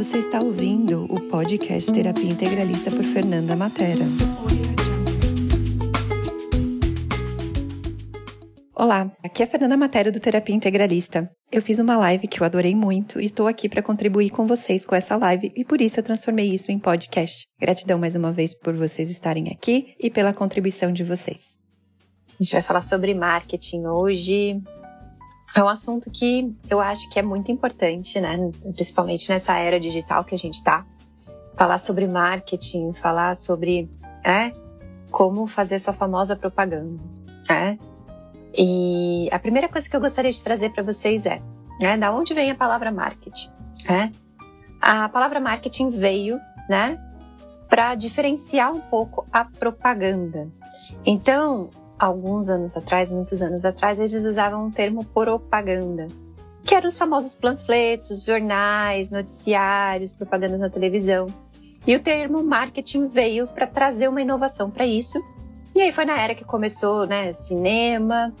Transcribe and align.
Você 0.00 0.16
está 0.16 0.40
ouvindo 0.40 1.04
o 1.12 1.28
podcast 1.28 1.92
Terapia 1.92 2.30
Integralista 2.30 2.90
por 2.90 3.04
Fernanda 3.04 3.54
Matera. 3.54 4.06
Olá, 8.74 9.14
aqui 9.22 9.42
é 9.42 9.44
a 9.44 9.46
Fernanda 9.46 9.76
Matera 9.76 10.10
do 10.10 10.18
Terapia 10.18 10.54
Integralista. 10.54 11.30
Eu 11.52 11.60
fiz 11.60 11.78
uma 11.78 11.98
live 11.98 12.26
que 12.28 12.40
eu 12.40 12.46
adorei 12.46 12.74
muito 12.74 13.20
e 13.20 13.26
estou 13.26 13.46
aqui 13.46 13.68
para 13.68 13.82
contribuir 13.82 14.30
com 14.30 14.46
vocês 14.46 14.86
com 14.86 14.94
essa 14.94 15.16
live 15.16 15.52
e 15.54 15.66
por 15.66 15.82
isso 15.82 16.00
eu 16.00 16.02
transformei 16.02 16.48
isso 16.48 16.72
em 16.72 16.78
podcast. 16.78 17.44
Gratidão 17.60 17.98
mais 17.98 18.14
uma 18.14 18.32
vez 18.32 18.58
por 18.58 18.74
vocês 18.74 19.10
estarem 19.10 19.50
aqui 19.52 19.94
e 20.00 20.08
pela 20.08 20.32
contribuição 20.32 20.90
de 20.90 21.04
vocês. 21.04 21.58
A 22.40 22.42
gente 22.42 22.52
vai 22.54 22.62
falar 22.62 22.80
sobre 22.80 23.12
marketing 23.12 23.84
hoje. 23.84 24.62
É 25.56 25.62
um 25.62 25.68
assunto 25.68 26.10
que 26.10 26.54
eu 26.68 26.80
acho 26.80 27.08
que 27.10 27.18
é 27.18 27.22
muito 27.22 27.50
importante, 27.50 28.20
né? 28.20 28.36
Principalmente 28.74 29.28
nessa 29.28 29.56
era 29.56 29.80
digital 29.80 30.24
que 30.24 30.34
a 30.34 30.38
gente 30.38 30.54
está. 30.54 30.86
Falar 31.56 31.78
sobre 31.78 32.06
marketing, 32.06 32.92
falar 32.92 33.34
sobre 33.34 33.90
é, 34.24 34.52
como 35.10 35.46
fazer 35.46 35.78
sua 35.78 35.92
famosa 35.92 36.36
propaganda. 36.36 37.02
É, 37.50 37.76
e 38.56 39.28
a 39.30 39.38
primeira 39.38 39.68
coisa 39.68 39.88
que 39.88 39.94
eu 39.94 40.00
gostaria 40.00 40.30
de 40.30 40.42
trazer 40.42 40.70
para 40.70 40.82
vocês 40.82 41.26
é, 41.26 41.40
né, 41.80 41.96
da 41.96 42.12
onde 42.12 42.34
vem 42.34 42.50
a 42.50 42.54
palavra 42.54 42.90
marketing? 42.90 43.50
É? 43.88 44.10
A 44.80 45.08
palavra 45.08 45.40
marketing 45.40 45.90
veio, 45.90 46.38
né, 46.68 46.98
para 47.68 47.94
diferenciar 47.94 48.72
um 48.72 48.80
pouco 48.80 49.26
a 49.32 49.44
propaganda. 49.44 50.48
Então, 51.06 51.70
alguns 52.00 52.48
anos 52.48 52.76
atrás, 52.76 53.10
muitos 53.10 53.42
anos 53.42 53.64
atrás, 53.64 53.98
eles 53.98 54.24
usavam 54.24 54.66
o 54.66 54.70
termo 54.72 55.04
propaganda, 55.04 56.08
que 56.64 56.74
eram 56.74 56.88
os 56.88 56.96
famosos 56.98 57.34
panfletos, 57.34 58.24
jornais, 58.24 59.10
noticiários, 59.10 60.12
propagandas 60.12 60.60
na 60.60 60.70
televisão. 60.70 61.26
E 61.86 61.94
o 61.94 62.00
termo 62.00 62.42
marketing 62.42 63.06
veio 63.06 63.46
para 63.46 63.66
trazer 63.66 64.08
uma 64.08 64.20
inovação 64.20 64.70
para 64.70 64.86
isso 64.86 65.18
e 65.74 65.80
aí 65.80 65.92
foi 65.92 66.04
na 66.04 66.20
era 66.20 66.34
que 66.34 66.44
começou, 66.44 67.06
né, 67.06 67.32
cinema, 67.32 68.34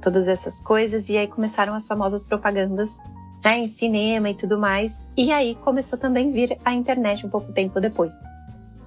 todas 0.00 0.28
essas 0.28 0.60
coisas, 0.60 1.08
e 1.08 1.16
aí 1.16 1.26
começaram 1.26 1.74
as 1.74 1.88
famosas 1.88 2.24
propagandas 2.24 2.98
né, 3.42 3.58
em 3.58 3.66
cinema 3.66 4.30
e 4.30 4.34
tudo 4.34 4.58
mais. 4.58 5.04
E 5.16 5.32
aí 5.32 5.54
começou 5.56 5.98
também 5.98 6.28
a 6.28 6.32
vir 6.32 6.58
a 6.64 6.74
internet 6.74 7.26
um 7.26 7.30
pouco 7.30 7.52
tempo 7.52 7.80
depois. 7.80 8.14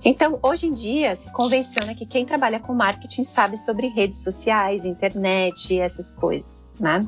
Então, 0.04 0.40
hoje 0.44 0.68
em 0.68 0.74
dia, 0.74 1.16
se 1.16 1.32
convenciona 1.32 1.96
que 1.96 2.06
quem 2.06 2.26
trabalha 2.26 2.60
com 2.60 2.74
marketing 2.74 3.24
sabe 3.24 3.58
sobre 3.58 3.88
redes 3.88 4.20
sociais, 4.20 4.86
internet 4.86 5.80
essas 5.80 6.14
coisas, 6.14 6.72
né? 6.80 7.06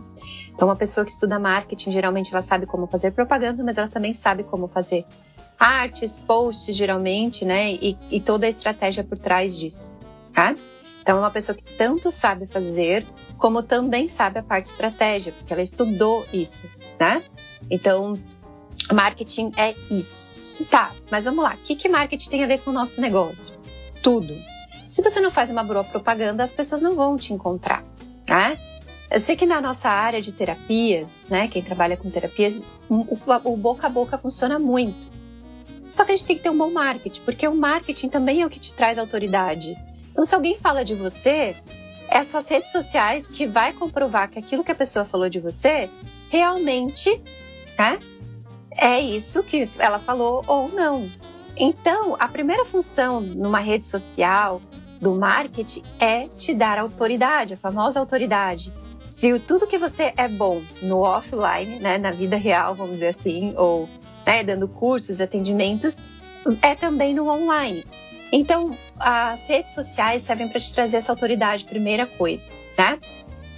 Então, 0.53 0.67
uma 0.67 0.75
pessoa 0.75 1.05
que 1.05 1.11
estuda 1.11 1.39
marketing, 1.39 1.91
geralmente 1.91 2.33
ela 2.33 2.41
sabe 2.41 2.65
como 2.65 2.87
fazer 2.87 3.11
propaganda, 3.11 3.63
mas 3.63 3.77
ela 3.77 3.87
também 3.87 4.11
sabe 4.11 4.43
como 4.43 4.67
fazer 4.67 5.05
artes, 5.57 6.19
posts, 6.19 6.75
geralmente, 6.75 7.45
né? 7.45 7.71
E, 7.73 7.97
e 8.09 8.19
toda 8.19 8.45
a 8.45 8.49
estratégia 8.49 9.03
por 9.03 9.17
trás 9.17 9.57
disso, 9.57 9.93
tá? 10.33 10.55
Então, 11.01 11.17
é 11.17 11.19
uma 11.19 11.31
pessoa 11.31 11.55
que 11.55 11.63
tanto 11.63 12.11
sabe 12.11 12.47
fazer, 12.47 13.05
como 13.37 13.63
também 13.63 14.07
sabe 14.07 14.39
a 14.39 14.43
parte 14.43 14.67
estratégia, 14.67 15.31
porque 15.31 15.53
ela 15.53 15.61
estudou 15.61 16.25
isso, 16.33 16.67
né? 16.99 17.23
Então, 17.69 18.13
marketing 18.91 19.51
é 19.57 19.75
isso. 19.89 20.28
Tá, 20.65 20.93
mas 21.09 21.25
vamos 21.25 21.43
lá. 21.43 21.55
O 21.55 21.57
que, 21.57 21.75
que 21.75 21.87
marketing 21.87 22.29
tem 22.29 22.43
a 22.43 22.47
ver 22.47 22.59
com 22.59 22.71
o 22.71 22.73
nosso 22.73 22.99
negócio? 23.01 23.57
Tudo. 24.03 24.35
Se 24.89 25.01
você 25.01 25.19
não 25.19 25.31
faz 25.31 25.49
uma 25.49 25.63
boa 25.63 25.83
propaganda, 25.83 26.43
as 26.43 26.53
pessoas 26.53 26.81
não 26.81 26.95
vão 26.95 27.15
te 27.15 27.33
encontrar, 27.33 27.83
né? 28.27 28.59
Eu 29.11 29.19
sei 29.19 29.35
que 29.35 29.45
na 29.45 29.59
nossa 29.59 29.89
área 29.89 30.21
de 30.21 30.31
terapias, 30.31 31.25
né, 31.29 31.47
quem 31.47 31.63
trabalha 31.63 31.97
com 31.97 32.09
terapias, 32.11 32.63
o, 32.87 33.05
o 33.43 33.57
boca 33.57 33.87
a 33.87 33.89
boca 33.89 34.17
funciona 34.17 34.59
muito. 34.59 35.09
Só 35.87 36.05
que 36.05 36.11
a 36.11 36.15
gente 36.15 36.25
tem 36.25 36.37
que 36.37 36.43
ter 36.43 36.49
um 36.51 36.57
bom 36.57 36.69
marketing, 36.69 37.21
porque 37.21 37.47
o 37.47 37.55
marketing 37.55 38.09
também 38.09 38.41
é 38.41 38.45
o 38.45 38.49
que 38.49 38.59
te 38.59 38.73
traz 38.75 38.99
autoridade. 38.99 39.75
Então, 40.11 40.23
se 40.23 40.35
alguém 40.35 40.57
fala 40.57 40.85
de 40.85 40.93
você, 40.93 41.55
é 42.07 42.17
as 42.19 42.27
suas 42.27 42.47
redes 42.47 42.71
sociais 42.71 43.29
que 43.29 43.47
vai 43.47 43.73
comprovar 43.73 44.29
que 44.29 44.37
aquilo 44.37 44.63
que 44.63 44.71
a 44.71 44.75
pessoa 44.75 45.03
falou 45.03 45.27
de 45.27 45.39
você 45.39 45.89
realmente 46.29 47.19
né, 47.77 47.97
é 48.79 48.99
isso 48.99 49.43
que 49.43 49.69
ela 49.77 49.99
falou 49.99 50.43
ou 50.47 50.69
não. 50.69 51.09
Então, 51.55 52.15
a 52.19 52.27
primeira 52.27 52.65
função 52.65 53.19
numa 53.19 53.59
rede 53.59 53.85
social 53.85 54.61
do 55.01 55.13
marketing 55.15 55.83
é 55.99 56.27
te 56.27 56.53
dar 56.53 56.77
autoridade, 56.77 57.53
a 57.53 57.57
famosa 57.57 57.99
autoridade. 57.99 58.73
Se 59.05 59.37
tudo 59.39 59.67
que 59.67 59.77
você 59.77 60.13
é 60.15 60.27
bom 60.27 60.61
no 60.81 60.99
offline, 60.99 61.79
né, 61.79 61.97
na 61.97 62.11
vida 62.11 62.37
real, 62.37 62.75
vamos 62.75 62.93
dizer 62.93 63.07
assim, 63.07 63.53
ou 63.57 63.89
né, 64.25 64.43
dando 64.43 64.67
cursos, 64.67 65.19
atendimentos, 65.19 65.99
é 66.61 66.75
também 66.75 67.13
no 67.13 67.27
online. 67.27 67.83
Então, 68.31 68.77
as 68.99 69.47
redes 69.47 69.71
sociais 69.73 70.21
servem 70.21 70.47
para 70.47 70.59
te 70.59 70.71
trazer 70.71 70.97
essa 70.97 71.11
autoridade, 71.11 71.63
primeira 71.65 72.05
coisa, 72.05 72.51
né? 72.77 72.99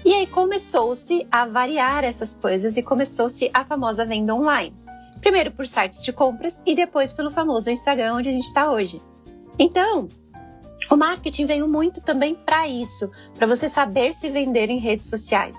E 0.04 0.14
aí 0.14 0.26
começou-se 0.26 1.28
a 1.30 1.46
variar 1.46 2.04
essas 2.04 2.34
coisas 2.34 2.78
e 2.78 2.82
começou-se 2.82 3.52
a 3.54 3.64
famosa 3.64 4.06
venda 4.06 4.34
online. 4.34 4.74
Primeiro 5.22 5.52
por 5.52 5.68
sites 5.68 6.04
de 6.04 6.12
compras 6.12 6.62
e 6.66 6.76
depois 6.76 7.14
pelo 7.14 7.32
famoso 7.32 7.70
Instagram, 7.70 8.16
onde 8.16 8.30
a 8.30 8.32
gente 8.32 8.46
está 8.46 8.72
hoje. 8.72 9.02
Então, 9.58 10.10
o 10.90 10.98
marketing 10.98 11.46
veio 11.46 11.68
muito 11.68 12.02
também 12.02 12.34
para 12.34 12.68
isso, 12.68 13.10
para 13.36 13.48
você 13.48 13.70
saber 13.70 14.14
se 14.14 14.30
vender 14.30 14.70
em 14.70 14.80
redes 14.80 15.10
sociais. 15.10 15.58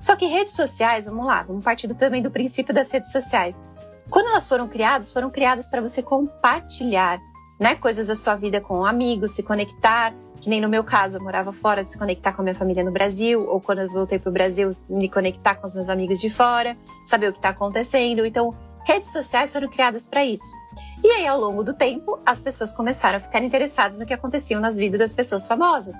Só 0.00 0.16
que 0.16 0.26
redes 0.26 0.54
sociais, 0.54 1.04
vamos 1.04 1.26
lá, 1.26 1.42
vamos 1.42 1.64
partir 1.64 1.86
também 1.94 2.22
do 2.22 2.30
princípio 2.30 2.74
das 2.74 2.90
redes 2.90 3.12
sociais. 3.12 3.62
Quando 4.10 4.28
elas 4.28 4.48
foram 4.48 4.66
criadas, 4.66 5.12
foram 5.12 5.30
criadas 5.30 5.68
para 5.68 5.80
você 5.80 6.02
compartilhar 6.02 7.20
né, 7.60 7.76
coisas 7.76 8.08
da 8.08 8.16
sua 8.16 8.34
vida 8.34 8.60
com 8.60 8.84
amigos, 8.84 9.30
se 9.30 9.42
conectar, 9.42 10.12
que 10.40 10.50
nem 10.50 10.60
no 10.60 10.68
meu 10.68 10.82
caso, 10.82 11.18
eu 11.18 11.22
morava 11.22 11.52
fora, 11.52 11.84
se 11.84 11.96
conectar 11.96 12.32
com 12.32 12.42
a 12.42 12.44
minha 12.44 12.54
família 12.54 12.82
no 12.82 12.90
Brasil, 12.90 13.48
ou 13.48 13.60
quando 13.60 13.82
eu 13.82 13.88
voltei 13.88 14.18
para 14.18 14.30
o 14.30 14.32
Brasil, 14.32 14.68
me 14.88 15.08
conectar 15.08 15.54
com 15.54 15.66
os 15.66 15.74
meus 15.76 15.88
amigos 15.88 16.20
de 16.20 16.28
fora, 16.28 16.76
saber 17.04 17.28
o 17.28 17.32
que 17.32 17.38
está 17.38 17.50
acontecendo. 17.50 18.26
Então, 18.26 18.52
redes 18.84 19.12
sociais 19.12 19.52
foram 19.52 19.68
criadas 19.68 20.06
para 20.06 20.24
isso. 20.24 20.54
E 21.02 21.08
aí, 21.08 21.26
ao 21.26 21.38
longo 21.38 21.64
do 21.64 21.74
tempo, 21.74 22.18
as 22.24 22.40
pessoas 22.40 22.72
começaram 22.72 23.18
a 23.18 23.20
ficar 23.20 23.42
interessadas 23.42 23.98
no 23.98 24.06
que 24.06 24.14
acontecia 24.14 24.58
nas 24.60 24.76
vidas 24.76 24.98
das 24.98 25.14
pessoas 25.14 25.46
famosas. 25.46 25.96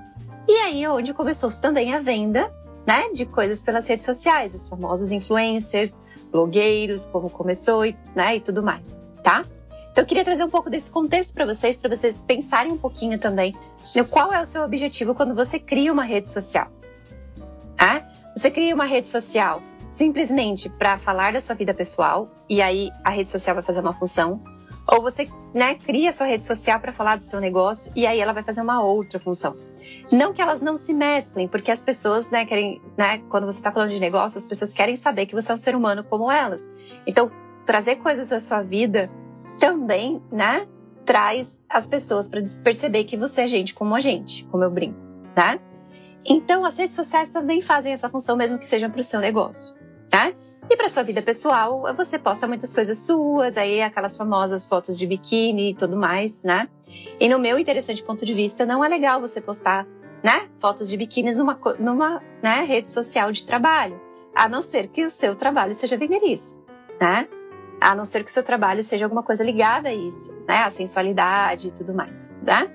E 0.47 0.51
aí 0.51 0.83
é 0.83 0.89
onde 0.89 1.13
começou 1.13 1.49
também 1.51 1.93
a 1.93 1.99
venda 1.99 2.51
né, 2.85 3.09
de 3.13 3.25
coisas 3.25 3.63
pelas 3.63 3.87
redes 3.87 4.05
sociais, 4.05 4.53
os 4.53 4.67
famosos 4.67 5.11
influencers, 5.11 5.99
blogueiros, 6.31 7.05
como 7.05 7.29
começou 7.29 7.85
e, 7.85 7.97
né, 8.15 8.35
e 8.35 8.39
tudo 8.41 8.61
mais, 8.61 8.99
tá? 9.21 9.45
Então 9.91 10.03
eu 10.03 10.07
queria 10.07 10.25
trazer 10.25 10.43
um 10.43 10.49
pouco 10.49 10.69
desse 10.69 10.91
contexto 10.91 11.33
para 11.33 11.45
vocês, 11.45 11.77
para 11.77 11.95
vocês 11.95 12.21
pensarem 12.25 12.71
um 12.71 12.77
pouquinho 12.77 13.17
também 13.19 13.53
no 13.95 14.05
qual 14.05 14.33
é 14.33 14.41
o 14.41 14.45
seu 14.45 14.63
objetivo 14.63 15.13
quando 15.13 15.35
você 15.35 15.59
cria 15.59 15.93
uma 15.93 16.03
rede 16.03 16.27
social. 16.27 16.67
É? 17.79 18.03
Você 18.35 18.49
cria 18.49 18.73
uma 18.73 18.85
rede 18.85 19.07
social 19.07 19.61
simplesmente 19.93 20.69
para 20.69 20.97
falar 20.97 21.33
da 21.33 21.39
sua 21.39 21.53
vida 21.53 21.71
pessoal 21.71 22.27
e 22.49 22.63
aí 22.63 22.89
a 23.03 23.11
rede 23.11 23.29
social 23.29 23.53
vai 23.53 23.63
fazer 23.63 23.79
uma 23.79 23.93
função, 23.93 24.41
ou 24.87 25.03
você 25.03 25.29
né, 25.53 25.75
cria 25.75 26.11
sua 26.11 26.25
rede 26.25 26.43
social 26.43 26.79
para 26.79 26.91
falar 26.91 27.15
do 27.15 27.23
seu 27.23 27.39
negócio 27.39 27.91
e 27.95 28.07
aí 28.07 28.19
ela 28.19 28.33
vai 28.33 28.41
fazer 28.41 28.61
uma 28.61 28.83
outra 28.83 29.19
função. 29.19 29.55
Não 30.11 30.33
que 30.33 30.41
elas 30.41 30.61
não 30.61 30.75
se 30.75 30.95
mesclem, 30.95 31.47
porque 31.47 31.69
as 31.69 31.79
pessoas, 31.79 32.31
né, 32.31 32.43
querem, 32.43 32.81
né, 32.97 33.19
quando 33.29 33.45
você 33.45 33.59
está 33.59 33.71
falando 33.71 33.91
de 33.91 33.99
negócio, 33.99 34.37
as 34.37 34.47
pessoas 34.47 34.73
querem 34.73 34.95
saber 34.95 35.27
que 35.27 35.35
você 35.35 35.51
é 35.51 35.55
um 35.55 35.57
ser 35.57 35.75
humano 35.75 36.03
como 36.03 36.31
elas. 36.31 36.67
Então, 37.05 37.31
trazer 37.63 37.97
coisas 37.97 38.29
da 38.29 38.39
sua 38.39 38.63
vida 38.63 39.11
também, 39.59 40.23
né, 40.31 40.67
traz 41.05 41.61
as 41.69 41.85
pessoas 41.85 42.27
para 42.27 42.41
perceber 42.63 43.03
que 43.03 43.15
você 43.15 43.41
é 43.41 43.47
gente 43.47 43.75
como 43.75 43.93
a 43.93 43.99
gente, 43.99 44.43
como 44.45 44.63
eu 44.63 44.71
brinco, 44.71 44.97
né? 45.35 45.59
Então, 46.25 46.65
as 46.65 46.77
redes 46.77 46.95
sociais 46.95 47.29
também 47.29 47.61
fazem 47.61 47.91
essa 47.91 48.09
função, 48.09 48.35
mesmo 48.35 48.57
que 48.57 48.65
seja 48.65 48.89
para 48.89 48.99
o 48.99 49.03
seu 49.03 49.19
negócio, 49.19 49.75
né? 50.13 50.35
E 50.69 50.77
para 50.77 50.87
sua 50.87 51.03
vida 51.03 51.21
pessoal, 51.21 51.83
você 51.95 52.17
posta 52.17 52.47
muitas 52.47 52.73
coisas 52.73 52.97
suas, 52.99 53.57
aí 53.57 53.81
aquelas 53.81 54.15
famosas 54.15 54.65
fotos 54.65 54.97
de 54.97 55.05
biquíni 55.05 55.71
e 55.71 55.75
tudo 55.75 55.97
mais, 55.97 56.43
né? 56.43 56.69
E 57.19 57.27
no 57.27 57.37
meu 57.37 57.59
interessante 57.59 58.01
ponto 58.03 58.25
de 58.25 58.33
vista, 58.33 58.65
não 58.65 58.83
é 58.83 58.87
legal 58.87 59.19
você 59.19 59.41
postar, 59.41 59.85
né, 60.23 60.47
fotos 60.57 60.87
de 60.87 60.95
biquíni 60.95 61.35
numa, 61.35 61.59
numa 61.79 62.21
né, 62.41 62.63
rede 62.63 62.87
social 62.87 63.31
de 63.31 63.43
trabalho, 63.43 63.99
a 64.33 64.47
não 64.47 64.61
ser 64.61 64.87
que 64.87 65.03
o 65.03 65.09
seu 65.09 65.35
trabalho 65.35 65.73
seja 65.73 65.97
vender 65.97 66.23
isso, 66.23 66.63
né? 67.01 67.27
a 67.83 67.93
não 67.93 68.05
ser 68.05 68.23
que 68.23 68.29
o 68.29 68.33
seu 68.33 68.43
trabalho 68.43 68.81
seja 68.81 69.05
alguma 69.05 69.21
coisa 69.21 69.43
ligada 69.43 69.89
a 69.89 69.93
isso, 69.93 70.33
né? 70.47 70.59
A 70.59 70.69
sensualidade 70.69 71.67
e 71.67 71.71
tudo 71.71 71.93
mais, 71.93 72.37
né? 72.41 72.71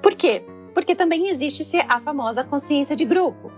Por 0.00 0.14
quê? 0.14 0.44
Porque 0.72 0.94
também 0.94 1.28
existe 1.28 1.64
a 1.88 2.00
famosa 2.00 2.44
consciência 2.44 2.94
de 2.94 3.04
grupo, 3.04 3.50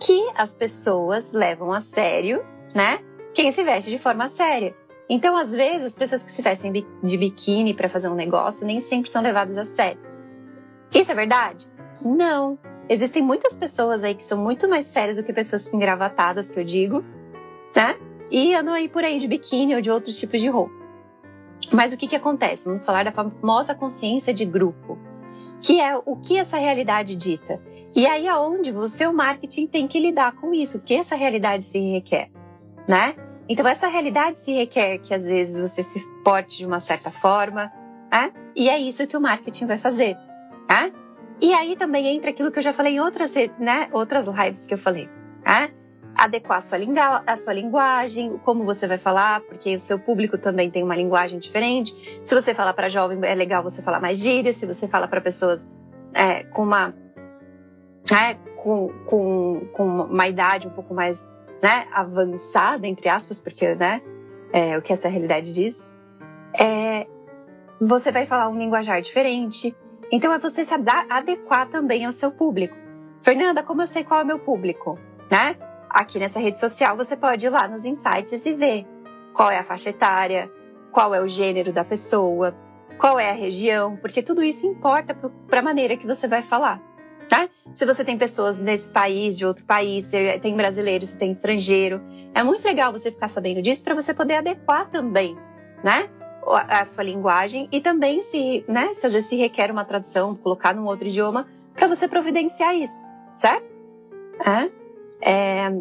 que 0.00 0.28
as 0.34 0.52
pessoas 0.52 1.32
levam 1.32 1.72
a 1.72 1.80
sério, 1.80 2.44
né? 2.74 3.00
Quem 3.34 3.50
se 3.50 3.62
veste 3.64 3.90
de 3.90 3.98
forma 3.98 4.28
séria. 4.28 4.74
Então, 5.08 5.36
às 5.36 5.54
vezes, 5.54 5.84
as 5.84 5.96
pessoas 5.96 6.22
que 6.22 6.30
se 6.30 6.42
vestem 6.42 6.72
de 7.02 7.16
biquíni 7.18 7.74
para 7.74 7.88
fazer 7.88 8.08
um 8.08 8.14
negócio 8.14 8.66
nem 8.66 8.80
sempre 8.80 9.10
são 9.10 9.22
levadas 9.22 9.56
a 9.56 9.64
sério. 9.64 10.00
Isso 10.94 11.10
é 11.10 11.14
verdade? 11.14 11.70
Não. 12.00 12.58
Existem 12.88 13.22
muitas 13.22 13.56
pessoas 13.56 14.04
aí 14.04 14.14
que 14.14 14.22
são 14.22 14.38
muito 14.38 14.68
mais 14.68 14.86
sérias 14.86 15.16
do 15.16 15.22
que 15.22 15.32
pessoas 15.32 15.72
engravatadas, 15.72 16.48
que 16.50 16.58
eu 16.58 16.64
digo, 16.64 17.04
né? 17.74 17.96
e 18.32 18.54
andam 18.54 18.72
aí 18.72 18.88
por 18.88 19.04
aí 19.04 19.18
de 19.18 19.28
biquíni 19.28 19.74
ou 19.74 19.82
de 19.82 19.90
outros 19.90 20.18
tipos 20.18 20.40
de 20.40 20.48
roupa. 20.48 20.72
Mas 21.70 21.92
o 21.92 21.96
que, 21.98 22.08
que 22.08 22.16
acontece? 22.16 22.64
Vamos 22.64 22.84
falar 22.84 23.04
da 23.04 23.12
famosa 23.12 23.74
consciência 23.74 24.32
de 24.32 24.46
grupo, 24.46 24.98
que 25.60 25.78
é 25.78 25.94
o 25.96 26.16
que 26.16 26.38
essa 26.38 26.56
realidade 26.56 27.14
dita. 27.14 27.60
E 27.94 28.06
aí 28.06 28.26
é 28.26 28.34
onde 28.34 28.72
o 28.72 28.88
seu 28.88 29.12
marketing 29.12 29.66
tem 29.66 29.86
que 29.86 30.00
lidar 30.00 30.32
com 30.32 30.54
isso, 30.54 30.78
o 30.78 30.80
que 30.80 30.94
essa 30.94 31.14
realidade 31.14 31.62
se 31.62 31.78
requer, 31.78 32.30
né? 32.86 33.14
Então 33.48 33.66
essa 33.66 33.88
realidade 33.88 34.38
se 34.38 34.52
requer 34.52 34.98
que 34.98 35.12
às 35.12 35.24
vezes 35.24 35.60
você 35.60 35.82
se 35.82 36.00
porte 36.24 36.58
de 36.58 36.66
uma 36.66 36.80
certa 36.80 37.10
forma, 37.10 37.72
né? 38.10 38.32
e 38.54 38.68
é 38.68 38.78
isso 38.78 39.06
que 39.06 39.16
o 39.16 39.20
marketing 39.20 39.66
vai 39.66 39.78
fazer. 39.78 40.16
Né? 40.68 40.92
E 41.40 41.52
aí 41.52 41.76
também 41.76 42.06
entra 42.06 42.30
aquilo 42.30 42.50
que 42.50 42.58
eu 42.58 42.62
já 42.62 42.72
falei 42.72 42.94
em 42.94 43.00
outras, 43.00 43.34
né, 43.58 43.88
outras 43.92 44.26
lives 44.26 44.66
que 44.66 44.74
eu 44.74 44.78
falei. 44.78 45.08
Né? 45.44 45.70
Adequar 46.14 46.58
a 46.58 46.60
sua, 46.60 46.78
a 47.26 47.36
sua 47.36 47.52
linguagem, 47.52 48.38
como 48.44 48.64
você 48.64 48.86
vai 48.86 48.98
falar, 48.98 49.40
porque 49.40 49.74
o 49.74 49.80
seu 49.80 49.98
público 49.98 50.38
também 50.38 50.70
tem 50.70 50.82
uma 50.82 50.94
linguagem 50.94 51.38
diferente. 51.38 52.20
Se 52.22 52.34
você 52.34 52.54
fala 52.54 52.72
para 52.72 52.88
jovem, 52.88 53.18
é 53.22 53.34
legal 53.34 53.62
você 53.62 53.82
falar 53.82 53.98
mais 53.98 54.18
gírias. 54.18 54.56
Se 54.56 54.66
você 54.66 54.86
fala 54.86 55.08
para 55.08 55.20
pessoas 55.20 55.68
é, 56.14 56.44
com 56.44 56.62
uma 56.62 56.94
né, 58.10 58.34
com, 58.56 58.90
com, 59.06 59.68
com 59.72 59.86
uma 60.04 60.28
idade 60.28 60.68
um 60.68 60.70
pouco 60.70 60.94
mais 60.94 61.28
né, 61.62 61.86
avançada, 61.92 62.86
entre 62.88 63.08
aspas, 63.08 63.40
porque 63.40 63.74
né, 63.74 64.02
é 64.52 64.76
o 64.76 64.82
que 64.82 64.92
essa 64.92 65.08
realidade 65.08 65.52
diz, 65.52 65.90
é, 66.58 67.06
você 67.80 68.10
vai 68.10 68.26
falar 68.26 68.48
um 68.48 68.58
linguajar 68.58 69.00
diferente. 69.00 69.74
Então 70.10 70.32
é 70.32 70.38
você 70.38 70.64
se 70.64 70.74
adequar 70.74 71.68
também 71.68 72.04
ao 72.04 72.12
seu 72.12 72.32
público. 72.32 72.76
Fernanda, 73.20 73.62
como 73.62 73.82
eu 73.82 73.86
sei 73.86 74.02
qual 74.02 74.20
é 74.20 74.24
o 74.24 74.26
meu 74.26 74.38
público? 74.38 74.98
Né? 75.30 75.56
Aqui 75.88 76.18
nessa 76.18 76.40
rede 76.40 76.58
social 76.58 76.96
você 76.96 77.16
pode 77.16 77.46
ir 77.46 77.50
lá 77.50 77.68
nos 77.68 77.84
insights 77.84 78.44
e 78.44 78.52
ver 78.52 78.86
qual 79.32 79.50
é 79.50 79.58
a 79.58 79.62
faixa 79.62 79.90
etária, 79.90 80.50
qual 80.90 81.14
é 81.14 81.22
o 81.22 81.28
gênero 81.28 81.72
da 81.72 81.84
pessoa, 81.84 82.54
qual 82.98 83.18
é 83.18 83.30
a 83.30 83.34
região, 83.34 83.96
porque 83.96 84.22
tudo 84.22 84.42
isso 84.42 84.66
importa 84.66 85.14
para 85.48 85.60
a 85.60 85.62
maneira 85.62 85.96
que 85.96 86.06
você 86.06 86.28
vai 86.28 86.42
falar 86.42 86.91
tá? 87.32 87.48
Se 87.74 87.86
você 87.86 88.04
tem 88.04 88.18
pessoas 88.18 88.58
nesse 88.58 88.90
país, 88.90 89.38
de 89.38 89.46
outro 89.46 89.64
país, 89.64 90.04
se 90.04 90.38
tem 90.40 90.54
brasileiro, 90.54 91.06
se 91.06 91.16
tem 91.16 91.30
estrangeiro, 91.30 91.98
é 92.34 92.42
muito 92.42 92.62
legal 92.62 92.92
você 92.92 93.10
ficar 93.10 93.28
sabendo 93.28 93.62
disso 93.62 93.82
para 93.82 93.94
você 93.94 94.12
poder 94.12 94.34
adequar 94.34 94.90
também, 94.90 95.34
né? 95.82 96.10
A 96.68 96.84
sua 96.84 97.04
linguagem 97.04 97.70
e 97.72 97.80
também 97.80 98.20
se, 98.20 98.62
né, 98.68 98.92
se 98.92 99.06
às 99.06 99.14
vezes 99.14 99.30
se 99.30 99.36
requer 99.36 99.70
uma 99.70 99.82
tradução, 99.82 100.34
colocar 100.34 100.74
num 100.74 100.84
outro 100.84 101.08
idioma, 101.08 101.48
para 101.72 101.86
você 101.86 102.06
providenciar 102.06 102.76
isso, 102.76 103.08
certo? 103.34 103.64
É, 104.44 104.70
é, 105.22 105.72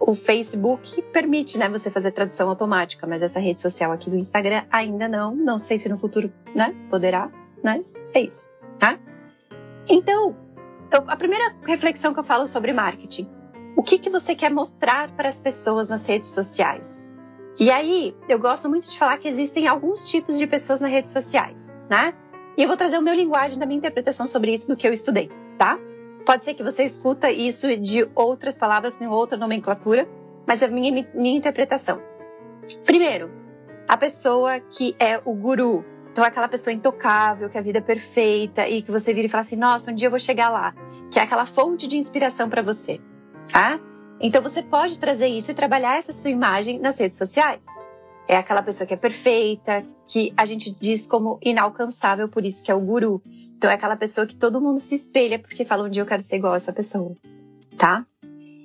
o 0.00 0.14
Facebook 0.14 1.02
permite, 1.12 1.58
né, 1.58 1.68
você 1.68 1.90
fazer 1.90 2.12
tradução 2.12 2.48
automática, 2.48 3.06
mas 3.06 3.20
essa 3.20 3.40
rede 3.40 3.60
social 3.60 3.92
aqui 3.92 4.08
do 4.08 4.16
Instagram 4.16 4.64
ainda 4.70 5.06
não. 5.06 5.34
Não 5.34 5.58
sei 5.58 5.76
se 5.76 5.86
no 5.86 5.98
futuro, 5.98 6.32
né, 6.54 6.74
poderá, 6.88 7.30
mas 7.62 7.94
é 8.14 8.20
isso, 8.20 8.48
tá? 8.78 8.98
Então, 9.90 10.47
então, 10.88 11.04
a 11.06 11.16
primeira 11.16 11.54
reflexão 11.66 12.14
que 12.14 12.20
eu 12.20 12.24
falo 12.24 12.48
sobre 12.48 12.72
marketing. 12.72 13.28
O 13.76 13.82
que, 13.82 13.98
que 13.98 14.08
você 14.08 14.34
quer 14.34 14.50
mostrar 14.50 15.10
para 15.12 15.28
as 15.28 15.38
pessoas 15.38 15.90
nas 15.90 16.06
redes 16.06 16.30
sociais? 16.30 17.06
E 17.60 17.70
aí, 17.70 18.16
eu 18.26 18.38
gosto 18.38 18.70
muito 18.70 18.88
de 18.88 18.98
falar 18.98 19.18
que 19.18 19.28
existem 19.28 19.68
alguns 19.68 20.08
tipos 20.08 20.38
de 20.38 20.46
pessoas 20.46 20.80
nas 20.80 20.90
redes 20.90 21.10
sociais, 21.10 21.78
né? 21.90 22.14
E 22.56 22.62
eu 22.62 22.68
vou 22.68 22.76
trazer 22.76 22.96
o 22.96 23.02
meu 23.02 23.14
linguagem 23.14 23.58
da 23.58 23.66
minha 23.66 23.76
interpretação 23.76 24.26
sobre 24.26 24.50
isso 24.52 24.66
do 24.66 24.76
que 24.76 24.88
eu 24.88 24.92
estudei, 24.92 25.30
tá? 25.58 25.78
Pode 26.24 26.44
ser 26.44 26.54
que 26.54 26.62
você 26.62 26.84
escuta 26.84 27.30
isso 27.30 27.76
de 27.76 28.08
outras 28.14 28.56
palavras 28.56 28.98
em 29.00 29.06
outra 29.06 29.36
nomenclatura, 29.36 30.08
mas 30.46 30.62
é 30.62 30.66
a 30.66 30.70
minha, 30.70 31.06
minha 31.14 31.36
interpretação. 31.36 32.00
Primeiro, 32.84 33.30
a 33.86 33.96
pessoa 33.96 34.58
que 34.58 34.96
é 34.98 35.20
o 35.24 35.34
guru, 35.34 35.84
então, 36.18 36.26
é 36.26 36.30
aquela 36.30 36.48
pessoa 36.48 36.74
intocável, 36.74 37.48
que 37.48 37.56
a 37.56 37.60
vida 37.60 37.78
é 37.78 37.80
perfeita 37.80 38.68
e 38.68 38.82
que 38.82 38.90
você 38.90 39.14
vira 39.14 39.28
e 39.28 39.30
fala 39.30 39.42
assim: 39.42 39.54
nossa, 39.54 39.92
um 39.92 39.94
dia 39.94 40.08
eu 40.08 40.10
vou 40.10 40.18
chegar 40.18 40.48
lá. 40.48 40.74
Que 41.12 41.20
é 41.20 41.22
aquela 41.22 41.46
fonte 41.46 41.86
de 41.86 41.96
inspiração 41.96 42.50
para 42.50 42.60
você. 42.60 43.00
Tá? 43.52 43.78
Então, 44.20 44.42
você 44.42 44.60
pode 44.60 44.98
trazer 44.98 45.28
isso 45.28 45.52
e 45.52 45.54
trabalhar 45.54 45.96
essa 45.96 46.12
sua 46.12 46.32
imagem 46.32 46.80
nas 46.80 46.98
redes 46.98 47.16
sociais. 47.16 47.66
É 48.26 48.36
aquela 48.36 48.64
pessoa 48.64 48.84
que 48.84 48.92
é 48.92 48.96
perfeita, 48.96 49.86
que 50.08 50.34
a 50.36 50.44
gente 50.44 50.72
diz 50.72 51.06
como 51.06 51.38
inalcançável, 51.40 52.28
por 52.28 52.44
isso 52.44 52.64
que 52.64 52.70
é 52.72 52.74
o 52.74 52.80
guru. 52.80 53.22
Então, 53.56 53.70
é 53.70 53.74
aquela 53.74 53.94
pessoa 53.94 54.26
que 54.26 54.34
todo 54.34 54.60
mundo 54.60 54.80
se 54.80 54.96
espelha 54.96 55.38
porque 55.38 55.64
fala: 55.64 55.84
um 55.84 55.88
dia 55.88 56.02
eu 56.02 56.06
quero 56.06 56.20
ser 56.20 56.38
igual 56.38 56.54
a 56.54 56.56
essa 56.56 56.72
pessoa. 56.72 57.16
Tá? 57.76 58.04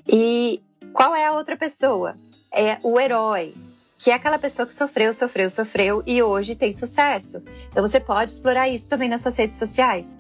E 0.08 0.60
qual 0.92 1.14
é 1.14 1.28
a 1.28 1.34
outra 1.34 1.56
pessoa? 1.56 2.16
É 2.52 2.80
o 2.82 3.00
herói 3.00 3.54
que 3.98 4.12
é 4.12 4.14
aquela 4.14 4.38
pessoa 4.38 4.66
que 4.66 4.74
sofreu, 4.74 5.14
sofreu, 5.14 5.50
sofreu 5.50 6.04
e 6.06 6.22
hoje 6.22 6.56
tem 6.56 6.72
sucesso. 6.72 7.44
Então 7.70 7.86
você 7.86 8.00
pode 8.00 8.32
explorar 8.32 8.68
isso 8.68 8.90
também 8.90 9.10
nas 9.10 9.22
suas 9.22 9.38
redes 9.38 9.56
sociais. 9.56 10.16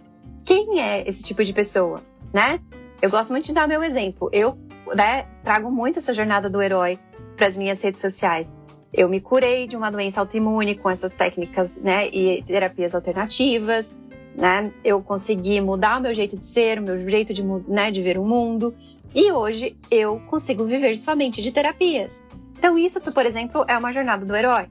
Quem 0.45 0.81
é 0.81 1.07
esse 1.07 1.23
tipo 1.23 1.43
de 1.43 1.53
pessoa, 1.53 2.01
né? 2.33 2.59
Eu 3.01 3.09
gosto 3.09 3.31
muito 3.31 3.45
de 3.45 3.53
dar 3.53 3.67
meu 3.67 3.83
exemplo. 3.83 4.29
Eu 4.31 4.57
né, 4.95 5.25
trago 5.43 5.69
muito 5.71 5.99
essa 5.99 6.13
jornada 6.13 6.49
do 6.49 6.61
herói 6.61 6.99
para 7.35 7.47
as 7.47 7.57
minhas 7.57 7.81
redes 7.81 7.99
sociais. 7.99 8.57
Eu 8.93 9.09
me 9.09 9.19
curei 9.19 9.67
de 9.67 9.75
uma 9.75 9.89
doença 9.89 10.19
autoimune 10.21 10.75
com 10.75 10.89
essas 10.89 11.15
técnicas 11.15 11.77
né, 11.81 12.07
e 12.09 12.43
terapias 12.43 12.93
alternativas. 12.93 13.95
Né? 14.35 14.71
Eu 14.83 15.01
consegui 15.01 15.59
mudar 15.61 15.99
o 15.99 16.01
meu 16.01 16.13
jeito 16.13 16.37
de 16.37 16.45
ser, 16.45 16.79
o 16.79 16.83
meu 16.83 16.99
jeito 17.09 17.33
de, 17.33 17.43
né, 17.43 17.91
de 17.91 18.01
ver 18.01 18.17
o 18.17 18.23
mundo. 18.23 18.73
E 19.13 19.31
hoje 19.31 19.75
eu 19.89 20.19
consigo 20.21 20.63
viver 20.63 20.95
somente 20.95 21.41
de 21.41 21.51
terapias. 21.51 22.23
Então, 22.63 22.77
isso, 22.77 23.01
por 23.01 23.25
exemplo, 23.25 23.65
é 23.67 23.77
uma 23.77 23.91
jornada 23.91 24.25
do 24.25 24.33
herói. 24.33 24.69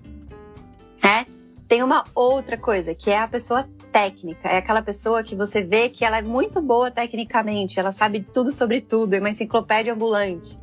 É? 1.05 1.27
Tem 1.69 1.83
uma 1.83 2.05
outra 2.15 2.56
coisa, 2.56 2.94
que 2.94 3.11
é 3.11 3.19
a 3.19 3.29
pessoa 3.29 3.69
técnica. 3.93 4.49
É 4.49 4.56
aquela 4.56 4.81
pessoa 4.81 5.23
que 5.23 5.37
você 5.37 5.62
vê 5.62 5.91
que 5.91 6.03
ela 6.03 6.17
é 6.17 6.23
muito 6.23 6.62
boa 6.62 6.91
tecnicamente, 6.91 7.79
ela 7.79 7.93
sabe 7.93 8.21
tudo 8.21 8.50
sobre 8.50 8.81
tudo, 8.81 9.12
é 9.12 9.19
uma 9.19 9.29
enciclopédia 9.29 9.93
ambulante, 9.93 10.59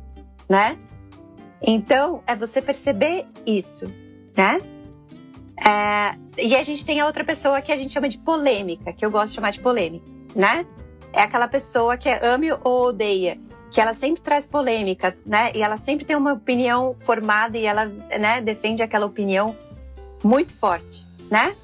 né? 0.48 0.76
Então, 1.62 2.20
é 2.26 2.34
você 2.34 2.60
perceber 2.60 3.26
isso, 3.46 3.88
né? 4.36 4.60
É, 5.64 6.44
e 6.44 6.56
a 6.56 6.64
gente 6.64 6.84
tem 6.84 6.98
a 6.98 7.06
outra 7.06 7.22
pessoa 7.22 7.62
que 7.62 7.70
a 7.70 7.76
gente 7.76 7.92
chama 7.92 8.08
de 8.08 8.18
polêmica, 8.18 8.92
que 8.92 9.06
eu 9.06 9.10
gosto 9.10 9.28
de 9.28 9.34
chamar 9.36 9.52
de 9.52 9.60
polêmica, 9.60 10.04
né? 10.34 10.66
É 11.12 11.22
aquela 11.22 11.46
pessoa 11.46 11.96
que 11.96 12.08
é 12.08 12.26
ame 12.26 12.50
ou 12.64 12.88
odeia 12.88 13.38
que 13.70 13.80
ela 13.80 13.94
sempre 13.94 14.20
traz 14.20 14.46
polêmica, 14.46 15.16
né? 15.24 15.52
E 15.54 15.62
ela 15.62 15.76
sempre 15.76 16.04
tem 16.04 16.16
uma 16.16 16.32
opinião 16.32 16.96
formada 17.00 17.56
e 17.56 17.64
ela, 17.64 17.86
né, 18.18 18.40
defende 18.40 18.82
aquela 18.82 19.06
opinião 19.06 19.56
muito 20.22 20.52
forte, 20.52 21.06
né? 21.30 21.54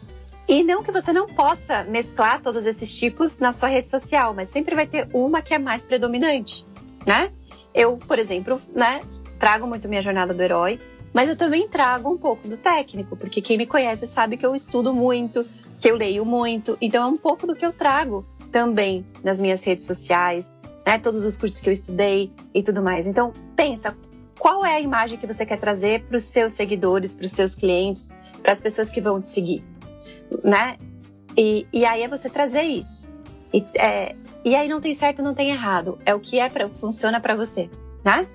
E 0.49 0.63
não 0.63 0.83
que 0.83 0.93
você 0.93 1.13
não 1.13 1.27
possa 1.27 1.83
mesclar 1.85 2.41
todos 2.41 2.67
esses 2.67 2.97
tipos 2.97 3.39
na 3.41 3.51
sua 3.51 3.69
rede 3.69 3.89
social, 3.89 4.33
mas 4.33 4.49
sempre 4.49 4.77
vai 4.77 4.87
ter 4.87 5.09
uma 5.13 5.43
que 5.43 5.53
é 5.53 5.59
mais 5.59 5.85
predominante, 5.85 6.65
né? 7.05 7.33
Eu, 7.75 7.97
por 7.97 8.19
exemplo, 8.19 8.61
né, 8.73 9.01
trago 9.39 9.67
muito 9.67 9.89
minha 9.89 10.01
jornada 10.01 10.33
do 10.33 10.41
herói, 10.41 10.81
mas 11.13 11.29
eu 11.29 11.37
também 11.37 11.69
trago 11.69 12.11
um 12.11 12.17
pouco 12.17 12.47
do 12.47 12.57
técnico, 12.57 13.17
porque 13.17 13.43
quem 13.43 13.59
me 13.59 13.67
conhece 13.67 14.07
sabe 14.07 14.37
que 14.37 14.47
eu 14.47 14.55
estudo 14.55 14.95
muito, 14.95 15.45
que 15.81 15.91
eu 15.91 15.97
leio 15.97 16.25
muito, 16.25 16.79
então 16.81 17.05
é 17.05 17.07
um 17.07 17.17
pouco 17.17 17.47
do 17.47 17.57
que 17.57 17.67
eu 17.67 17.73
trago 17.73 18.25
também 18.53 19.05
nas 19.25 19.41
minhas 19.41 19.65
redes 19.65 19.85
sociais, 19.85 20.55
né? 20.87 20.99
Todos 20.99 21.25
os 21.25 21.37
cursos 21.37 21.59
que 21.59 21.69
eu 21.69 21.73
estudei 21.73 22.33
e 22.55 22.63
tudo 22.63 22.81
mais. 22.81 23.09
Então, 23.09 23.33
pensa, 23.57 23.97
qual 24.39 24.65
é 24.65 24.77
a 24.77 24.81
imagem 24.81 25.19
que 25.19 25.27
você 25.27 25.45
quer 25.45 25.59
trazer 25.59 26.05
para 26.05 26.17
os 26.17 26.25
seus 26.25 26.53
seguidores, 26.53 27.17
para 27.17 27.27
os 27.27 27.33
seus 27.33 27.55
clientes, 27.57 28.15
para 28.43 28.53
as 28.53 28.61
pessoas 28.61 28.91
que 28.91 29.01
vão 29.01 29.21
te 29.21 29.29
seguir, 29.29 29.65
né? 30.45 30.77
E, 31.37 31.67
e 31.73 31.85
aí 31.85 32.03
é 32.03 32.09
você 32.09 32.31
trazer 32.31 32.63
isso. 32.63 33.13
E, 33.53 33.65
é, 33.75 34.15
e 34.45 34.55
aí 34.55 34.69
não 34.69 34.81
tem 34.81 34.95
certo, 34.95 35.23
não 35.23 35.35
tem 35.35 35.51
errado. 35.51 35.99
É 36.07 36.15
o 36.15 36.21
que 36.21 36.39
é 36.39 36.49
pra, 36.49 36.69
funciona 36.69 37.21
para 37.21 37.35
você, 37.35 37.69
né? 38.05 38.27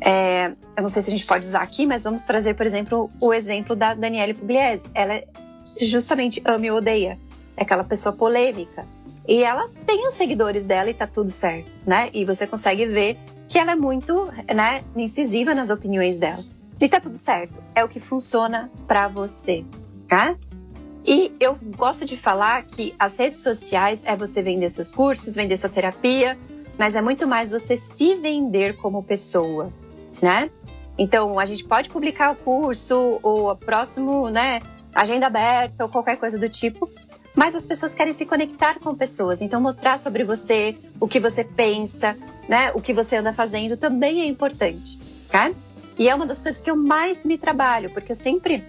É, 0.00 0.48
eu 0.76 0.82
não 0.82 0.88
sei 0.88 1.00
se 1.02 1.10
a 1.10 1.12
gente 1.12 1.24
pode 1.24 1.46
usar 1.46 1.62
aqui, 1.62 1.86
mas 1.86 2.02
vamos 2.02 2.22
trazer, 2.22 2.54
por 2.54 2.66
exemplo, 2.66 3.08
o 3.20 3.32
exemplo 3.32 3.76
da 3.76 3.94
Daniele 3.94 4.34
Pugliese. 4.34 4.88
Ela 4.94 5.14
é 5.14 5.24
justamente 5.80 6.42
ama 6.44 6.66
e 6.66 6.70
odeia. 6.70 7.18
É 7.56 7.62
aquela 7.62 7.84
pessoa 7.84 8.12
polêmica. 8.12 8.84
E 9.26 9.42
ela 9.42 9.68
tem 9.86 10.06
os 10.06 10.14
seguidores 10.14 10.64
dela 10.64 10.90
e 10.90 10.94
tá 10.94 11.06
tudo 11.06 11.30
certo, 11.30 11.70
né? 11.86 12.10
E 12.12 12.24
você 12.24 12.46
consegue 12.46 12.86
ver 12.86 13.18
que 13.48 13.58
ela 13.58 13.72
é 13.72 13.76
muito, 13.76 14.24
né, 14.54 14.82
incisiva 14.96 15.54
nas 15.54 15.70
opiniões 15.70 16.18
dela. 16.18 16.42
E 16.80 16.88
tá 16.88 17.00
tudo 17.00 17.16
certo. 17.16 17.62
É 17.74 17.84
o 17.84 17.88
que 17.88 18.00
funciona 18.00 18.70
para 18.88 19.06
você, 19.06 19.64
tá? 20.08 20.36
E 21.04 21.34
eu 21.38 21.58
gosto 21.76 22.04
de 22.04 22.16
falar 22.16 22.62
que 22.64 22.94
as 22.98 23.18
redes 23.18 23.38
sociais 23.38 24.02
é 24.04 24.16
você 24.16 24.42
vender 24.42 24.68
seus 24.68 24.92
cursos, 24.92 25.34
vender 25.34 25.56
sua 25.56 25.70
terapia, 25.70 26.38
mas 26.78 26.94
é 26.94 27.02
muito 27.02 27.26
mais 27.26 27.50
você 27.50 27.76
se 27.76 28.14
vender 28.14 28.76
como 28.76 29.02
pessoa, 29.02 29.72
né? 30.20 30.50
Então, 30.96 31.38
a 31.38 31.44
gente 31.44 31.64
pode 31.64 31.88
publicar 31.88 32.32
o 32.32 32.36
curso 32.36 33.18
ou 33.22 33.50
o 33.50 33.56
próximo, 33.56 34.28
né, 34.28 34.60
agenda 34.94 35.26
aberta 35.26 35.84
ou 35.84 35.90
qualquer 35.90 36.16
coisa 36.16 36.38
do 36.38 36.48
tipo, 36.48 36.88
mas 37.34 37.54
as 37.54 37.66
pessoas 37.66 37.94
querem 37.94 38.12
se 38.12 38.26
conectar 38.26 38.78
com 38.78 38.94
pessoas. 38.94 39.40
Então, 39.40 39.60
mostrar 39.60 39.98
sobre 39.98 40.24
você, 40.24 40.76
o 41.00 41.08
que 41.08 41.18
você 41.18 41.44
pensa, 41.44 42.16
né? 42.48 42.72
O 42.74 42.80
que 42.80 42.92
você 42.92 43.16
anda 43.16 43.32
fazendo 43.32 43.76
também 43.76 44.20
é 44.20 44.26
importante, 44.26 44.98
tá? 45.30 45.50
E 45.98 46.08
é 46.08 46.14
uma 46.14 46.26
das 46.26 46.40
coisas 46.42 46.60
que 46.60 46.70
eu 46.70 46.76
mais 46.76 47.24
me 47.24 47.36
trabalho, 47.38 47.90
porque 47.90 48.12
eu 48.12 48.16
sempre 48.16 48.64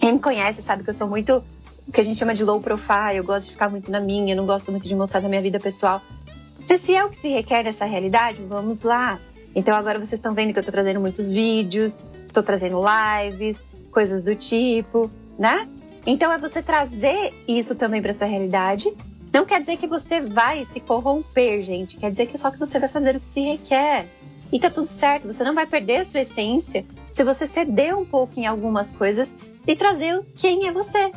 Quem 0.00 0.12
me 0.12 0.18
conhece 0.20 0.62
sabe 0.62 0.84
que 0.84 0.90
eu 0.90 0.94
sou 0.94 1.08
muito 1.08 1.42
o 1.88 1.92
que 1.92 2.00
a 2.00 2.04
gente 2.04 2.18
chama 2.18 2.34
de 2.34 2.44
low 2.44 2.60
profile, 2.60 3.16
eu 3.16 3.24
gosto 3.24 3.46
de 3.46 3.52
ficar 3.52 3.70
muito 3.70 3.90
na 3.90 3.98
minha, 3.98 4.34
não 4.34 4.44
gosto 4.44 4.70
muito 4.70 4.86
de 4.86 4.94
mostrar 4.94 5.20
da 5.20 5.28
minha 5.28 5.40
vida 5.40 5.58
pessoal. 5.58 6.02
Se 6.78 6.94
é 6.94 7.02
o 7.02 7.08
que 7.08 7.16
se 7.16 7.28
requer 7.28 7.64
nessa 7.64 7.86
realidade, 7.86 8.42
vamos 8.46 8.82
lá. 8.82 9.18
Então 9.54 9.74
agora 9.74 9.98
vocês 9.98 10.12
estão 10.12 10.34
vendo 10.34 10.52
que 10.52 10.58
eu 10.58 10.60
estou 10.60 10.72
trazendo 10.72 11.00
muitos 11.00 11.32
vídeos, 11.32 12.02
estou 12.26 12.42
trazendo 12.42 12.78
lives, 12.78 13.64
coisas 13.90 14.22
do 14.22 14.34
tipo, 14.34 15.10
né? 15.38 15.66
Então 16.06 16.32
é 16.32 16.38
você 16.38 16.62
trazer 16.62 17.34
isso 17.46 17.74
também 17.74 18.00
para 18.00 18.12
sua 18.12 18.26
realidade. 18.26 18.92
Não 19.32 19.44
quer 19.44 19.60
dizer 19.60 19.76
que 19.76 19.86
você 19.86 20.20
vai 20.20 20.64
se 20.64 20.80
corromper, 20.80 21.62
gente. 21.62 21.98
Quer 21.98 22.10
dizer 22.10 22.26
que 22.26 22.38
só 22.38 22.50
que 22.50 22.58
você 22.58 22.78
vai 22.78 22.88
fazer 22.88 23.16
o 23.16 23.20
que 23.20 23.26
se 23.26 23.40
requer. 23.40 24.06
E 24.50 24.58
tá 24.58 24.70
tudo 24.70 24.86
certo, 24.86 25.30
você 25.30 25.44
não 25.44 25.54
vai 25.54 25.66
perder 25.66 25.96
a 25.96 26.04
sua 26.04 26.20
essência 26.20 26.84
se 27.10 27.22
você 27.22 27.46
ceder 27.46 27.96
um 27.96 28.04
pouco 28.04 28.40
em 28.40 28.46
algumas 28.46 28.92
coisas 28.92 29.36
e 29.66 29.76
trazer 29.76 30.24
quem 30.36 30.66
é 30.66 30.72
você. 30.72 31.12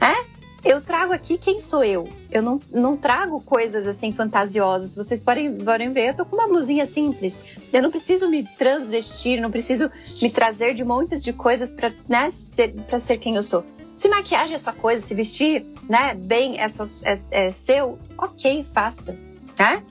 É? 0.00 0.34
Eu 0.64 0.80
trago 0.80 1.12
aqui 1.12 1.36
quem 1.36 1.60
sou 1.60 1.84
eu. 1.84 2.08
Eu 2.30 2.42
não, 2.42 2.58
não 2.72 2.96
trago 2.96 3.40
coisas 3.42 3.86
assim 3.86 4.12
fantasiosas. 4.12 4.96
Vocês 4.96 5.22
podem, 5.22 5.54
podem 5.54 5.92
ver, 5.92 6.08
eu 6.08 6.14
tô 6.14 6.24
com 6.24 6.34
uma 6.34 6.48
blusinha 6.48 6.86
simples. 6.86 7.60
Eu 7.72 7.82
não 7.82 7.90
preciso 7.90 8.28
me 8.30 8.42
transvestir, 8.42 9.40
não 9.40 9.50
preciso 9.50 9.90
me 10.22 10.30
trazer 10.30 10.72
de 10.72 10.82
montes 10.82 11.22
de 11.22 11.34
coisas 11.34 11.72
para 11.72 11.92
né, 12.08 12.30
ser, 12.30 12.74
ser 12.98 13.18
quem 13.18 13.36
eu 13.36 13.42
sou. 13.42 13.62
Se 13.94 14.08
maquiagem 14.08 14.56
é 14.56 14.58
sua 14.58 14.72
coisa, 14.72 15.00
se 15.00 15.14
vestir 15.14 15.64
né, 15.88 16.14
bem 16.14 16.60
é, 16.60 16.68
só, 16.68 16.82
é, 17.04 17.46
é 17.46 17.50
seu, 17.50 17.96
ok, 18.18 18.66
faça. 18.74 19.16
Né? 19.56 19.82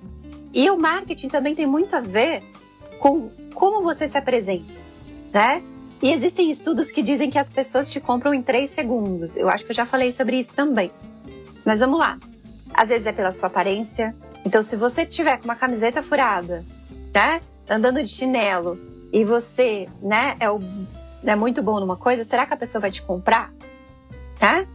E 0.54 0.70
o 0.70 0.78
marketing 0.78 1.30
também 1.30 1.56
tem 1.56 1.66
muito 1.66 1.96
a 1.96 2.02
ver 2.02 2.44
com 3.00 3.30
como 3.56 3.82
você 3.82 4.06
se 4.06 4.18
apresenta. 4.18 4.74
Né? 5.32 5.64
E 6.02 6.12
existem 6.12 6.52
estudos 6.52 6.92
que 6.92 7.02
dizem 7.02 7.30
que 7.30 7.40
as 7.40 7.50
pessoas 7.50 7.90
te 7.90 8.02
compram 8.02 8.34
em 8.34 8.42
três 8.42 8.72
segundos. 8.72 9.38
Eu 9.38 9.48
acho 9.48 9.64
que 9.64 9.72
eu 9.72 9.76
já 9.76 9.86
falei 9.86 10.12
sobre 10.12 10.38
isso 10.38 10.54
também. 10.54 10.92
Mas 11.64 11.80
vamos 11.80 11.98
lá. 11.98 12.20
Às 12.74 12.90
vezes 12.90 13.08
é 13.08 13.14
pela 13.14 13.32
sua 13.32 13.48
aparência. 13.48 14.14
Então, 14.46 14.62
se 14.62 14.76
você 14.76 15.06
tiver 15.06 15.38
com 15.38 15.46
uma 15.46 15.56
camiseta 15.56 16.04
furada, 16.04 16.66
né? 17.16 17.40
Andando 17.70 18.04
de 18.04 18.10
chinelo 18.10 18.78
e 19.14 19.24
você, 19.24 19.88
né, 20.02 20.36
é, 20.42 20.52
o, 20.52 20.60
é 21.24 21.36
muito 21.38 21.64
bom 21.64 21.80
numa 21.80 21.96
coisa, 21.96 22.26
será 22.26 22.46
que 22.46 22.54
a 22.54 22.58
pessoa 22.58 22.82
vai 22.82 22.92
te 22.92 23.02
comprar? 23.02 23.54
Né? 24.42 24.68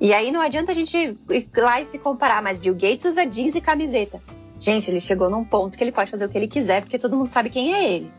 E 0.00 0.12
aí 0.12 0.30
não 0.30 0.40
adianta 0.40 0.72
a 0.72 0.74
gente 0.74 0.96
ir 0.96 1.50
lá 1.56 1.80
e 1.80 1.84
se 1.84 1.98
comparar, 1.98 2.42
mas 2.42 2.58
Bill 2.58 2.74
Gates 2.74 3.04
usa 3.04 3.24
jeans 3.24 3.54
e 3.54 3.60
camiseta. 3.60 4.20
Gente, 4.58 4.90
ele 4.90 5.00
chegou 5.00 5.30
num 5.30 5.44
ponto 5.44 5.76
que 5.76 5.84
ele 5.84 5.92
pode 5.92 6.10
fazer 6.10 6.24
o 6.24 6.28
que 6.28 6.38
ele 6.38 6.48
quiser, 6.48 6.82
porque 6.82 6.98
todo 6.98 7.16
mundo 7.16 7.28
sabe 7.28 7.50
quem 7.50 7.74
é 7.74 7.90
ele. 7.90 8.12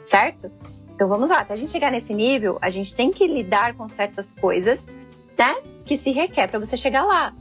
Certo? 0.00 0.50
Então 0.94 1.08
vamos 1.08 1.30
lá, 1.30 1.40
até 1.40 1.54
a 1.54 1.56
gente 1.56 1.72
chegar 1.72 1.90
nesse 1.90 2.14
nível, 2.14 2.58
a 2.60 2.70
gente 2.70 2.94
tem 2.94 3.10
que 3.10 3.26
lidar 3.26 3.74
com 3.74 3.88
certas 3.88 4.32
coisas, 4.32 4.88
né? 5.38 5.56
Que 5.84 5.96
se 5.96 6.12
requer 6.12 6.48
para 6.48 6.58
você 6.58 6.76
chegar 6.76 7.04
lá. 7.04 7.34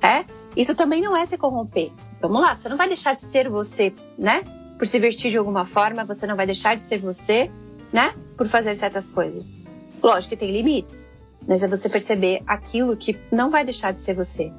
É? 0.00 0.24
Isso 0.56 0.74
também 0.74 1.00
não 1.00 1.16
é 1.16 1.24
se 1.24 1.38
corromper. 1.38 1.90
Vamos 2.20 2.40
lá, 2.40 2.54
você 2.54 2.68
não 2.68 2.76
vai 2.76 2.88
deixar 2.88 3.14
de 3.14 3.22
ser 3.22 3.48
você, 3.48 3.92
né? 4.18 4.42
Por 4.78 4.86
se 4.86 4.98
vestir 4.98 5.30
de 5.30 5.38
alguma 5.38 5.64
forma, 5.64 6.04
você 6.04 6.26
não 6.26 6.36
vai 6.36 6.46
deixar 6.46 6.76
de 6.76 6.82
ser 6.82 6.98
você, 6.98 7.50
né? 7.92 8.14
Por 8.36 8.48
fazer 8.48 8.74
certas 8.74 9.08
coisas. 9.08 9.62
Lógico 10.02 10.30
que 10.30 10.36
tem 10.36 10.50
limites, 10.50 11.10
mas 11.46 11.62
é 11.62 11.68
você 11.68 11.88
perceber 11.88 12.42
aquilo 12.46 12.96
que 12.96 13.18
não 13.30 13.50
vai 13.50 13.64
deixar 13.64 13.92
de 13.92 14.00
ser 14.00 14.14
você, 14.14 14.52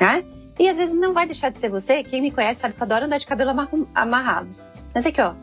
né? 0.00 0.24
E 0.58 0.68
às 0.68 0.78
vezes 0.78 0.94
não 0.94 1.12
vai 1.12 1.26
deixar 1.26 1.50
de 1.50 1.58
ser 1.58 1.68
você. 1.68 2.02
Quem 2.02 2.22
me 2.22 2.30
conhece 2.30 2.60
sabe 2.60 2.74
que 2.74 2.80
eu 2.80 2.84
adoro 2.84 3.04
andar 3.04 3.18
de 3.18 3.26
cabelo 3.26 3.50
amarrado. 3.94 4.48
Mas 4.94 5.04
aqui, 5.04 5.20
ó, 5.20 5.34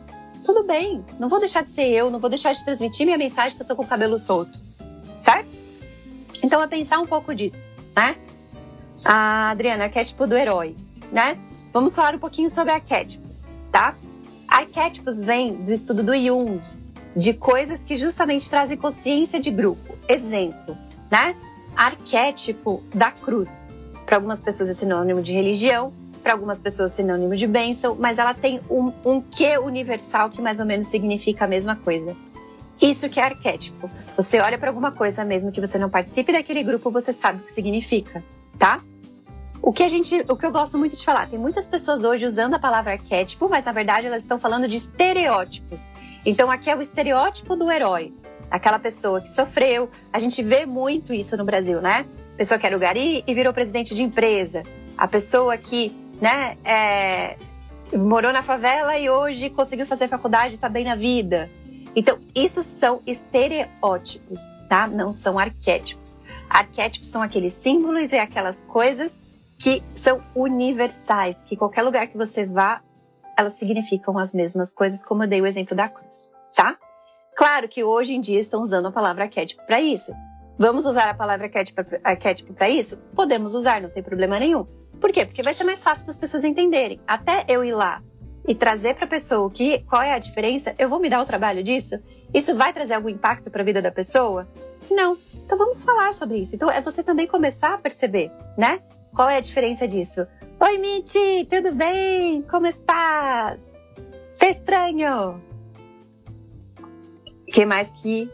tudo 0.44 0.64
bem. 0.64 1.04
Não 1.18 1.28
vou 1.28 1.38
deixar 1.38 1.62
de 1.62 1.70
ser 1.70 1.88
eu, 1.88 2.10
não 2.10 2.18
vou 2.18 2.28
deixar 2.28 2.52
de 2.52 2.64
transmitir 2.64 3.06
minha 3.06 3.18
mensagem 3.18 3.52
se 3.52 3.62
eu 3.62 3.66
tô 3.66 3.76
com 3.76 3.82
o 3.82 3.86
cabelo 3.86 4.18
solto. 4.18 4.58
Certo? 5.18 5.48
Então 6.42 6.62
é 6.62 6.66
pensar 6.66 6.98
um 7.00 7.06
pouco 7.06 7.34
disso, 7.34 7.70
né? 7.96 8.16
A 9.04 9.50
Adriana, 9.50 9.84
arquétipo 9.84 10.26
do 10.26 10.36
herói, 10.36 10.76
né? 11.12 11.38
Vamos 11.72 11.94
falar 11.94 12.14
um 12.14 12.18
pouquinho 12.18 12.50
sobre 12.50 12.72
arquétipos, 12.72 13.52
tá? 13.70 13.96
Arquétipos 14.46 15.22
vêm 15.22 15.54
do 15.54 15.72
estudo 15.72 16.02
do 16.02 16.14
Jung, 16.14 16.60
de 17.16 17.32
coisas 17.32 17.84
que 17.84 17.96
justamente 17.96 18.48
trazem 18.50 18.76
consciência 18.76 19.40
de 19.40 19.50
grupo. 19.50 19.96
Exemplo, 20.08 20.76
né? 21.14 21.36
Arquétipo 21.76 22.82
da 22.92 23.12
cruz. 23.12 23.72
Para 24.04 24.16
algumas 24.16 24.42
pessoas 24.42 24.68
é 24.68 24.74
sinônimo 24.74 25.22
de 25.22 25.32
religião, 25.32 25.92
para 26.20 26.32
algumas 26.32 26.60
pessoas 26.60 26.90
sinônimo 26.90 27.36
de 27.36 27.46
bênção, 27.46 27.96
mas 27.96 28.18
ela 28.18 28.34
tem 28.34 28.60
um, 28.68 28.92
um 29.04 29.20
quê 29.20 29.56
universal 29.56 30.28
que 30.28 30.42
mais 30.42 30.58
ou 30.58 30.66
menos 30.66 30.88
significa 30.88 31.44
a 31.44 31.48
mesma 31.48 31.76
coisa. 31.76 32.16
Isso 32.82 33.08
que 33.08 33.20
é 33.20 33.22
arquétipo. 33.22 33.88
Você 34.16 34.40
olha 34.40 34.58
para 34.58 34.70
alguma 34.70 34.90
coisa, 34.90 35.24
mesmo 35.24 35.52
que 35.52 35.60
você 35.60 35.78
não 35.78 35.88
participe 35.88 36.32
daquele 36.32 36.64
grupo, 36.64 36.90
você 36.90 37.12
sabe 37.12 37.38
o 37.38 37.44
que 37.44 37.52
significa, 37.52 38.24
tá? 38.58 38.82
O 39.62 39.72
que 39.72 39.84
a 39.84 39.88
gente, 39.88 40.24
o 40.28 40.36
que 40.36 40.44
eu 40.44 40.50
gosto 40.50 40.76
muito 40.76 40.96
de 40.96 41.04
falar, 41.04 41.28
tem 41.28 41.38
muitas 41.38 41.68
pessoas 41.68 42.02
hoje 42.02 42.26
usando 42.26 42.54
a 42.54 42.58
palavra 42.58 42.94
arquétipo, 42.94 43.48
mas 43.48 43.66
na 43.66 43.72
verdade 43.72 44.08
elas 44.08 44.22
estão 44.22 44.38
falando 44.40 44.66
de 44.66 44.76
estereótipos. 44.76 45.90
Então 46.26 46.50
aqui 46.50 46.68
é 46.68 46.76
o 46.76 46.82
estereótipo 46.82 47.54
do 47.54 47.70
herói, 47.70 48.12
aquela 48.56 48.78
pessoa 48.78 49.20
que 49.20 49.28
sofreu. 49.28 49.90
A 50.12 50.18
gente 50.18 50.42
vê 50.42 50.64
muito 50.64 51.12
isso 51.12 51.36
no 51.36 51.44
Brasil, 51.44 51.80
né? 51.80 52.06
Pessoa 52.36 52.58
que 52.58 52.66
era 52.66 52.76
gari 52.78 53.24
e 53.26 53.34
virou 53.34 53.52
presidente 53.52 53.94
de 53.94 54.02
empresa. 54.02 54.62
A 54.96 55.08
pessoa 55.08 55.56
que 55.56 56.04
né? 56.20 56.56
É, 56.64 57.36
morou 57.96 58.32
na 58.32 58.42
favela 58.42 58.96
e 58.98 59.10
hoje 59.10 59.50
conseguiu 59.50 59.86
fazer 59.86 60.08
faculdade, 60.08 60.54
está 60.54 60.68
bem 60.68 60.84
na 60.84 60.94
vida. 60.94 61.50
Então, 61.96 62.18
isso 62.34 62.62
são 62.62 63.00
estereótipos, 63.06 64.40
tá? 64.68 64.86
Não 64.86 65.12
são 65.12 65.38
arquétipos. 65.38 66.22
Arquétipos 66.48 67.08
são 67.08 67.22
aqueles 67.22 67.52
símbolos 67.52 68.12
e 68.12 68.16
aquelas 68.16 68.64
coisas 68.64 69.22
que 69.58 69.82
são 69.94 70.20
universais, 70.34 71.44
que 71.44 71.56
qualquer 71.56 71.82
lugar 71.82 72.08
que 72.08 72.16
você 72.16 72.44
vá, 72.44 72.82
elas 73.36 73.54
significam 73.54 74.18
as 74.18 74.34
mesmas 74.34 74.72
coisas, 74.72 75.04
como 75.04 75.22
eu 75.22 75.28
dei 75.28 75.40
o 75.40 75.46
exemplo 75.46 75.76
da 75.76 75.88
cruz, 75.88 76.32
tá? 76.54 76.76
Claro 77.36 77.68
que 77.68 77.82
hoje 77.82 78.14
em 78.14 78.20
dia 78.20 78.38
estão 78.38 78.60
usando 78.60 78.86
a 78.86 78.92
palavra 78.92 79.24
arquétipo 79.24 79.62
para 79.66 79.80
isso. 79.80 80.12
Vamos 80.58 80.86
usar 80.86 81.08
a 81.08 81.14
palavra 81.14 81.50
arquétipo 82.04 82.54
para 82.54 82.68
isso? 82.70 82.98
Podemos 83.14 83.54
usar, 83.54 83.80
não 83.80 83.90
tem 83.90 84.02
problema 84.02 84.38
nenhum. 84.38 84.64
Por 85.00 85.10
quê? 85.10 85.26
Porque 85.26 85.42
vai 85.42 85.52
ser 85.52 85.64
mais 85.64 85.82
fácil 85.82 86.06
das 86.06 86.16
pessoas 86.16 86.44
entenderem. 86.44 87.00
Até 87.06 87.44
eu 87.48 87.64
ir 87.64 87.74
lá 87.74 88.02
e 88.46 88.54
trazer 88.54 88.94
para 88.94 89.04
a 89.04 89.08
pessoa 89.08 89.50
que 89.50 89.80
qual 89.80 90.00
é 90.02 90.12
a 90.12 90.18
diferença, 90.18 90.74
eu 90.78 90.88
vou 90.88 91.00
me 91.00 91.10
dar 91.10 91.20
o 91.20 91.26
trabalho 91.26 91.62
disso? 91.62 92.00
Isso 92.32 92.54
vai 92.54 92.72
trazer 92.72 92.94
algum 92.94 93.08
impacto 93.08 93.50
para 93.50 93.62
a 93.62 93.64
vida 93.64 93.82
da 93.82 93.90
pessoa? 93.90 94.48
Não. 94.90 95.18
Então 95.34 95.58
vamos 95.58 95.82
falar 95.82 96.14
sobre 96.14 96.38
isso. 96.38 96.54
Então 96.54 96.70
é 96.70 96.80
você 96.80 97.02
também 97.02 97.26
começar 97.26 97.74
a 97.74 97.78
perceber, 97.78 98.30
né? 98.56 98.80
Qual 99.14 99.28
é 99.28 99.36
a 99.36 99.40
diferença 99.40 99.88
disso? 99.88 100.26
Oi, 100.60 100.78
Mitty, 100.78 101.46
tudo 101.50 101.74
bem? 101.74 102.42
Como 102.42 102.66
estás? 102.66 103.86
Tá 104.38 104.48
estranho? 104.48 105.53
Que 107.46 107.64
mais 107.64 107.92
que 107.92 108.30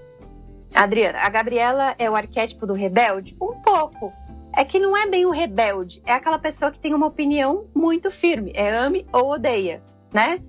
Adriana? 0.74 1.18
A 1.20 1.28
Gabriela 1.28 1.94
é 1.98 2.10
o 2.10 2.14
arquétipo 2.14 2.66
do 2.66 2.74
rebelde? 2.74 3.36
Um 3.40 3.60
pouco 3.60 4.12
é 4.56 4.64
que 4.64 4.78
não 4.78 4.96
é 4.96 5.06
bem 5.06 5.26
o 5.26 5.30
rebelde, 5.30 6.02
é 6.04 6.12
aquela 6.12 6.38
pessoa 6.38 6.70
que 6.70 6.80
tem 6.80 6.92
uma 6.92 7.06
opinião 7.06 7.66
muito 7.74 8.10
firme, 8.10 8.52
é 8.54 8.68
ame 8.76 9.06
ou 9.12 9.32
odeia, 9.32 9.82
né? 10.12 10.40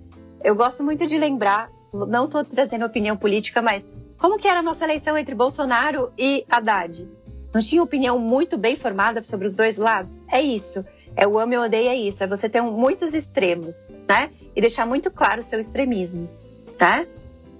Eu 0.44 0.56
gosto 0.56 0.84
muito 0.84 1.06
de 1.06 1.18
lembrar, 1.18 1.70
não 1.94 2.25
estou 2.25 2.44
trazendo 2.44 2.86
opinião 2.86 3.15
política, 3.15 3.62
mas 3.62 3.88
como 4.18 4.38
que 4.38 4.48
era 4.48 4.60
a 4.60 4.63
nossa 4.63 4.84
eleição 4.84 5.18
entre 5.18 5.36
Bolsonaro 5.36 6.12
e 6.18 6.46
Haddad? 6.50 7.08
Não 7.53 7.62
tinha 7.62 7.84
opinião 7.84 8.18
muito 8.18 8.58
bem 8.58 8.75
formada 8.75 9.22
sobre 9.24 9.46
os 9.46 9.56
dois 9.56 9.77
lados? 9.77 10.24
É 10.32 10.41
isso. 10.41 10.86
É 11.15 11.27
o 11.27 11.38
ame 11.38 11.58
ou 11.58 11.65
odeia 11.65 11.89
é 11.89 11.96
isso. 11.96 12.24
É 12.24 12.27
você 12.27 12.48
ter 12.48 12.62
muitos 12.62 13.13
extremos, 13.13 14.00
né? 14.08 14.30
E 14.56 14.62
deixar 14.62 14.86
muito 14.86 15.12
claro 15.12 15.41
o 15.41 15.44
seu 15.44 15.60
extremismo, 15.60 16.30
tá? 16.77 17.06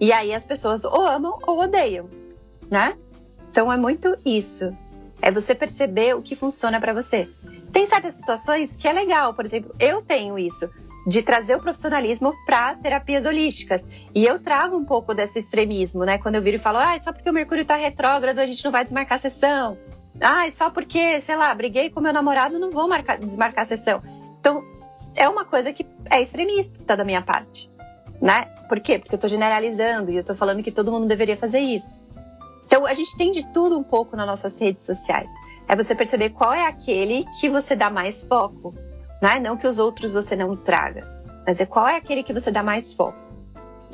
E 0.02 0.12
aí 0.12 0.34
as 0.34 0.48
pessoas 0.48 0.84
ou 0.84 1.06
amam 1.06 1.38
ou 1.46 1.60
odeiam, 1.60 2.10
né? 2.72 2.98
Então 3.50 3.72
é 3.72 3.78
muito 3.78 4.18
isso. 4.26 4.76
É 5.22 5.32
você 5.32 5.54
perceber 5.54 6.16
o 6.16 6.22
que 6.24 6.36
funciona 6.36 6.80
para 6.80 6.92
você. 6.92 7.30
Tem 7.72 7.86
certas 7.86 8.16
situações 8.16 8.76
que 8.76 8.88
é 8.88 8.94
legal, 8.94 9.36
por 9.36 9.46
exemplo, 9.46 9.76
eu 9.80 10.02
tenho 10.02 10.40
isso 10.40 10.68
de 11.06 11.22
trazer 11.22 11.56
o 11.56 11.60
profissionalismo 11.60 12.34
para 12.46 12.76
terapias 12.76 13.26
holísticas. 13.26 13.86
E 14.14 14.26
eu 14.26 14.40
trago 14.40 14.76
um 14.76 14.86
pouco 14.86 15.14
desse 15.14 15.40
extremismo, 15.40 16.04
né? 16.04 16.18
Quando 16.18 16.36
eu 16.36 16.42
viro 16.42 16.58
e 16.58 16.60
falo, 16.60 16.80
ah, 16.80 17.00
só 17.00 17.14
porque 17.14 17.30
o 17.30 17.34
Mercúrio 17.34 17.62
está 17.62 17.76
retrógrado, 17.76 18.40
a 18.40 18.46
gente 18.46 18.64
não 18.66 18.72
vai 18.72 18.84
desmarcar 18.84 19.16
a 19.16 19.20
sessão. 19.20 19.78
Ah, 20.20 20.50
só 20.50 20.70
porque, 20.70 21.20
sei 21.22 21.36
lá, 21.36 21.54
briguei 21.54 21.90
com 21.90 22.02
meu 22.02 22.14
namorado, 22.14 22.60
não 22.60 22.72
vou 22.72 22.88
marcar, 22.88 23.18
desmarcar 23.18 23.64
a 23.64 23.66
sessão. 23.66 24.02
Então, 24.40 24.64
é 25.16 25.28
uma 25.28 25.46
coisa 25.46 25.72
que 25.74 25.86
é 26.10 26.22
extremista 26.22 26.96
da 26.96 27.04
minha 27.04 27.22
parte, 27.22 27.72
né? 28.22 28.46
Por 28.70 28.80
quê? 28.80 29.00
Porque 29.00 29.16
eu 29.16 29.18
estou 29.18 29.30
generalizando 29.30 30.12
e 30.12 30.16
eu 30.16 30.22
estou 30.22 30.36
falando 30.36 30.62
que 30.62 30.72
todo 30.72 30.92
mundo 30.92 31.08
deveria 31.08 31.36
fazer 31.36 31.60
isso. 31.60 32.06
Então, 32.66 32.86
a 32.86 32.94
gente 32.94 33.18
tem 33.18 33.32
de 33.32 33.52
tudo 33.52 33.78
um 33.78 33.84
pouco 33.84 34.16
nas 34.16 34.26
nossas 34.26 34.58
redes 34.60 34.84
sociais. 34.84 35.30
É 35.68 35.76
você 35.76 35.94
perceber 35.94 36.30
qual 36.30 36.54
é 36.54 36.66
aquele 36.66 37.26
que 37.40 37.50
você 37.50 37.76
dá 37.76 37.90
mais 37.90 38.24
foco. 38.24 38.74
Né? 39.22 39.40
Não 39.40 39.58
que 39.58 39.68
os 39.68 39.78
outros 39.78 40.14
você 40.14 40.36
não 40.36 40.56
traga, 40.56 41.06
mas 41.46 41.60
é 41.60 41.66
qual 41.66 41.88
é 41.88 41.98
aquele 41.98 42.24
que 42.24 42.32
você 42.32 42.50
dá 42.50 42.64
mais 42.64 42.94
foco. 42.94 43.20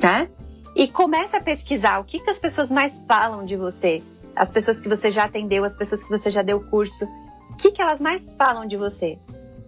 Né? 0.00 0.30
E 0.76 0.86
comece 0.86 1.34
a 1.34 1.40
pesquisar 1.40 1.98
o 1.98 2.04
que, 2.04 2.20
que 2.20 2.30
as 2.30 2.38
pessoas 2.38 2.70
mais 2.70 3.04
falam 3.06 3.44
de 3.44 3.56
você. 3.56 4.02
as 4.36 4.52
pessoas 4.52 4.78
que 4.78 4.88
você 4.88 5.10
já 5.10 5.24
atendeu, 5.24 5.64
as 5.64 5.76
pessoas 5.76 6.04
que 6.04 6.08
você 6.08 6.30
já 6.30 6.42
deu 6.42 6.60
curso, 6.60 7.04
o 7.50 7.56
que, 7.56 7.72
que 7.72 7.82
elas 7.82 8.00
mais 8.00 8.34
falam 8.34 8.64
de 8.64 8.76
você? 8.76 9.18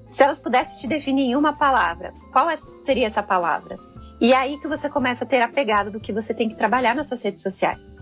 Se 0.08 0.22
elas 0.22 0.38
pudessem 0.38 0.78
te 0.78 0.86
definir 0.86 1.24
em 1.24 1.34
uma 1.34 1.52
palavra, 1.52 2.14
qual 2.32 2.48
é, 2.48 2.54
seria 2.80 3.06
essa 3.06 3.22
palavra? 3.22 3.89
E 4.20 4.32
é 4.32 4.36
aí 4.36 4.58
que 4.58 4.68
você 4.68 4.88
começa 4.88 5.24
a 5.24 5.26
ter 5.26 5.40
a 5.40 5.48
pegada 5.48 5.90
do 5.90 5.98
que 5.98 6.12
você 6.12 6.34
tem 6.34 6.48
que 6.48 6.54
trabalhar 6.54 6.94
nas 6.94 7.06
suas 7.06 7.22
redes 7.22 7.40
sociais, 7.40 7.98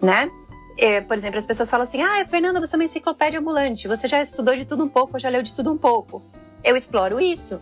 né? 0.00 0.30
É, 0.78 1.00
por 1.00 1.16
exemplo, 1.16 1.38
as 1.38 1.44
pessoas 1.44 1.68
falam 1.68 1.84
assim: 1.84 2.00
Ah, 2.00 2.24
Fernanda, 2.26 2.60
você 2.60 2.76
é 2.76 2.78
uma 2.78 2.84
enciclopédia 2.84 3.40
ambulante, 3.40 3.88
você 3.88 4.06
já 4.06 4.22
estudou 4.22 4.54
de 4.54 4.64
tudo 4.64 4.84
um 4.84 4.88
pouco, 4.88 5.18
já 5.18 5.28
leu 5.28 5.42
de 5.42 5.52
tudo 5.52 5.72
um 5.72 5.76
pouco. 5.76 6.22
Eu 6.62 6.76
exploro 6.76 7.20
isso. 7.20 7.60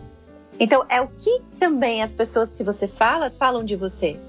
Então, 0.59 0.85
é 0.89 1.01
o 1.01 1.07
que 1.07 1.41
também 1.59 2.01
as 2.01 2.15
pessoas 2.15 2.53
que 2.53 2.63
você 2.63 2.87
fala 2.87 3.31
falam 3.31 3.63
de 3.63 3.75
você. 3.75 4.19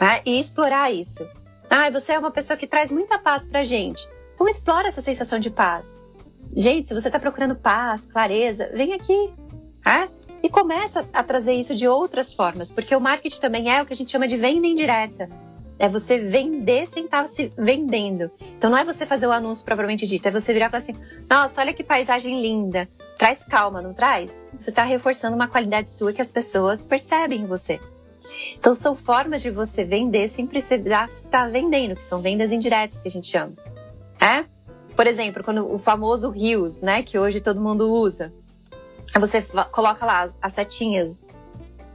Né? 0.00 0.20
E 0.24 0.38
explorar 0.38 0.92
isso. 0.92 1.26
Ah, 1.68 1.90
você 1.90 2.12
é 2.12 2.18
uma 2.18 2.30
pessoa 2.30 2.56
que 2.56 2.66
traz 2.66 2.90
muita 2.90 3.18
paz 3.18 3.46
pra 3.46 3.64
gente. 3.64 4.08
Então, 4.34 4.48
explora 4.48 4.88
essa 4.88 5.00
sensação 5.00 5.38
de 5.38 5.50
paz. 5.50 6.04
Gente, 6.54 6.88
se 6.88 6.94
você 6.94 7.08
está 7.08 7.18
procurando 7.18 7.56
paz, 7.56 8.06
clareza, 8.06 8.70
vem 8.74 8.92
aqui. 8.92 9.32
Tá? 9.82 10.08
E 10.42 10.48
começa 10.48 11.08
a 11.12 11.22
trazer 11.22 11.52
isso 11.52 11.74
de 11.74 11.86
outras 11.86 12.34
formas, 12.34 12.70
porque 12.70 12.94
o 12.96 13.00
marketing 13.00 13.40
também 13.40 13.70
é 13.70 13.80
o 13.80 13.86
que 13.86 13.92
a 13.92 13.96
gente 13.96 14.10
chama 14.10 14.26
de 14.26 14.36
venda 14.36 14.66
indireta. 14.66 15.30
É 15.78 15.88
você 15.88 16.18
vender 16.18 16.86
sem 16.86 17.04
estar 17.04 17.26
se 17.28 17.52
vendendo. 17.56 18.30
Então 18.56 18.70
não 18.70 18.78
é 18.78 18.84
você 18.84 19.06
fazer 19.06 19.26
o 19.26 19.32
anúncio 19.32 19.64
propriamente 19.64 20.06
dito, 20.06 20.26
é 20.26 20.30
você 20.30 20.52
virar 20.52 20.70
falar 20.70 20.82
assim: 20.82 20.96
nossa, 21.28 21.60
olha 21.60 21.72
que 21.72 21.82
paisagem 21.82 22.40
linda. 22.40 22.88
Traz 23.18 23.44
calma, 23.44 23.80
não 23.80 23.92
traz? 23.92 24.44
Você 24.56 24.70
está 24.70 24.84
reforçando 24.84 25.36
uma 25.36 25.48
qualidade 25.48 25.90
sua 25.90 26.12
que 26.12 26.22
as 26.22 26.30
pessoas 26.30 26.84
percebem 26.84 27.42
em 27.42 27.46
você. 27.46 27.80
Então 28.56 28.74
são 28.74 28.94
formas 28.94 29.42
de 29.42 29.50
você 29.50 29.84
vender 29.84 30.28
sem 30.28 30.46
precisar 30.46 31.08
estar 31.24 31.30
tá 31.30 31.48
vendendo, 31.48 31.96
que 31.96 32.04
são 32.04 32.20
vendas 32.20 32.52
indiretas 32.52 33.00
que 33.00 33.08
a 33.08 33.10
gente 33.10 33.26
chama. 33.26 33.54
É? 34.20 34.44
Por 34.94 35.06
exemplo, 35.06 35.42
quando 35.42 35.72
o 35.72 35.78
famoso 35.78 36.30
Rios, 36.30 36.82
né, 36.82 37.02
que 37.02 37.18
hoje 37.18 37.40
todo 37.40 37.60
mundo 37.60 37.92
usa. 37.92 38.32
Você 39.18 39.42
coloca 39.70 40.04
lá 40.04 40.28
as 40.40 40.52
setinhas. 40.52 41.20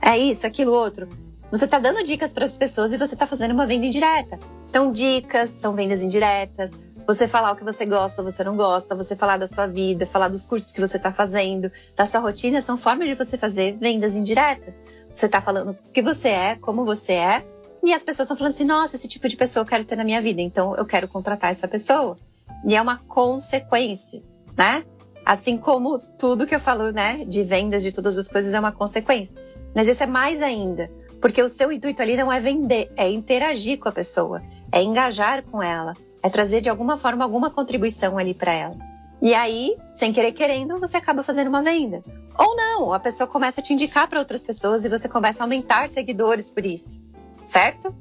É 0.02 0.18
isso, 0.18 0.46
aquilo, 0.46 0.72
outro. 0.72 1.08
Você 1.52 1.66
está 1.66 1.80
dando 1.80 2.04
dicas 2.04 2.34
para 2.34 2.46
as 2.46 2.58
pessoas 2.58 2.94
e 2.94 2.98
você 2.98 3.16
está 3.16 3.26
fazendo 3.26 3.52
uma 3.52 3.66
venda 3.66 3.86
indireta. 3.86 4.40
Então, 4.70 4.92
dicas 4.92 5.50
são 5.50 5.74
vendas 5.74 6.02
indiretas. 6.02 6.72
Você 7.08 7.26
falar 7.26 7.54
o 7.54 7.56
que 7.56 7.64
você 7.64 7.86
gosta, 7.86 8.22
você 8.22 8.44
não 8.44 8.58
gosta, 8.58 8.94
você 8.94 9.16
falar 9.16 9.38
da 9.38 9.48
sua 9.48 9.66
vida, 9.66 10.06
falar 10.06 10.28
dos 10.28 10.46
cursos 10.46 10.74
que 10.74 10.82
você 10.82 10.98
está 10.98 11.10
fazendo, 11.10 11.72
da 11.96 12.06
sua 12.06 12.20
rotina, 12.20 12.62
são 12.62 12.78
formas 12.78 13.08
de 13.08 13.14
você 13.14 13.38
fazer 13.38 13.78
vendas 13.80 14.16
indiretas. 14.16 14.82
Você 15.14 15.26
está 15.26 15.40
falando 15.40 15.72
o 15.72 15.92
que 15.92 16.02
você 16.02 16.28
é, 16.28 16.56
como 16.56 16.84
você 16.84 17.14
é, 17.14 17.46
e 17.82 17.94
as 17.94 18.04
pessoas 18.04 18.26
estão 18.26 18.36
falando 18.36 18.52
assim: 18.52 18.66
nossa, 18.66 18.98
esse 18.98 19.08
tipo 19.08 19.30
de 19.30 19.38
pessoa 19.38 19.62
eu 19.62 19.66
quero 19.66 19.86
ter 19.86 19.96
na 19.96 20.04
minha 20.04 20.22
vida, 20.22 20.42
então 20.42 20.76
eu 20.76 20.86
quero 20.86 21.08
contratar 21.08 21.50
essa 21.50 21.68
pessoa. 21.68 22.18
E 22.66 22.76
é 22.76 22.82
uma 22.82 22.98
consequência, 22.98 24.22
né? 24.58 24.84
Assim 25.27 25.57
como 25.57 26.00
tudo 26.17 26.48
que 26.48 26.55
eu 26.55 26.60
falo, 26.60 26.89
né, 26.93 27.25
de 27.27 27.43
vendas, 27.43 27.84
de 27.84 27.91
todas 27.91 28.17
as 28.17 28.29
coisas, 28.29 28.53
é 28.53 28.60
uma 28.62 28.72
consequência. 28.72 29.38
Mas 29.75 29.89
esse 29.89 30.01
é 30.01 30.07
mais 30.07 30.41
ainda, 30.41 30.89
porque 31.19 31.43
o 31.43 31.50
seu 31.50 31.69
intuito 31.69 32.01
ali 32.01 32.15
não 32.15 32.31
é 32.31 32.39
vender, 32.39 32.89
é 32.96 33.12
interagir 33.12 33.77
com 33.77 33.89
a 33.89 33.91
pessoa, 33.91 34.41
é 34.72 34.81
engajar 34.81 35.43
com 35.43 35.62
ela, 35.62 35.93
é 36.24 36.29
trazer 36.29 36.62
de 36.62 36.69
alguma 36.69 36.98
forma 36.98 37.25
alguma 37.25 37.51
contribuição 37.51 38.17
ali 38.17 38.34
para 38.34 38.53
ela. 38.53 38.77
E 39.22 39.34
aí, 39.34 39.75
sem 39.93 40.13
querer 40.13 40.31
querendo, 40.31 40.79
você 40.79 40.96
acaba 40.96 41.22
fazendo 41.24 41.50
uma 41.50 41.62
venda. 41.62 42.01
Ou 42.39 42.55
não, 42.55 42.93
a 42.93 43.00
pessoa 43.00 43.27
começa 43.27 43.60
a 43.60 43.63
te 43.63 43.74
indicar 43.74 44.07
para 44.07 44.19
outras 44.19 44.46
pessoas 44.46 44.86
e 44.86 44.89
você 44.89 45.10
começa 45.10 45.43
a 45.43 45.46
aumentar 45.46 45.89
seguidores 45.89 46.50
por 46.50 46.65
isso, 46.65 47.03
certo? 47.41 47.93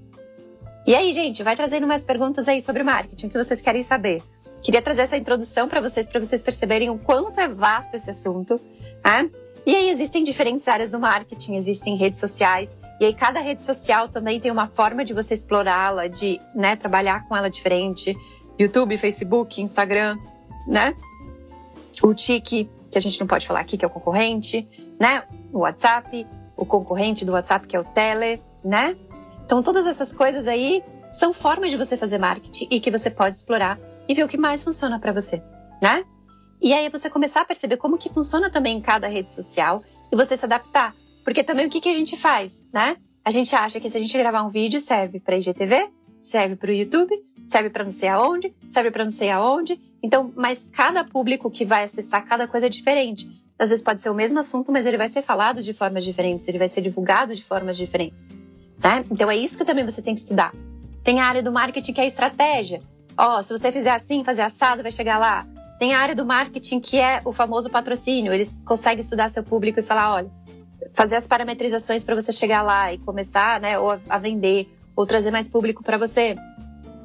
E 0.86 0.94
aí, 0.94 1.12
gente, 1.12 1.42
vai 1.42 1.56
trazendo 1.56 1.88
mais 1.88 2.04
perguntas 2.04 2.46
aí 2.46 2.60
sobre 2.60 2.84
marketing, 2.84 3.26
o 3.26 3.30
que 3.30 3.44
vocês 3.44 3.60
querem 3.60 3.82
saber. 3.82 4.22
Queria 4.62 4.82
trazer 4.82 5.02
essa 5.02 5.16
introdução 5.16 5.68
para 5.68 5.80
vocês, 5.80 6.08
para 6.08 6.18
vocês 6.18 6.42
perceberem 6.42 6.90
o 6.90 6.98
quanto 6.98 7.38
é 7.38 7.48
vasto 7.48 7.94
esse 7.94 8.10
assunto. 8.10 8.60
Né? 9.04 9.30
E 9.64 9.74
aí 9.74 9.90
existem 9.90 10.22
diferentes 10.22 10.66
áreas 10.68 10.90
do 10.90 11.00
marketing, 11.00 11.54
existem 11.54 11.96
redes 11.96 12.18
sociais. 12.18 12.74
E 13.00 13.04
aí 13.04 13.14
cada 13.14 13.40
rede 13.40 13.62
social 13.62 14.08
também 14.08 14.40
tem 14.40 14.50
uma 14.50 14.68
forma 14.68 15.04
de 15.04 15.12
você 15.12 15.34
explorá-la, 15.34 16.06
de 16.06 16.40
né, 16.54 16.76
trabalhar 16.76 17.26
com 17.28 17.36
ela 17.36 17.50
diferente. 17.50 18.16
YouTube, 18.58 18.96
Facebook, 18.96 19.60
Instagram, 19.60 20.16
né? 20.66 20.94
O 22.02 22.14
Tiki, 22.14 22.70
que 22.90 22.96
a 22.96 23.00
gente 23.00 23.20
não 23.20 23.26
pode 23.26 23.46
falar 23.46 23.60
aqui, 23.60 23.76
que 23.76 23.84
é 23.84 23.88
o 23.88 23.90
concorrente, 23.90 24.66
né? 24.98 25.24
O 25.52 25.58
WhatsApp, 25.58 26.26
o 26.56 26.64
concorrente 26.64 27.24
do 27.24 27.32
WhatsApp, 27.32 27.66
que 27.66 27.76
é 27.76 27.80
o 27.80 27.84
Tele, 27.84 28.40
né? 28.64 28.96
Então 29.44 29.62
todas 29.62 29.86
essas 29.86 30.12
coisas 30.12 30.48
aí 30.48 30.82
são 31.12 31.32
formas 31.32 31.70
de 31.70 31.76
você 31.76 31.96
fazer 31.96 32.18
marketing 32.18 32.68
e 32.70 32.80
que 32.80 32.90
você 32.90 33.10
pode 33.10 33.36
explorar 33.36 33.78
e 34.08 34.14
ver 34.14 34.24
o 34.24 34.28
que 34.28 34.36
mais 34.36 34.62
funciona 34.62 34.98
para 34.98 35.12
você, 35.12 35.42
né? 35.82 36.04
E 36.60 36.72
aí 36.72 36.88
você 36.88 37.10
começar 37.10 37.42
a 37.42 37.44
perceber 37.44 37.76
como 37.76 37.98
que 37.98 38.08
funciona 38.08 38.50
também 38.50 38.78
em 38.78 38.80
cada 38.80 39.06
rede 39.08 39.30
social 39.30 39.82
e 40.10 40.16
você 40.16 40.36
se 40.36 40.44
adaptar. 40.44 40.94
Porque 41.24 41.44
também 41.44 41.66
o 41.66 41.70
que, 41.70 41.80
que 41.80 41.88
a 41.88 41.94
gente 41.94 42.16
faz, 42.16 42.66
né? 42.72 42.96
A 43.24 43.30
gente 43.30 43.54
acha 43.54 43.80
que 43.80 43.90
se 43.90 43.96
a 43.96 44.00
gente 44.00 44.16
gravar 44.16 44.42
um 44.44 44.48
vídeo 44.48 44.80
serve 44.80 45.20
para 45.20 45.36
IGTV, 45.36 45.90
serve 46.18 46.56
para 46.56 46.70
o 46.70 46.72
YouTube, 46.72 47.12
serve 47.46 47.70
para 47.70 47.82
não 47.82 47.90
sei 47.90 48.08
aonde, 48.08 48.54
serve 48.68 48.90
para 48.90 49.04
não 49.04 49.10
sei 49.10 49.30
aonde. 49.30 49.80
Então, 50.02 50.32
mas 50.36 50.68
cada 50.72 51.04
público 51.04 51.50
que 51.50 51.64
vai 51.64 51.84
acessar 51.84 52.24
cada 52.24 52.46
coisa 52.46 52.66
é 52.66 52.68
diferente. 52.68 53.28
Às 53.58 53.70
vezes 53.70 53.82
pode 53.82 54.00
ser 54.00 54.10
o 54.10 54.14
mesmo 54.14 54.38
assunto, 54.38 54.70
mas 54.70 54.86
ele 54.86 54.96
vai 54.96 55.08
ser 55.08 55.22
falado 55.22 55.62
de 55.62 55.72
formas 55.72 56.04
diferentes, 56.04 56.46
ele 56.46 56.58
vai 56.58 56.68
ser 56.68 56.82
divulgado 56.82 57.34
de 57.34 57.42
formas 57.42 57.76
diferentes. 57.76 58.30
Né? 58.82 59.04
Então 59.10 59.30
é 59.30 59.36
isso 59.36 59.56
que 59.56 59.64
também 59.64 59.84
você 59.84 60.02
tem 60.02 60.14
que 60.14 60.20
estudar. 60.20 60.54
Tem 61.02 61.20
a 61.20 61.26
área 61.26 61.42
do 61.42 61.50
marketing 61.50 61.92
que 61.92 62.00
é 62.00 62.06
estratégia. 62.06 62.82
Ó, 63.18 63.38
oh, 63.38 63.42
se 63.42 63.56
você 63.56 63.72
fizer 63.72 63.92
assim, 63.92 64.22
fazer 64.22 64.42
assado, 64.42 64.82
vai 64.82 64.92
chegar 64.92 65.18
lá. 65.18 65.46
Tem 65.78 65.94
a 65.94 66.00
área 66.00 66.14
do 66.14 66.24
marketing 66.24 66.80
que 66.80 66.98
é 66.98 67.20
o 67.24 67.32
famoso 67.32 67.70
patrocínio. 67.70 68.32
Eles 68.32 68.58
conseguem 68.64 69.00
estudar 69.00 69.28
seu 69.28 69.42
público 69.42 69.80
e 69.80 69.82
falar, 69.82 70.14
olha, 70.14 70.30
fazer 70.92 71.16
as 71.16 71.26
parametrizações 71.26 72.04
para 72.04 72.14
você 72.14 72.32
chegar 72.32 72.62
lá 72.62 72.92
e 72.92 72.98
começar, 72.98 73.60
né, 73.60 73.78
ou 73.78 74.00
a 74.08 74.18
vender, 74.18 74.68
ou 74.94 75.06
trazer 75.06 75.30
mais 75.30 75.48
público 75.48 75.82
para 75.82 75.98
você. 75.98 76.36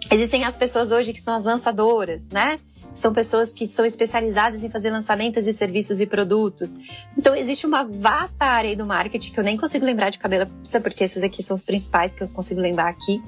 Existem 0.10 0.44
as 0.44 0.58
pessoas 0.58 0.92
hoje 0.92 1.14
que 1.14 1.22
são 1.22 1.36
as 1.36 1.44
lançadoras, 1.44 2.30
né? 2.30 2.60
São 2.94 3.14
pessoas 3.14 3.54
que 3.54 3.66
são 3.68 3.86
especializadas 3.86 4.64
em 4.64 4.70
fazer 4.70 4.92
lançamentos 4.92 5.46
de 5.46 5.54
serviços 5.54 6.02
e 6.02 6.06
produtos. 6.06 6.76
Então, 7.18 7.34
existe 7.34 7.66
uma 7.66 7.86
vasta 7.86 8.44
área 8.44 8.76
do 8.76 8.86
marketing 8.86 9.32
que 9.32 9.40
eu 9.40 9.44
nem 9.44 9.56
consigo 9.56 9.86
lembrar 9.86 10.10
de 10.10 10.20
cabeça, 10.20 10.82
porque 10.84 11.06
esses 11.06 11.24
aqui 11.24 11.42
são 11.42 11.56
os 11.56 11.64
principais 11.64 12.14
que 12.14 12.22
eu 12.22 12.28
consigo 12.28 12.60
lembrar 12.60 12.90
aqui. 12.90 13.22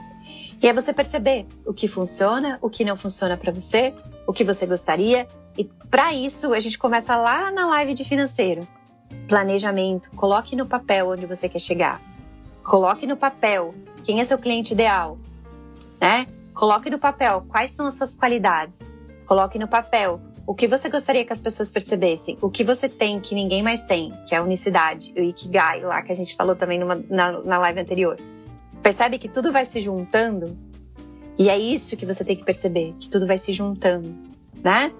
E 0.64 0.68
é 0.68 0.72
você 0.72 0.94
perceber 0.94 1.46
o 1.66 1.74
que 1.74 1.90
funciona, 1.90 2.58
o 2.62 2.70
que 2.70 2.86
não 2.86 2.96
funciona 2.96 3.36
para 3.36 3.52
você, 3.52 3.94
o 4.26 4.32
que 4.32 4.46
você 4.46 4.66
gostaria. 4.66 5.28
E 5.58 5.66
para 5.92 6.14
isso, 6.14 6.54
a 6.54 6.60
gente 6.62 6.80
começa 6.80 7.18
lá 7.18 7.52
na 7.52 7.66
live 7.66 7.94
de 7.94 8.06
financeiro. 8.06 8.66
Planejamento, 9.28 10.10
coloque 10.12 10.56
no 10.56 10.66
papel 10.66 11.10
onde 11.10 11.26
você 11.26 11.50
quer 11.50 11.60
chegar. 11.60 12.02
Coloque 12.64 13.06
no 13.06 13.18
papel 13.18 13.74
quem 14.06 14.22
é 14.22 14.24
seu 14.24 14.38
cliente 14.38 14.74
ideal, 14.74 15.18
né? 16.00 16.28
Coloque 16.54 16.90
no 16.90 16.98
papel 16.98 17.46
quais 17.50 17.72
são 17.72 17.86
as 17.86 17.96
suas 17.96 18.16
qualidades. 18.16 18.90
Coloque 19.26 19.60
no 19.60 19.68
papel 19.68 20.22
o 20.48 20.56
que 20.56 20.66
você 20.66 20.88
gostaria 20.88 21.26
que 21.26 21.34
as 21.34 21.42
pessoas 21.42 21.72
percebessem, 21.72 22.38
o 22.42 22.50
que 22.50 22.64
você 22.64 22.88
tem 22.88 23.20
que 23.20 23.36
ninguém 23.36 23.62
mais 23.62 23.84
tem, 23.84 24.14
que 24.26 24.34
é 24.34 24.38
a 24.38 24.44
unicidade, 24.44 25.14
o 25.18 25.20
Ikigai 25.20 25.82
lá 25.82 26.02
que 26.02 26.12
a 26.14 26.16
gente 26.16 26.38
falou 26.38 26.56
também 26.56 26.80
numa, 26.80 26.96
na, 27.10 27.42
na 27.42 27.58
live 27.58 27.82
anterior. 27.82 28.18
Percebe 28.84 29.18
que 29.18 29.30
tudo 29.30 29.50
vai 29.50 29.64
se 29.64 29.80
juntando? 29.80 30.58
E 31.40 31.50
é 31.50 31.58
isso 31.58 31.96
que 31.96 32.06
você 32.06 32.24
tem 32.26 32.36
que 32.36 32.44
perceber, 32.44 32.94
que 33.00 33.10
tudo 33.10 33.26
vai 33.26 33.38
se 33.38 33.54
juntando, 33.54 34.14
né? 34.62 34.92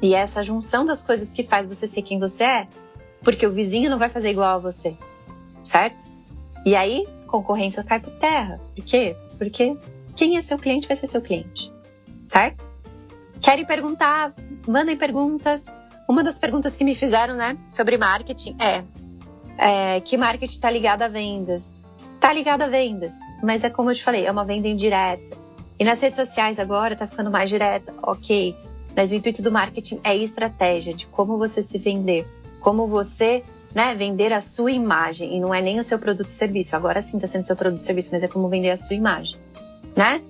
E 0.00 0.14
é 0.14 0.18
essa 0.18 0.42
junção 0.44 0.84
das 0.84 1.02
coisas 1.02 1.32
que 1.32 1.42
faz 1.42 1.66
você 1.66 1.86
ser 1.86 2.02
quem 2.02 2.20
você 2.20 2.44
é, 2.44 2.68
porque 3.20 3.44
o 3.44 3.52
vizinho 3.52 3.90
não 3.90 3.98
vai 3.98 4.08
fazer 4.08 4.30
igual 4.30 4.56
a 4.56 4.58
você, 4.58 4.96
certo? 5.62 6.10
E 6.64 6.76
aí, 6.76 7.06
concorrência 7.26 7.82
cai 7.82 8.00
por 8.00 8.14
terra. 8.14 8.60
Por 8.74 8.84
quê? 8.84 9.16
Porque 9.36 9.76
quem 10.14 10.36
é 10.36 10.40
seu 10.40 10.58
cliente 10.58 10.86
vai 10.86 10.96
ser 10.96 11.08
seu 11.08 11.20
cliente, 11.20 11.72
certo? 12.24 12.64
Querem 13.40 13.66
perguntar? 13.66 14.34
Mandem 14.66 14.96
perguntas. 14.96 15.66
Uma 16.08 16.22
das 16.22 16.38
perguntas 16.38 16.76
que 16.76 16.84
me 16.84 16.94
fizeram, 16.94 17.34
né, 17.34 17.58
sobre 17.68 17.98
marketing 17.98 18.56
é, 18.60 18.84
é 19.58 20.00
que 20.00 20.16
marketing 20.16 20.54
está 20.54 20.70
ligado 20.70 21.02
a 21.02 21.08
vendas? 21.08 21.81
Tá 22.22 22.32
ligado 22.32 22.62
a 22.62 22.68
vendas, 22.68 23.18
mas 23.42 23.64
é 23.64 23.68
como 23.68 23.90
eu 23.90 23.96
te 23.96 24.04
falei, 24.04 24.24
é 24.24 24.30
uma 24.30 24.44
venda 24.44 24.68
indireta. 24.68 25.36
E 25.76 25.84
nas 25.84 26.00
redes 26.00 26.14
sociais 26.14 26.60
agora 26.60 26.94
tá 26.94 27.04
ficando 27.04 27.32
mais 27.32 27.50
direta, 27.50 27.92
ok. 28.00 28.56
Mas 28.96 29.10
o 29.10 29.16
intuito 29.16 29.42
do 29.42 29.50
marketing 29.50 29.98
é 30.04 30.16
estratégia 30.16 30.94
de 30.94 31.08
como 31.08 31.36
você 31.36 31.64
se 31.64 31.78
vender, 31.78 32.24
como 32.60 32.86
você 32.86 33.42
né, 33.74 33.92
vender 33.96 34.32
a 34.32 34.40
sua 34.40 34.70
imagem. 34.70 35.34
E 35.36 35.40
não 35.40 35.52
é 35.52 35.60
nem 35.60 35.80
o 35.80 35.82
seu 35.82 35.98
produto 35.98 36.28
ou 36.28 36.32
serviço. 36.32 36.76
Agora 36.76 37.02
sim 37.02 37.16
está 37.16 37.26
sendo 37.26 37.42
seu 37.42 37.56
produto 37.56 37.80
ou 37.80 37.86
serviço, 37.86 38.10
mas 38.12 38.22
é 38.22 38.28
como 38.28 38.48
vender 38.48 38.70
a 38.70 38.76
sua 38.76 38.94
imagem. 38.94 39.36
Né? 39.96 40.22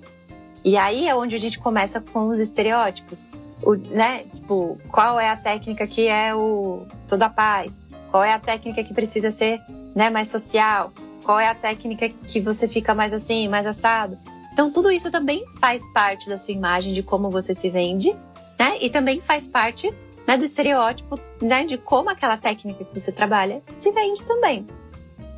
E 0.65 0.75
aí 0.75 1.07
é 1.07 1.13
onde 1.13 1.35
a 1.35 1.39
gente 1.39 1.59
começa 1.59 2.01
com 2.01 2.27
os 2.29 2.39
estereótipos. 2.39 3.27
O, 3.61 3.75
né, 3.75 4.23
tipo, 4.33 4.79
qual 4.89 5.19
é 5.19 5.29
a 5.29 5.37
técnica 5.37 5.85
que 5.85 6.07
é 6.07 6.33
o 6.33 6.87
toda 7.07 7.29
paz? 7.29 7.79
Qual 8.09 8.23
é 8.23 8.33
a 8.33 8.39
técnica 8.39 8.83
que 8.83 8.95
precisa 8.95 9.29
ser 9.29 9.61
né, 9.93 10.09
mais 10.09 10.29
social? 10.29 10.91
Qual 11.23 11.39
é 11.39 11.47
a 11.47 11.55
técnica 11.55 12.09
que 12.09 12.39
você 12.39 12.67
fica 12.67 12.93
mais 12.93 13.13
assim, 13.13 13.47
mais 13.47 13.65
assado? 13.65 14.17
Então, 14.51 14.71
tudo 14.71 14.91
isso 14.91 15.09
também 15.09 15.45
faz 15.59 15.81
parte 15.91 16.29
da 16.29 16.37
sua 16.37 16.53
imagem 16.53 16.93
de 16.93 17.01
como 17.01 17.29
você 17.29 17.53
se 17.55 17.69
vende, 17.69 18.15
né? 18.59 18.77
E 18.79 18.89
também 18.89 19.19
faz 19.19 19.47
parte 19.47 19.91
né, 20.27 20.37
do 20.37 20.45
estereótipo 20.45 21.19
né, 21.41 21.65
de 21.65 21.77
como 21.77 22.09
aquela 22.09 22.37
técnica 22.37 22.83
que 22.83 22.99
você 22.99 23.11
trabalha 23.11 23.61
se 23.73 23.91
vende 23.91 24.23
também. 24.23 24.67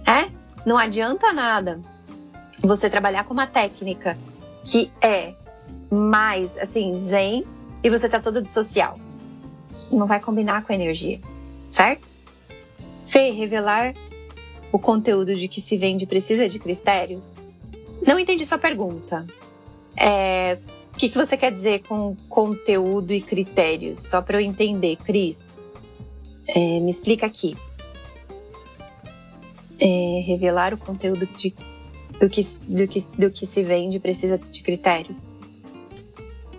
É? 0.06 0.30
Não 0.66 0.78
adianta 0.78 1.32
nada 1.32 1.80
você 2.62 2.90
trabalhar 2.90 3.24
com 3.24 3.34
uma 3.34 3.48
técnica 3.48 4.18
que 4.64 4.92
é 5.02 5.34
mais 5.90 6.58
assim, 6.58 6.96
zen, 6.96 7.46
e 7.84 7.90
você 7.90 8.10
tá 8.10 8.20
toda 8.20 8.42
de 8.42 8.50
social. 8.50 9.00
Não 9.92 10.08
vai 10.08 10.20
combinar 10.20 10.64
com 10.64 10.72
a 10.72 10.76
energia, 10.76 11.20
certo? 11.70 12.12
Fê, 13.04 13.30
revelar 13.30 13.94
o 14.76 14.80
conteúdo 14.80 15.34
de 15.34 15.48
que 15.48 15.62
se 15.62 15.78
vende 15.78 16.06
precisa 16.06 16.50
de 16.50 16.60
critérios? 16.60 17.34
Não 18.06 18.20
entendi 18.20 18.46
sua 18.46 18.58
pergunta. 18.58 19.26
É, 19.96 20.60
o 20.94 20.98
que, 20.98 21.08
que 21.08 21.18
você 21.18 21.38
quer 21.38 21.50
dizer 21.50 21.84
com 21.88 22.14
conteúdo 22.28 23.14
e 23.14 23.22
critérios? 23.22 24.00
Só 24.00 24.22
para 24.22 24.42
eu 24.42 24.46
entender, 24.46 24.98
Cris. 24.98 25.52
É, 26.46 26.82
me 26.82 26.92
explica 26.92 27.26
aqui. 27.26 27.56
É, 29.80 30.22
revelar 30.26 30.74
o 30.74 30.78
conteúdo 30.78 31.26
de, 31.26 31.56
do, 32.20 32.30
que, 32.30 32.42
do, 32.68 32.86
que, 32.86 33.00
do 33.18 33.32
que 33.32 33.46
se 33.46 33.64
vende 33.64 33.98
precisa 33.98 34.38
de 34.38 34.62
critérios. 34.62 35.30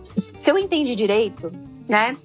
Se 0.03 0.51
eu 0.51 0.57
entendi 0.57 0.95
direito, 0.95 1.53
né? 1.87 2.17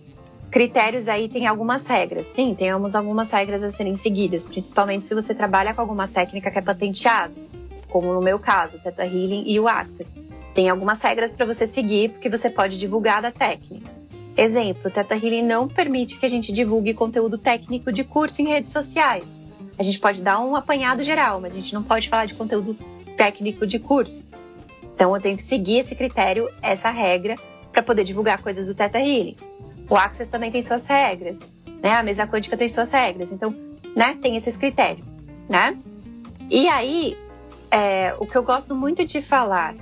Critérios 0.51 1.07
aí 1.07 1.29
tem 1.29 1.47
algumas 1.47 1.87
regras. 1.87 2.25
Sim, 2.25 2.53
temos 2.53 2.93
algumas 2.93 3.31
regras 3.31 3.63
a 3.63 3.71
serem 3.71 3.95
seguidas, 3.95 4.45
principalmente 4.45 5.05
se 5.05 5.15
você 5.15 5.33
trabalha 5.33 5.73
com 5.73 5.79
alguma 5.79 6.09
técnica 6.09 6.51
que 6.51 6.59
é 6.59 6.61
patenteada, 6.61 7.33
como 7.87 8.13
no 8.13 8.19
meu 8.19 8.37
caso, 8.37 8.77
o 8.77 8.81
Theta 8.81 9.05
Healing 9.05 9.45
e 9.47 9.57
o 9.61 9.67
Access. 9.69 10.13
Tem 10.53 10.67
algumas 10.67 11.01
regras 11.01 11.33
para 11.33 11.45
você 11.45 11.65
seguir, 11.65 12.09
porque 12.09 12.29
você 12.29 12.49
pode 12.49 12.77
divulgar 12.77 13.21
da 13.21 13.31
técnica. 13.31 13.89
Exemplo, 14.35 14.89
o 14.89 14.91
Theta 14.91 15.15
Healing 15.15 15.43
não 15.43 15.69
permite 15.69 16.17
que 16.17 16.25
a 16.25 16.29
gente 16.29 16.51
divulgue 16.51 16.93
conteúdo 16.93 17.37
técnico 17.37 17.89
de 17.89 18.03
curso 18.03 18.41
em 18.41 18.49
redes 18.49 18.71
sociais. 18.71 19.31
A 19.79 19.83
gente 19.83 19.99
pode 19.99 20.21
dar 20.21 20.41
um 20.41 20.53
apanhado 20.53 21.01
geral, 21.01 21.39
mas 21.39 21.53
a 21.53 21.59
gente 21.61 21.73
não 21.73 21.81
pode 21.81 22.09
falar 22.09 22.25
de 22.25 22.33
conteúdo 22.33 22.75
técnico 23.15 23.65
de 23.65 23.79
curso. 23.79 24.27
Então 24.93 25.15
eu 25.15 25.21
tenho 25.21 25.37
que 25.37 25.43
seguir 25.43 25.77
esse 25.77 25.95
critério, 25.95 26.49
essa 26.61 26.89
regra, 26.89 27.37
para 27.71 27.81
poder 27.81 28.03
divulgar 28.03 28.41
coisas 28.41 28.67
do 28.67 28.75
Theta 28.75 28.99
Healing. 28.99 29.50
O 29.91 29.97
Access 29.97 30.32
também 30.32 30.49
tem 30.49 30.62
suas 30.62 30.88
regras, 30.88 31.41
né? 31.84 31.91
A 31.91 32.01
mesa 32.01 32.25
quântica 32.25 32.56
tem 32.56 32.69
suas 32.69 32.89
regras. 32.93 33.30
Então, 33.30 33.54
né? 33.93 34.17
Tem 34.21 34.38
esses 34.38 34.56
critérios, 34.56 35.27
né? 35.49 35.77
E 36.49 36.69
aí, 36.69 37.17
é, 37.69 38.15
o 38.17 38.25
que 38.25 38.38
eu 38.38 38.41
gosto 38.41 38.73
muito 38.73 39.04
de 39.04 39.21
falar 39.21 39.75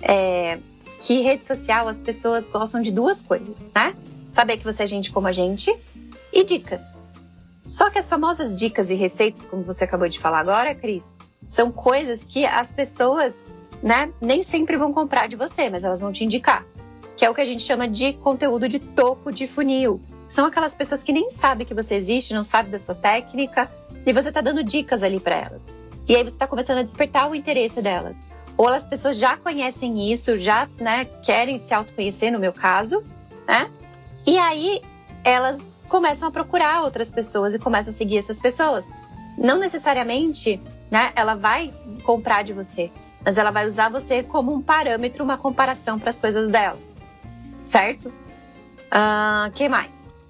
é 0.00 0.56
que 1.00 1.20
rede 1.20 1.44
social 1.44 1.88
as 1.88 2.00
pessoas 2.00 2.48
gostam 2.48 2.80
de 2.80 2.92
duas 2.92 3.20
coisas, 3.20 3.72
né? 3.74 3.92
Saber 4.28 4.56
que 4.56 4.62
você 4.62 4.84
é 4.84 4.86
gente 4.86 5.10
como 5.10 5.26
a 5.26 5.32
gente 5.32 5.76
e 6.32 6.44
dicas. 6.44 7.02
Só 7.66 7.90
que 7.90 7.98
as 7.98 8.08
famosas 8.08 8.54
dicas 8.54 8.88
e 8.88 8.94
receitas, 8.94 9.48
como 9.48 9.64
você 9.64 9.82
acabou 9.82 10.08
de 10.08 10.20
falar 10.20 10.38
agora, 10.38 10.76
Cris, 10.76 11.16
são 11.48 11.72
coisas 11.72 12.22
que 12.22 12.46
as 12.46 12.72
pessoas, 12.72 13.44
né, 13.82 14.12
nem 14.20 14.44
sempre 14.44 14.76
vão 14.76 14.92
comprar 14.92 15.28
de 15.28 15.34
você, 15.34 15.68
mas 15.68 15.82
elas 15.82 16.00
vão 16.00 16.12
te 16.12 16.22
indicar 16.22 16.64
que 17.16 17.24
é 17.24 17.30
o 17.30 17.34
que 17.34 17.40
a 17.40 17.44
gente 17.44 17.62
chama 17.62 17.86
de 17.86 18.12
conteúdo 18.14 18.68
de 18.68 18.78
topo 18.78 19.30
de 19.30 19.46
funil. 19.46 20.00
São 20.26 20.46
aquelas 20.46 20.74
pessoas 20.74 21.02
que 21.02 21.12
nem 21.12 21.30
sabem 21.30 21.66
que 21.66 21.74
você 21.74 21.94
existe, 21.94 22.34
não 22.34 22.44
sabem 22.44 22.70
da 22.70 22.78
sua 22.78 22.94
técnica, 22.94 23.70
e 24.06 24.12
você 24.12 24.28
está 24.28 24.40
dando 24.40 24.62
dicas 24.64 25.02
ali 25.02 25.20
para 25.20 25.36
elas. 25.36 25.70
E 26.08 26.14
aí 26.14 26.22
você 26.22 26.34
está 26.34 26.46
começando 26.46 26.78
a 26.78 26.82
despertar 26.82 27.30
o 27.30 27.34
interesse 27.34 27.80
delas. 27.80 28.26
Ou 28.56 28.68
as 28.68 28.86
pessoas 28.86 29.16
já 29.16 29.36
conhecem 29.36 30.12
isso, 30.12 30.38
já 30.38 30.68
né, 30.78 31.04
querem 31.22 31.58
se 31.58 31.72
autoconhecer, 31.72 32.30
no 32.30 32.38
meu 32.38 32.52
caso, 32.52 33.02
né? 33.46 33.70
E 34.26 34.38
aí 34.38 34.82
elas 35.22 35.66
começam 35.88 36.28
a 36.28 36.30
procurar 36.30 36.82
outras 36.82 37.10
pessoas 37.10 37.54
e 37.54 37.58
começam 37.58 37.90
a 37.90 37.94
seguir 37.96 38.18
essas 38.18 38.40
pessoas. 38.40 38.88
Não 39.36 39.58
necessariamente, 39.58 40.60
né, 40.90 41.12
ela 41.16 41.34
vai 41.34 41.72
comprar 42.04 42.42
de 42.42 42.52
você, 42.52 42.90
mas 43.24 43.38
ela 43.38 43.50
vai 43.50 43.66
usar 43.66 43.88
você 43.88 44.22
como 44.22 44.52
um 44.52 44.62
parâmetro, 44.62 45.24
uma 45.24 45.36
comparação 45.36 45.98
para 45.98 46.10
as 46.10 46.18
coisas 46.18 46.48
dela 46.48 46.78
certo? 47.64 48.08
Uh, 48.08 49.50
que 49.54 49.68
mais? 49.68 50.22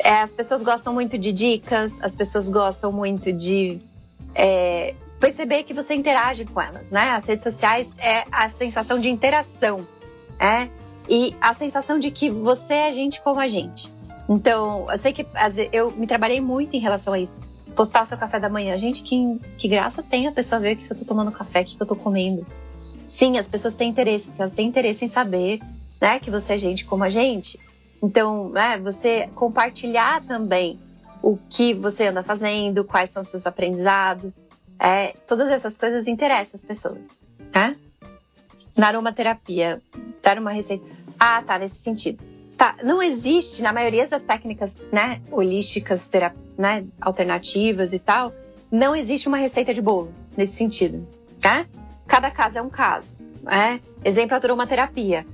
É, 0.00 0.20
as 0.20 0.34
pessoas 0.34 0.62
gostam 0.62 0.92
muito 0.92 1.16
de 1.16 1.32
dicas, 1.32 2.00
as 2.02 2.14
pessoas 2.14 2.50
gostam 2.50 2.92
muito 2.92 3.32
de 3.32 3.80
é, 4.34 4.94
perceber 5.18 5.62
que 5.62 5.72
você 5.72 5.94
interage 5.94 6.44
com 6.44 6.60
elas, 6.60 6.90
né? 6.90 7.10
As 7.10 7.26
redes 7.26 7.42
sociais 7.42 7.94
é 7.98 8.24
a 8.30 8.48
sensação 8.48 8.98
de 8.98 9.08
interação, 9.08 9.86
é? 10.38 10.68
E 11.08 11.34
a 11.40 11.52
sensação 11.52 11.98
de 11.98 12.10
que 12.10 12.30
você 12.30 12.74
é 12.74 12.92
gente 12.92 13.20
como 13.22 13.40
a 13.40 13.48
gente. 13.48 13.92
Então, 14.28 14.86
eu 14.90 14.98
sei 14.98 15.12
que 15.12 15.26
eu 15.72 15.90
me 15.92 16.06
trabalhei 16.06 16.40
muito 16.40 16.76
em 16.76 16.78
relação 16.78 17.14
a 17.14 17.18
isso. 17.18 17.38
Postar 17.74 18.02
o 18.02 18.04
seu 18.04 18.18
café 18.18 18.38
da 18.38 18.48
manhã. 18.48 18.76
Gente, 18.76 19.02
que, 19.02 19.40
que 19.56 19.68
graça 19.68 20.02
tem 20.02 20.26
a 20.26 20.32
pessoa 20.32 20.60
ver 20.60 20.76
que 20.76 20.90
eu 20.90 20.96
tô 20.96 21.04
tomando 21.04 21.32
café, 21.32 21.64
que 21.64 21.80
eu 21.80 21.86
tô 21.86 21.96
comendo. 21.96 22.44
Sim, 23.08 23.38
as 23.38 23.48
pessoas 23.48 23.72
têm 23.72 23.88
interesse, 23.88 24.26
porque 24.26 24.42
elas 24.42 24.52
têm 24.52 24.68
interesse 24.68 25.02
em 25.02 25.08
saber, 25.08 25.60
né, 25.98 26.20
que 26.20 26.30
você 26.30 26.52
é 26.52 26.58
gente 26.58 26.84
como 26.84 27.02
a 27.02 27.08
gente. 27.08 27.58
Então, 28.02 28.50
né, 28.50 28.78
você 28.78 29.30
compartilhar 29.34 30.22
também 30.26 30.78
o 31.22 31.38
que 31.48 31.72
você 31.72 32.08
anda 32.08 32.22
fazendo, 32.22 32.84
quais 32.84 33.08
são 33.08 33.22
os 33.22 33.28
seus 33.28 33.46
aprendizados, 33.46 34.44
é, 34.78 35.14
todas 35.26 35.50
essas 35.50 35.78
coisas 35.78 36.06
interessam 36.06 36.52
as 36.54 36.64
pessoas, 36.64 37.22
né? 37.52 37.74
Na 38.76 38.88
aromaterapia, 38.88 39.82
dar 40.22 40.38
uma 40.38 40.52
receita. 40.52 40.84
Ah, 41.18 41.42
tá, 41.42 41.58
nesse 41.58 41.76
sentido. 41.76 42.22
Tá, 42.58 42.76
não 42.84 43.02
existe, 43.02 43.62
na 43.62 43.72
maioria 43.72 44.06
das 44.06 44.22
técnicas, 44.22 44.78
né, 44.92 45.22
holísticas, 45.30 46.08
né, 46.58 46.84
alternativas 47.00 47.94
e 47.94 47.98
tal, 47.98 48.32
não 48.70 48.94
existe 48.94 49.28
uma 49.28 49.38
receita 49.38 49.72
de 49.72 49.80
bolo 49.80 50.12
nesse 50.36 50.52
sentido, 50.52 51.08
tá? 51.40 51.66
Cada 52.08 52.30
caso 52.30 52.58
é 52.58 52.62
um 52.62 52.70
caso. 52.70 53.14
Né? 53.42 53.80
Exemplo, 54.04 54.34
a 54.34 54.38
aromaterapia. 54.38 55.24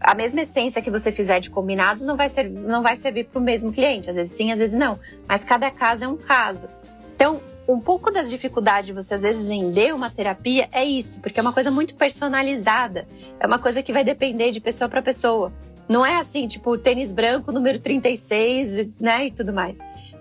A 0.00 0.14
mesma 0.14 0.42
essência 0.42 0.82
que 0.82 0.90
você 0.90 1.10
fizer 1.10 1.40
de 1.40 1.48
combinados 1.48 2.04
não 2.04 2.16
vai, 2.16 2.28
ser, 2.28 2.50
não 2.50 2.82
vai 2.82 2.96
servir 2.96 3.24
para 3.24 3.38
o 3.38 3.42
mesmo 3.42 3.72
cliente. 3.72 4.10
Às 4.10 4.16
vezes 4.16 4.32
sim, 4.32 4.52
às 4.52 4.58
vezes 4.58 4.78
não. 4.78 4.98
Mas 5.26 5.44
cada 5.44 5.70
caso 5.70 6.04
é 6.04 6.08
um 6.08 6.16
caso. 6.16 6.68
Então, 7.14 7.40
um 7.66 7.80
pouco 7.80 8.10
das 8.10 8.28
dificuldades 8.28 8.88
de 8.88 8.92
você 8.92 9.14
às 9.14 9.22
vezes 9.22 9.46
vender 9.46 9.94
uma 9.94 10.10
terapia 10.10 10.68
é 10.72 10.84
isso, 10.84 11.22
porque 11.22 11.40
é 11.40 11.42
uma 11.42 11.52
coisa 11.52 11.70
muito 11.70 11.94
personalizada. 11.94 13.06
É 13.40 13.46
uma 13.46 13.58
coisa 13.58 13.82
que 13.82 13.92
vai 13.92 14.04
depender 14.04 14.50
de 14.50 14.60
pessoa 14.60 14.88
para 14.88 15.00
pessoa. 15.00 15.52
Não 15.88 16.04
é 16.04 16.16
assim, 16.16 16.46
tipo, 16.46 16.76
tênis 16.76 17.12
branco, 17.12 17.52
número 17.52 17.78
36, 17.78 18.88
né, 19.00 19.26
e 19.26 19.30
tudo 19.30 19.52
mais. 19.52 19.78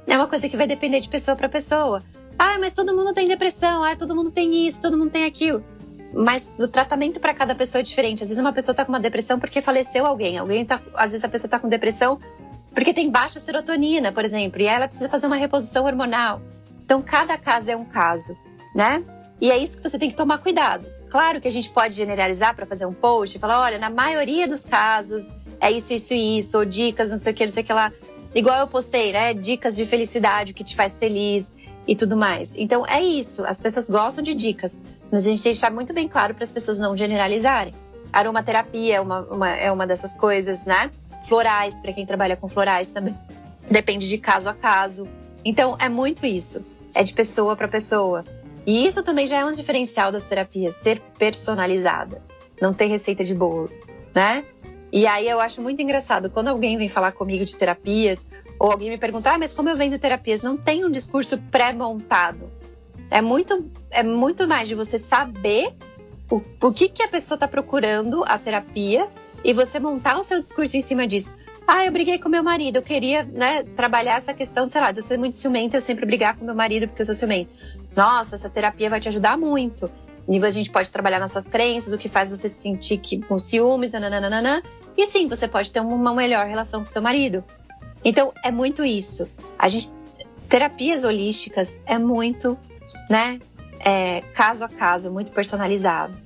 É 0.07 0.15
uma 0.15 0.27
coisa 0.27 0.47
que 0.47 0.57
vai 0.57 0.67
depender 0.67 0.99
de 0.99 1.09
pessoa 1.09 1.35
para 1.35 1.49
pessoa. 1.49 2.03
Ah, 2.37 2.57
mas 2.59 2.73
todo 2.73 2.95
mundo 2.95 3.13
tem 3.13 3.27
depressão, 3.27 3.83
ah, 3.83 3.95
todo 3.95 4.15
mundo 4.15 4.31
tem 4.31 4.67
isso, 4.67 4.81
todo 4.81 4.97
mundo 4.97 5.11
tem 5.11 5.25
aquilo. 5.25 5.63
Mas 6.13 6.53
o 6.59 6.67
tratamento 6.67 7.19
para 7.19 7.33
cada 7.33 7.55
pessoa 7.55 7.79
é 7.79 7.83
diferente. 7.83 8.23
Às 8.23 8.29
vezes 8.29 8.41
uma 8.41 8.53
pessoa 8.53 8.75
tá 8.75 8.85
com 8.85 8.91
uma 8.91 8.99
depressão 8.99 9.39
porque 9.39 9.61
faleceu 9.61 10.05
alguém. 10.05 10.37
Alguém 10.37 10.63
tá, 10.63 10.79
às 10.93 11.11
vezes 11.11 11.23
a 11.23 11.29
pessoa 11.29 11.49
tá 11.49 11.59
com 11.59 11.67
depressão 11.67 12.19
porque 12.73 12.93
tem 12.93 13.09
baixa 13.09 13.39
serotonina, 13.39 14.11
por 14.11 14.25
exemplo, 14.25 14.61
e 14.61 14.65
ela 14.65 14.87
precisa 14.87 15.09
fazer 15.09 15.27
uma 15.27 15.35
reposição 15.35 15.85
hormonal. 15.85 16.41
Então 16.83 17.01
cada 17.01 17.37
caso 17.37 17.71
é 17.71 17.75
um 17.75 17.85
caso, 17.85 18.37
né? 18.75 19.03
E 19.39 19.51
é 19.51 19.57
isso 19.57 19.77
que 19.77 19.87
você 19.87 19.97
tem 19.99 20.09
que 20.09 20.15
tomar 20.15 20.39
cuidado. 20.39 20.85
Claro 21.09 21.39
que 21.39 21.47
a 21.47 21.51
gente 21.51 21.69
pode 21.69 21.95
generalizar 21.95 22.55
para 22.55 22.65
fazer 22.65 22.85
um 22.85 22.93
post 22.93 23.37
e 23.37 23.39
falar, 23.39 23.61
olha, 23.61 23.77
na 23.77 23.89
maioria 23.89 24.47
dos 24.47 24.65
casos 24.65 25.29
é 25.59 25.71
isso, 25.71 25.93
isso 25.93 26.13
e 26.13 26.39
isso, 26.39 26.57
ou 26.57 26.65
dicas, 26.65 27.11
não 27.11 27.17
sei 27.17 27.33
o 27.33 27.35
que, 27.35 27.45
não 27.45 27.51
sei 27.51 27.63
o 27.63 27.65
que 27.65 27.73
lá. 27.73 27.91
Igual 28.33 28.59
eu 28.59 28.67
postei, 28.67 29.11
né? 29.11 29.33
Dicas 29.33 29.75
de 29.75 29.85
felicidade, 29.85 30.51
o 30.51 30.55
que 30.55 30.63
te 30.63 30.75
faz 30.75 30.97
feliz 30.97 31.53
e 31.87 31.95
tudo 31.95 32.15
mais. 32.15 32.55
Então 32.55 32.85
é 32.87 33.01
isso, 33.01 33.43
as 33.45 33.59
pessoas 33.59 33.89
gostam 33.89 34.23
de 34.23 34.33
dicas, 34.33 34.79
mas 35.11 35.25
a 35.25 35.29
gente 35.29 35.43
tem 35.43 35.51
que 35.51 35.59
deixar 35.59 35.71
muito 35.71 35.93
bem 35.93 36.07
claro 36.07 36.33
para 36.33 36.43
as 36.43 36.51
pessoas 36.51 36.79
não 36.79 36.95
generalizarem. 36.95 37.73
Aromaterapia 38.11 38.95
é 38.95 39.01
uma, 39.01 39.21
uma, 39.21 39.49
é 39.49 39.71
uma 39.71 39.87
dessas 39.87 40.15
coisas, 40.15 40.65
né? 40.65 40.91
Florais, 41.27 41.75
para 41.75 41.93
quem 41.93 42.05
trabalha 42.05 42.35
com 42.35 42.47
florais 42.47 42.87
também. 42.87 43.15
Depende 43.69 44.07
de 44.07 44.17
caso 44.17 44.49
a 44.49 44.53
caso. 44.53 45.07
Então 45.43 45.75
é 45.79 45.89
muito 45.89 46.25
isso, 46.25 46.65
é 46.93 47.03
de 47.03 47.13
pessoa 47.13 47.55
para 47.55 47.67
pessoa. 47.67 48.23
E 48.65 48.85
isso 48.85 49.03
também 49.03 49.27
já 49.27 49.39
é 49.39 49.45
um 49.45 49.51
diferencial 49.51 50.11
das 50.11 50.25
terapias, 50.25 50.75
ser 50.75 51.01
personalizada, 51.17 52.21
não 52.61 52.73
ter 52.73 52.85
receita 52.85 53.23
de 53.23 53.35
bolo, 53.35 53.69
né? 54.15 54.45
E 54.91 55.07
aí 55.07 55.27
eu 55.27 55.39
acho 55.39 55.59
muito 55.59 55.81
engraçado 55.81 56.29
quando 56.29 56.49
alguém 56.49 56.77
vem 56.77 56.87
falar 56.87 57.11
comigo 57.11 57.43
de 57.43 57.57
terapias 57.57 58.25
ou 58.59 58.71
alguém 58.71 58.89
me 58.89 58.97
perguntar, 58.97 59.35
ah, 59.35 59.37
mas 59.37 59.53
como 59.53 59.69
eu 59.69 59.77
vendo 59.77 59.97
terapias? 59.97 60.41
Não 60.41 60.55
tem 60.57 60.85
um 60.85 60.91
discurso 60.91 61.37
pré-montado. 61.51 62.51
É 63.09 63.21
muito, 63.21 63.69
é 63.91 64.03
muito 64.03 64.47
mais 64.47 64.67
de 64.67 64.75
você 64.75 64.97
saber 64.97 65.73
o, 66.29 66.41
o 66.61 66.71
que, 66.71 66.89
que 66.89 67.03
a 67.03 67.07
pessoa 67.07 67.35
está 67.35 67.47
procurando 67.47 68.23
a 68.25 68.37
terapia 68.37 69.07
e 69.43 69.53
você 69.53 69.79
montar 69.79 70.17
o 70.17 70.23
seu 70.23 70.39
discurso 70.39 70.77
em 70.77 70.81
cima 70.81 71.05
disso. 71.05 71.35
Ah, 71.67 71.85
eu 71.85 71.91
briguei 71.91 72.17
com 72.17 72.27
meu 72.27 72.43
marido, 72.43 72.77
eu 72.77 72.81
queria 72.81 73.23
né, 73.23 73.63
trabalhar 73.75 74.17
essa 74.17 74.33
questão, 74.33 74.67
sei 74.67 74.81
lá, 74.81 74.91
de 74.91 74.99
eu 74.99 75.03
ser 75.03 75.17
muito 75.17 75.35
ciumento, 75.35 75.77
eu 75.77 75.81
sempre 75.81 76.05
brigar 76.05 76.35
com 76.35 76.43
meu 76.43 76.55
marido 76.55 76.87
porque 76.87 77.01
eu 77.01 77.05
sou 77.05 77.15
ciumento. 77.15 77.51
Nossa, 77.95 78.35
essa 78.35 78.49
terapia 78.49 78.89
vai 78.89 78.99
te 78.99 79.07
ajudar 79.07 79.37
muito. 79.37 79.89
E 80.27 80.43
a 80.43 80.49
gente 80.49 80.69
pode 80.69 80.89
trabalhar 80.89 81.19
nas 81.19 81.31
suas 81.31 81.47
crenças, 81.47 81.93
o 81.93 81.97
que 81.97 82.07
faz 82.07 82.29
você 82.29 82.47
se 82.47 82.61
sentir 82.61 82.97
que, 82.97 83.21
com 83.21 83.37
ciúmes, 83.37 83.91
nananana. 83.91 84.63
E 84.97 85.05
sim, 85.05 85.27
você 85.27 85.47
pode 85.47 85.71
ter 85.71 85.79
uma 85.81 86.13
melhor 86.13 86.45
relação 86.45 86.81
com 86.81 86.85
seu 86.85 87.01
marido. 87.01 87.43
Então, 88.03 88.33
é 88.43 88.51
muito 88.51 88.83
isso. 88.83 89.29
A 89.57 89.69
gente. 89.69 89.91
Terapias 90.49 91.03
holísticas 91.03 91.81
é 91.85 91.97
muito, 91.97 92.57
né? 93.09 93.39
É, 93.79 94.21
caso 94.35 94.63
a 94.63 94.69
caso, 94.69 95.11
muito 95.11 95.31
personalizado. 95.31 96.19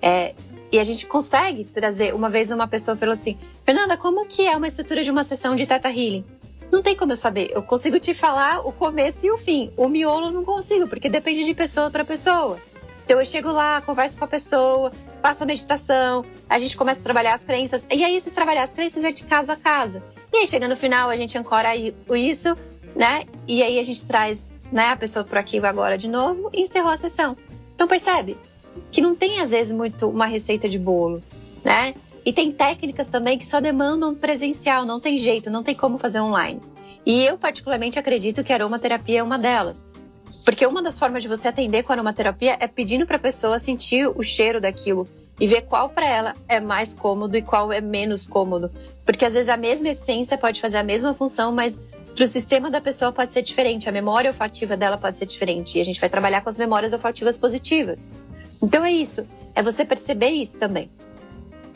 É, 0.00 0.34
e 0.70 0.78
a 0.78 0.84
gente 0.84 1.06
consegue 1.06 1.64
trazer. 1.64 2.14
Uma 2.14 2.30
vez 2.30 2.50
uma 2.50 2.68
pessoa 2.68 2.96
falou 2.96 3.12
assim: 3.12 3.36
Fernanda, 3.64 3.96
como 3.96 4.26
que 4.26 4.46
é 4.46 4.56
uma 4.56 4.68
estrutura 4.68 5.02
de 5.02 5.10
uma 5.10 5.24
sessão 5.24 5.56
de 5.56 5.66
Teta 5.66 5.88
Healing? 5.88 6.24
Não 6.70 6.80
tem 6.80 6.96
como 6.96 7.12
eu 7.12 7.16
saber. 7.16 7.50
Eu 7.52 7.62
consigo 7.62 8.00
te 8.00 8.14
falar 8.14 8.66
o 8.66 8.72
começo 8.72 9.26
e 9.26 9.30
o 9.30 9.36
fim. 9.36 9.70
O 9.76 9.88
miolo 9.88 10.30
não 10.30 10.42
consigo, 10.42 10.88
porque 10.88 11.10
depende 11.10 11.44
de 11.44 11.52
pessoa 11.52 11.90
para 11.90 12.02
pessoa. 12.02 12.58
Então 13.04 13.20
eu 13.20 13.26
chego 13.26 13.52
lá, 13.52 13.82
converso 13.82 14.18
com 14.18 14.24
a 14.24 14.28
pessoa, 14.28 14.90
faço 15.20 15.42
a 15.42 15.46
meditação, 15.46 16.24
a 16.48 16.58
gente 16.58 16.76
começa 16.76 17.00
a 17.00 17.04
trabalhar 17.04 17.34
as 17.34 17.44
crenças. 17.44 17.86
E 17.90 18.02
aí, 18.02 18.16
esses 18.16 18.32
trabalhar 18.32 18.62
as 18.62 18.72
crenças 18.72 19.04
é 19.04 19.12
de 19.12 19.24
casa 19.24 19.52
a 19.52 19.56
casa. 19.56 20.02
E 20.32 20.38
aí, 20.38 20.46
chega 20.46 20.66
no 20.66 20.76
final, 20.76 21.10
a 21.10 21.16
gente 21.16 21.36
ancora 21.36 21.76
isso, 21.76 22.56
né? 22.96 23.24
E 23.46 23.62
aí 23.62 23.78
a 23.78 23.82
gente 23.82 24.06
traz 24.06 24.50
né, 24.72 24.88
a 24.88 24.96
pessoa 24.96 25.24
por 25.24 25.36
aqui 25.36 25.58
agora 25.58 25.98
de 25.98 26.08
novo 26.08 26.48
e 26.52 26.62
encerrou 26.62 26.90
a 26.90 26.96
sessão. 26.96 27.36
Então 27.74 27.86
percebe 27.86 28.38
que 28.90 29.02
não 29.02 29.14
tem, 29.14 29.40
às 29.40 29.50
vezes, 29.50 29.72
muito 29.72 30.08
uma 30.08 30.24
receita 30.24 30.68
de 30.68 30.78
bolo, 30.78 31.22
né? 31.62 31.94
E 32.24 32.32
tem 32.32 32.50
técnicas 32.50 33.08
também 33.08 33.36
que 33.36 33.44
só 33.44 33.60
demandam 33.60 34.14
presencial, 34.14 34.86
não 34.86 35.00
tem 35.00 35.18
jeito, 35.18 35.50
não 35.50 35.62
tem 35.62 35.74
como 35.74 35.98
fazer 35.98 36.20
online. 36.20 36.62
E 37.04 37.22
eu, 37.22 37.36
particularmente, 37.36 37.98
acredito 37.98 38.44
que 38.44 38.52
a 38.52 38.56
aromaterapia 38.56 39.18
é 39.18 39.22
uma 39.22 39.38
delas. 39.38 39.84
Porque 40.44 40.64
uma 40.64 40.80
das 40.80 40.98
formas 40.98 41.22
de 41.22 41.28
você 41.28 41.48
atender 41.48 41.82
com 41.82 41.92
aromaterapia 41.92 42.56
é 42.58 42.66
pedindo 42.66 43.06
para 43.06 43.16
a 43.16 43.20
pessoa 43.20 43.58
sentir 43.58 44.08
o 44.08 44.22
cheiro 44.22 44.60
daquilo 44.60 45.06
e 45.42 45.46
ver 45.48 45.62
qual 45.62 45.88
para 45.88 46.06
ela 46.06 46.34
é 46.46 46.60
mais 46.60 46.94
cômodo 46.94 47.36
e 47.36 47.42
qual 47.42 47.72
é 47.72 47.80
menos 47.80 48.28
cômodo. 48.28 48.70
Porque 49.04 49.24
às 49.24 49.34
vezes 49.34 49.48
a 49.48 49.56
mesma 49.56 49.88
essência 49.88 50.38
pode 50.38 50.60
fazer 50.60 50.76
a 50.76 50.84
mesma 50.84 51.14
função, 51.14 51.50
mas 51.50 51.84
para 52.14 52.22
o 52.22 52.28
sistema 52.28 52.70
da 52.70 52.80
pessoa 52.80 53.10
pode 53.10 53.32
ser 53.32 53.42
diferente, 53.42 53.88
a 53.88 53.92
memória 53.92 54.30
olfativa 54.30 54.76
dela 54.76 54.96
pode 54.96 55.18
ser 55.18 55.26
diferente. 55.26 55.78
E 55.78 55.80
a 55.80 55.84
gente 55.84 55.98
vai 55.98 56.08
trabalhar 56.08 56.42
com 56.42 56.48
as 56.48 56.56
memórias 56.56 56.92
olfativas 56.92 57.36
positivas. 57.36 58.08
Então 58.62 58.84
é 58.84 58.92
isso, 58.92 59.26
é 59.52 59.64
você 59.64 59.84
perceber 59.84 60.28
isso 60.28 60.60
também. 60.60 60.88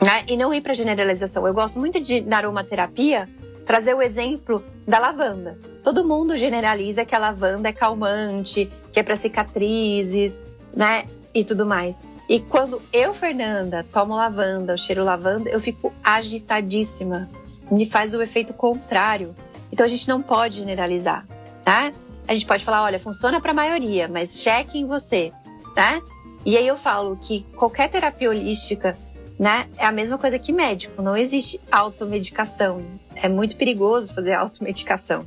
Né? 0.01 0.23
E 0.29 0.37
não 0.37 0.53
ir 0.53 0.61
para 0.61 0.73
generalização. 0.73 1.45
Eu 1.45 1.53
gosto 1.53 1.77
muito 1.77 1.99
de, 1.99 2.21
na 2.21 2.37
aromaterapia, 2.37 3.27
trazer 3.65 3.93
o 3.93 4.01
exemplo 4.01 4.63
da 4.87 4.97
lavanda. 4.97 5.59
Todo 5.83 6.07
mundo 6.07 6.37
generaliza 6.37 7.03
que 7.03 7.13
a 7.13 7.19
lavanda 7.19 7.67
é 7.67 7.73
calmante, 7.73 8.71
que 8.93 8.99
é 9.01 9.03
para 9.03 9.17
cicatrizes, 9.17 10.39
né? 10.73 11.03
E 11.33 11.43
tudo 11.43 11.65
mais. 11.65 12.01
E 12.29 12.39
quando 12.41 12.81
eu, 12.91 13.13
Fernanda, 13.13 13.85
tomo 13.91 14.15
lavanda, 14.15 14.73
o 14.73 14.77
cheiro 14.77 15.03
lavanda, 15.03 15.49
eu 15.49 15.61
fico 15.61 15.93
agitadíssima. 16.03 17.29
Me 17.71 17.85
faz 17.85 18.13
o 18.13 18.21
efeito 18.21 18.53
contrário. 18.53 19.33
Então 19.71 19.85
a 19.85 19.89
gente 19.89 20.07
não 20.07 20.21
pode 20.21 20.57
generalizar, 20.57 21.25
tá? 21.63 21.91
A 22.27 22.33
gente 22.33 22.45
pode 22.45 22.65
falar, 22.65 22.83
olha, 22.83 22.99
funciona 22.99 23.39
para 23.39 23.51
a 23.51 23.55
maioria, 23.55 24.07
mas 24.07 24.41
cheque 24.41 24.77
em 24.77 24.85
você, 24.85 25.31
tá? 25.73 26.01
E 26.45 26.57
aí 26.57 26.67
eu 26.67 26.77
falo 26.77 27.17
que 27.17 27.45
qualquer 27.55 27.89
terapia 27.89 28.29
holística, 28.29 28.97
né, 29.39 29.67
é 29.77 29.85
a 29.85 29.91
mesma 29.91 30.17
coisa 30.17 30.37
que 30.37 30.51
médico. 30.51 31.01
Não 31.01 31.15
existe 31.15 31.61
automedicação. 31.71 32.81
É 33.15 33.29
muito 33.29 33.55
perigoso 33.55 34.13
fazer 34.13 34.33
automedicação. 34.35 35.25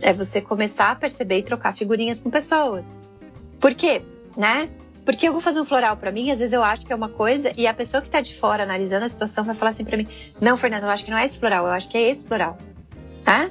É 0.00 0.12
você 0.12 0.40
começar 0.40 0.90
a 0.92 0.96
perceber 0.96 1.38
e 1.38 1.42
trocar 1.42 1.74
figurinhas 1.74 2.20
com 2.20 2.30
pessoas. 2.30 2.98
Por 3.58 3.74
quê? 3.74 4.02
Né? 4.36 4.68
Porque 5.06 5.28
eu 5.28 5.32
vou 5.32 5.40
fazer 5.40 5.60
um 5.60 5.64
floral 5.64 5.96
para 5.96 6.10
mim, 6.10 6.32
às 6.32 6.40
vezes 6.40 6.52
eu 6.52 6.64
acho 6.64 6.84
que 6.84 6.92
é 6.92 6.96
uma 6.96 7.08
coisa 7.08 7.52
e 7.56 7.64
a 7.64 7.72
pessoa 7.72 8.02
que 8.02 8.10
tá 8.10 8.20
de 8.20 8.34
fora 8.34 8.64
analisando 8.64 9.04
a 9.04 9.08
situação 9.08 9.44
vai 9.44 9.54
falar 9.54 9.70
assim 9.70 9.84
para 9.84 9.96
mim: 9.96 10.08
"Não, 10.40 10.56
Fernando, 10.56 10.82
eu 10.82 10.90
acho 10.90 11.04
que 11.04 11.10
não 11.12 11.16
é 11.16 11.24
esse 11.24 11.38
floral, 11.38 11.64
eu 11.64 11.72
acho 11.72 11.88
que 11.88 11.96
é 11.96 12.02
esse 12.02 12.26
floral". 12.26 12.58
Tá? 13.24 13.48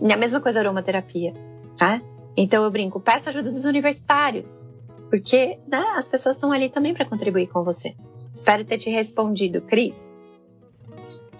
E 0.00 0.10
a 0.10 0.16
mesma 0.16 0.40
coisa 0.40 0.58
aromaterapia, 0.58 1.34
tá? 1.76 2.00
Então 2.34 2.64
eu 2.64 2.70
brinco, 2.70 2.98
peça 2.98 3.28
ajuda 3.28 3.50
dos 3.50 3.66
universitários, 3.66 4.74
porque 5.10 5.58
né, 5.68 5.84
as 5.96 6.08
pessoas 6.08 6.36
estão 6.36 6.50
ali 6.50 6.70
também 6.70 6.94
para 6.94 7.04
contribuir 7.04 7.48
com 7.48 7.62
você. 7.62 7.94
Espero 8.32 8.64
ter 8.64 8.78
te 8.78 8.88
respondido, 8.88 9.60
Cris. 9.60 10.14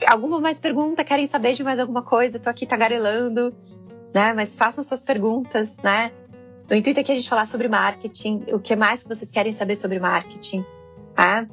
Alguma 0.06 0.38
mais 0.38 0.60
pergunta? 0.60 1.02
Querem 1.02 1.26
saber 1.26 1.54
de 1.54 1.64
mais 1.64 1.80
alguma 1.80 2.02
coisa? 2.02 2.38
Tô 2.38 2.50
aqui 2.50 2.66
tagarelando, 2.66 3.54
né? 4.14 4.34
Mas 4.34 4.54
façam 4.54 4.84
suas 4.84 5.02
perguntas, 5.02 5.78
né? 5.78 6.12
O 6.68 6.74
intuito 6.74 6.98
aqui 6.98 7.12
é 7.12 7.14
a 7.14 7.16
gente 7.16 7.28
falar 7.28 7.46
sobre 7.46 7.68
marketing, 7.68 8.44
o 8.52 8.58
que 8.58 8.74
mais 8.74 9.02
que 9.02 9.08
vocês 9.08 9.30
querem 9.30 9.52
saber 9.52 9.76
sobre 9.76 10.00
marketing, 10.00 10.64
tá? 11.14 11.46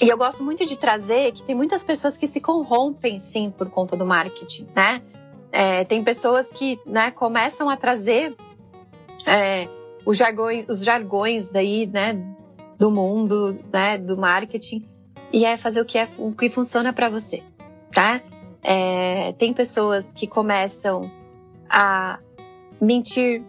E 0.00 0.08
eu 0.08 0.16
gosto 0.16 0.44
muito 0.44 0.64
de 0.64 0.78
trazer 0.78 1.32
que 1.32 1.44
tem 1.44 1.54
muitas 1.54 1.82
pessoas 1.82 2.16
que 2.16 2.28
se 2.28 2.40
corrompem, 2.40 3.18
sim, 3.18 3.50
por 3.50 3.68
conta 3.68 3.96
do 3.96 4.06
marketing, 4.06 4.68
né? 4.74 5.02
É, 5.50 5.84
tem 5.84 6.02
pessoas 6.04 6.50
que 6.50 6.78
né, 6.86 7.10
começam 7.10 7.68
a 7.68 7.76
trazer 7.76 8.36
é, 9.26 9.68
os, 10.06 10.16
jargões, 10.16 10.64
os 10.68 10.84
jargões 10.84 11.50
daí, 11.50 11.88
né, 11.88 12.16
do 12.78 12.88
mundo, 12.88 13.58
né, 13.72 13.98
do 13.98 14.16
marketing, 14.16 14.88
e 15.32 15.44
é 15.44 15.56
fazer 15.56 15.80
o 15.80 15.84
que, 15.84 15.98
é, 15.98 16.08
o 16.18 16.30
que 16.30 16.48
funciona 16.48 16.92
para 16.92 17.10
você, 17.10 17.42
tá? 17.90 18.22
É, 18.62 19.32
tem 19.32 19.52
pessoas 19.52 20.12
que 20.12 20.28
começam 20.28 21.10
a 21.68 22.20
mentir 22.80 23.42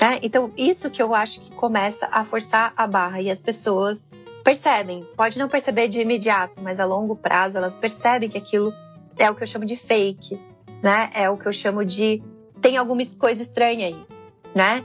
né? 0.00 0.18
Então, 0.22 0.52
isso 0.56 0.90
que 0.90 1.02
eu 1.02 1.14
acho 1.14 1.40
que 1.40 1.50
começa 1.52 2.08
a 2.12 2.24
forçar 2.24 2.72
a 2.76 2.86
barra 2.86 3.20
e 3.20 3.30
as 3.30 3.42
pessoas 3.42 4.08
percebem. 4.44 5.06
Pode 5.16 5.38
não 5.38 5.48
perceber 5.48 5.88
de 5.88 6.00
imediato, 6.00 6.60
mas 6.62 6.80
a 6.80 6.84
longo 6.84 7.16
prazo 7.16 7.58
elas 7.58 7.76
percebem 7.76 8.28
que 8.28 8.38
aquilo 8.38 8.72
é 9.18 9.30
o 9.30 9.34
que 9.34 9.42
eu 9.42 9.46
chamo 9.46 9.64
de 9.64 9.76
fake, 9.76 10.40
né? 10.82 11.10
É 11.12 11.28
o 11.28 11.36
que 11.36 11.46
eu 11.46 11.52
chamo 11.52 11.84
de 11.84 12.22
tem 12.60 12.76
alguma 12.76 13.02
coisa 13.18 13.42
estranha 13.42 13.86
aí, 13.86 14.06
né? 14.54 14.84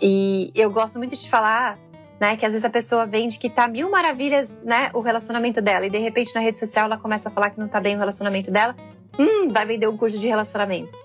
E 0.00 0.50
eu 0.54 0.70
gosto 0.70 0.98
muito 0.98 1.16
de 1.16 1.28
falar, 1.28 1.78
né, 2.20 2.36
que 2.36 2.44
às 2.44 2.52
vezes 2.52 2.64
a 2.64 2.70
pessoa 2.70 3.06
vende 3.06 3.38
que 3.38 3.48
tá 3.48 3.68
mil 3.68 3.90
maravilhas, 3.90 4.60
né, 4.62 4.90
o 4.94 5.00
relacionamento 5.00 5.60
dela 5.60 5.86
e 5.86 5.90
de 5.90 5.98
repente 5.98 6.34
na 6.34 6.40
rede 6.40 6.58
social 6.58 6.86
ela 6.86 6.96
começa 6.96 7.28
a 7.28 7.32
falar 7.32 7.50
que 7.50 7.60
não 7.60 7.68
tá 7.68 7.80
bem 7.80 7.94
o 7.94 7.98
relacionamento 7.98 8.50
dela, 8.50 8.74
hum, 9.18 9.48
vai 9.48 9.64
vender 9.64 9.86
um 9.86 9.96
curso 9.96 10.18
de 10.18 10.26
relacionamentos. 10.26 11.00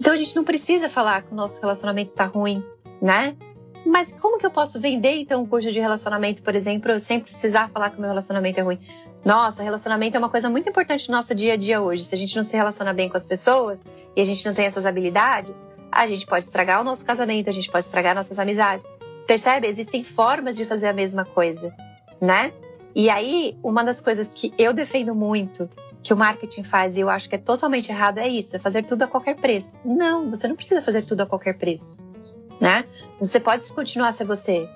Então 0.00 0.12
a 0.12 0.16
gente 0.16 0.34
não 0.36 0.44
precisa 0.44 0.88
falar 0.88 1.22
que 1.22 1.32
o 1.32 1.34
nosso 1.34 1.60
relacionamento 1.60 2.14
tá 2.14 2.24
ruim, 2.24 2.64
né? 3.00 3.36
Mas 3.86 4.12
como 4.12 4.38
que 4.38 4.44
eu 4.44 4.50
posso 4.50 4.80
vender 4.80 5.16
então 5.16 5.42
um 5.42 5.46
curso 5.46 5.70
de 5.70 5.80
relacionamento, 5.80 6.42
por 6.42 6.54
exemplo, 6.54 6.90
eu 6.90 6.98
sempre 6.98 7.30
precisar 7.30 7.70
falar 7.70 7.90
que 7.90 7.96
o 7.96 8.00
meu 8.00 8.08
relacionamento 8.08 8.60
é 8.60 8.62
ruim? 8.62 8.78
Nossa, 9.24 9.62
relacionamento 9.62 10.16
é 10.16 10.18
uma 10.18 10.28
coisa 10.28 10.50
muito 10.50 10.68
importante 10.68 11.08
no 11.08 11.16
nosso 11.16 11.34
dia 11.34 11.54
a 11.54 11.56
dia 11.56 11.80
hoje. 11.80 12.04
Se 12.04 12.14
a 12.14 12.18
gente 12.18 12.36
não 12.36 12.42
se 12.42 12.56
relaciona 12.56 12.92
bem 12.92 13.08
com 13.08 13.16
as 13.16 13.26
pessoas 13.26 13.82
e 14.14 14.20
a 14.20 14.24
gente 14.24 14.44
não 14.44 14.54
tem 14.54 14.66
essas 14.66 14.84
habilidades, 14.84 15.62
a 15.90 16.06
gente 16.06 16.26
pode 16.26 16.44
estragar 16.44 16.80
o 16.80 16.84
nosso 16.84 17.04
casamento, 17.04 17.48
a 17.48 17.52
gente 17.52 17.70
pode 17.70 17.84
estragar 17.84 18.14
nossas 18.14 18.38
amizades. 18.38 18.86
Percebe? 19.26 19.66
Existem 19.66 20.04
formas 20.04 20.56
de 20.56 20.64
fazer 20.64 20.88
a 20.88 20.92
mesma 20.92 21.24
coisa, 21.24 21.74
né? 22.20 22.52
E 22.94 23.08
aí, 23.08 23.56
uma 23.62 23.82
das 23.82 24.00
coisas 24.00 24.32
que 24.32 24.52
eu 24.58 24.72
defendo 24.72 25.14
muito 25.14 25.68
que 26.02 26.12
o 26.12 26.16
marketing 26.16 26.62
faz 26.62 26.96
e 26.96 27.00
eu 27.00 27.08
acho 27.08 27.28
que 27.28 27.34
é 27.34 27.38
totalmente 27.38 27.90
errado 27.90 28.18
é 28.18 28.28
isso, 28.28 28.56
é 28.56 28.58
fazer 28.58 28.82
tudo 28.84 29.02
a 29.02 29.06
qualquer 29.06 29.36
preço. 29.36 29.78
Não, 29.84 30.30
você 30.30 30.48
não 30.48 30.56
precisa 30.56 30.82
fazer 30.82 31.02
tudo 31.02 31.22
a 31.22 31.26
qualquer 31.26 31.58
preço, 31.58 31.98
né? 32.60 32.84
Você 33.20 33.40
pode 33.40 33.70
continuar 33.72 34.12
ser 34.12 34.24
você. 34.24 34.68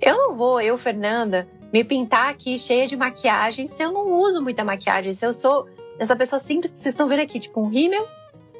Eu 0.00 0.16
não 0.16 0.36
vou, 0.36 0.60
eu, 0.60 0.78
Fernanda, 0.78 1.48
me 1.72 1.84
pintar 1.84 2.30
aqui 2.30 2.58
cheia 2.58 2.86
de 2.86 2.96
maquiagem 2.96 3.66
se 3.66 3.82
eu 3.82 3.92
não 3.92 4.14
uso 4.14 4.42
muita 4.42 4.64
maquiagem, 4.64 5.12
se 5.12 5.24
eu 5.24 5.32
sou 5.32 5.68
essa 5.98 6.16
pessoa 6.16 6.38
simples 6.38 6.72
que 6.72 6.78
vocês 6.78 6.94
estão 6.94 7.06
vendo 7.06 7.20
aqui, 7.20 7.38
tipo 7.38 7.60
um 7.60 7.68
rímel, 7.68 8.06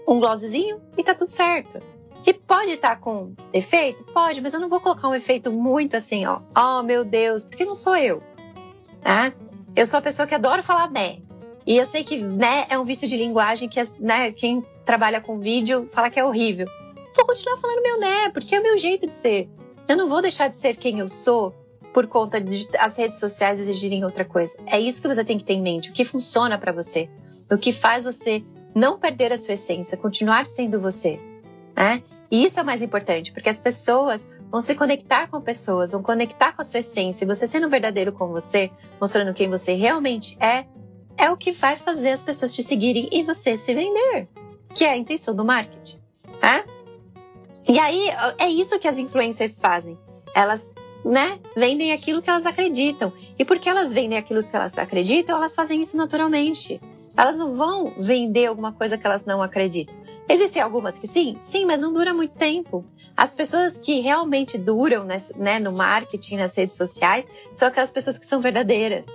um 0.06 0.20
glosszinho 0.20 0.80
e 0.96 1.02
tá 1.02 1.14
tudo 1.14 1.30
certo. 1.30 1.80
Que 2.22 2.35
pode 2.35 2.72
estar 2.72 2.90
tá 2.90 2.96
com 2.96 3.33
efeito? 3.52 4.04
Pode, 4.12 4.42
mas 4.42 4.52
eu 4.52 4.61
não 4.61 4.68
vou 4.68 4.80
colocar 4.80 5.09
um 5.09 5.14
efeito 5.14 5.50
muito 5.50 5.96
assim, 5.96 6.26
ó. 6.26 6.40
Oh, 6.54 6.83
meu 6.83 7.02
Deus, 7.02 7.44
porque 7.44 7.64
não 7.64 7.74
sou 7.74 7.96
eu. 7.96 8.22
Né? 9.02 9.33
Eu 9.74 9.87
sou 9.87 9.98
a 9.98 10.02
pessoa 10.02 10.26
que 10.28 10.35
adora 10.35 10.62
falar 10.62 10.90
né. 10.90 11.18
E 11.66 11.77
eu 11.77 11.87
sei 11.87 12.05
que 12.05 12.18
né 12.18 12.66
é 12.68 12.79
um 12.79 12.85
vício 12.85 13.07
de 13.07 13.16
linguagem 13.16 13.68
que 13.68 13.81
né, 13.99 14.33
quem 14.33 14.64
trabalha 14.85 15.20
com 15.20 15.38
vídeo 15.38 15.88
fala 15.92 16.11
que 16.11 16.18
é 16.18 16.25
horrível. 16.25 16.66
Vou 17.14 17.27
continuar 17.27 17.57
falando 17.59 17.83
meu 17.83 18.01
né, 18.01 18.31
porque 18.31 18.55
é 18.55 18.61
o 18.61 18.62
meu 18.62 18.79
jeito 18.79 19.07
de 19.07 19.14
ser. 19.14 19.49
Eu 19.88 19.96
não 19.96 20.09
vou 20.09 20.23
deixar 20.23 20.49
de 20.49 20.57
ser 20.57 20.77
quem 20.77 21.01
eu 21.01 21.09
sou 21.09 21.55
por 21.92 22.07
conta 22.07 22.40
de 22.40 22.68
as 22.79 22.96
redes 22.96 23.18
sociais 23.18 23.61
exigirem 23.61 24.05
outra 24.05 24.25
coisa. 24.25 24.59
É 24.66 24.79
isso 24.79 25.03
que 25.03 25.09
você 25.09 25.25
tem 25.25 25.37
que 25.37 25.44
ter 25.44 25.55
em 25.55 25.62
mente, 25.62 25.90
o 25.90 25.92
que 25.92 26.05
funciona 26.05 26.57
para 26.57 26.73
você, 26.73 27.09
o 27.51 27.59
que 27.59 27.73
faz 27.73 28.05
você 28.05 28.44
não 28.75 28.99
perder 28.99 29.33
a 29.33 29.37
sua 29.37 29.55
essência, 29.55 29.99
continuar 29.99 30.46
sendo 30.46 30.81
você, 30.81 31.18
né? 31.77 32.03
E 32.31 32.44
isso 32.44 32.61
é 32.61 32.62
o 32.62 32.66
mais 32.66 32.81
importante, 32.81 33.33
porque 33.33 33.49
as 33.49 33.59
pessoas 33.59 34.25
vão 34.51 34.61
se 34.61 34.75
conectar 34.77 35.27
com 35.27 35.40
pessoas, 35.40 35.90
vão 35.90 36.03
conectar 36.03 36.53
com 36.53 36.62
a 36.62 36.64
sua 36.64 36.79
essência. 36.79 37.25
E 37.25 37.27
você 37.27 37.44
sendo 37.44 37.68
verdadeiro 37.68 38.12
com 38.12 38.29
você, 38.29 38.70
mostrando 39.01 39.35
quem 39.35 39.51
você 39.51 39.75
realmente 39.75 40.38
é, 40.40 40.64
é 41.20 41.30
o 41.30 41.37
que 41.37 41.52
vai 41.52 41.76
fazer 41.76 42.11
as 42.11 42.22
pessoas 42.22 42.54
te 42.54 42.62
seguirem 42.62 43.09
e 43.12 43.22
você 43.22 43.56
se 43.56 43.74
vender, 43.74 44.26
que 44.74 44.85
é 44.85 44.90
a 44.90 44.96
intenção 44.96 45.37
do 45.37 45.44
marketing. 45.44 46.00
É? 46.40 46.64
E 47.68 47.78
aí, 47.78 48.09
é 48.38 48.48
isso 48.48 48.78
que 48.78 48.88
as 48.88 48.98
influencers 48.98 49.61
fazem. 49.61 49.98
Elas 50.35 50.74
né, 51.04 51.38
vendem 51.54 51.92
aquilo 51.92 52.22
que 52.22 52.30
elas 52.30 52.46
acreditam. 52.46 53.12
E 53.38 53.44
porque 53.44 53.68
elas 53.68 53.92
vendem 53.92 54.18
aquilo 54.18 54.42
que 54.42 54.56
elas 54.56 54.78
acreditam, 54.78 55.37
elas 55.37 55.54
fazem 55.54 55.83
isso 55.83 55.96
naturalmente. 55.96 56.80
Elas 57.14 57.37
não 57.37 57.54
vão 57.54 57.92
vender 57.98 58.46
alguma 58.46 58.72
coisa 58.72 58.96
que 58.96 59.06
elas 59.06 59.26
não 59.26 59.42
acreditam. 59.42 59.94
Existem 60.26 60.62
algumas 60.62 60.96
que 60.96 61.06
sim, 61.06 61.37
sim, 61.40 61.66
mas 61.66 61.80
não 61.80 61.92
dura 61.92 62.14
muito 62.14 62.37
tempo. 62.37 62.85
As 63.16 63.35
pessoas 63.35 63.76
que 63.76 64.00
realmente 64.00 64.56
duram 64.56 65.04
né, 65.37 65.59
no 65.59 65.72
marketing, 65.72 66.37
nas 66.37 66.56
redes 66.56 66.76
sociais, 66.76 67.26
são 67.52 67.68
aquelas 67.68 67.90
pessoas 67.90 68.16
que 68.16 68.24
são 68.24 68.40
verdadeiras. 68.40 69.06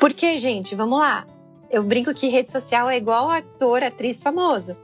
Porque, 0.00 0.38
gente, 0.38 0.74
vamos 0.74 0.98
lá. 0.98 1.26
Eu 1.70 1.82
brinco 1.84 2.14
que 2.14 2.26
rede 2.28 2.50
social 2.50 2.88
é 2.88 2.96
igual 2.96 3.30
ator, 3.30 3.82
atriz 3.82 4.22
famoso. 4.22 4.74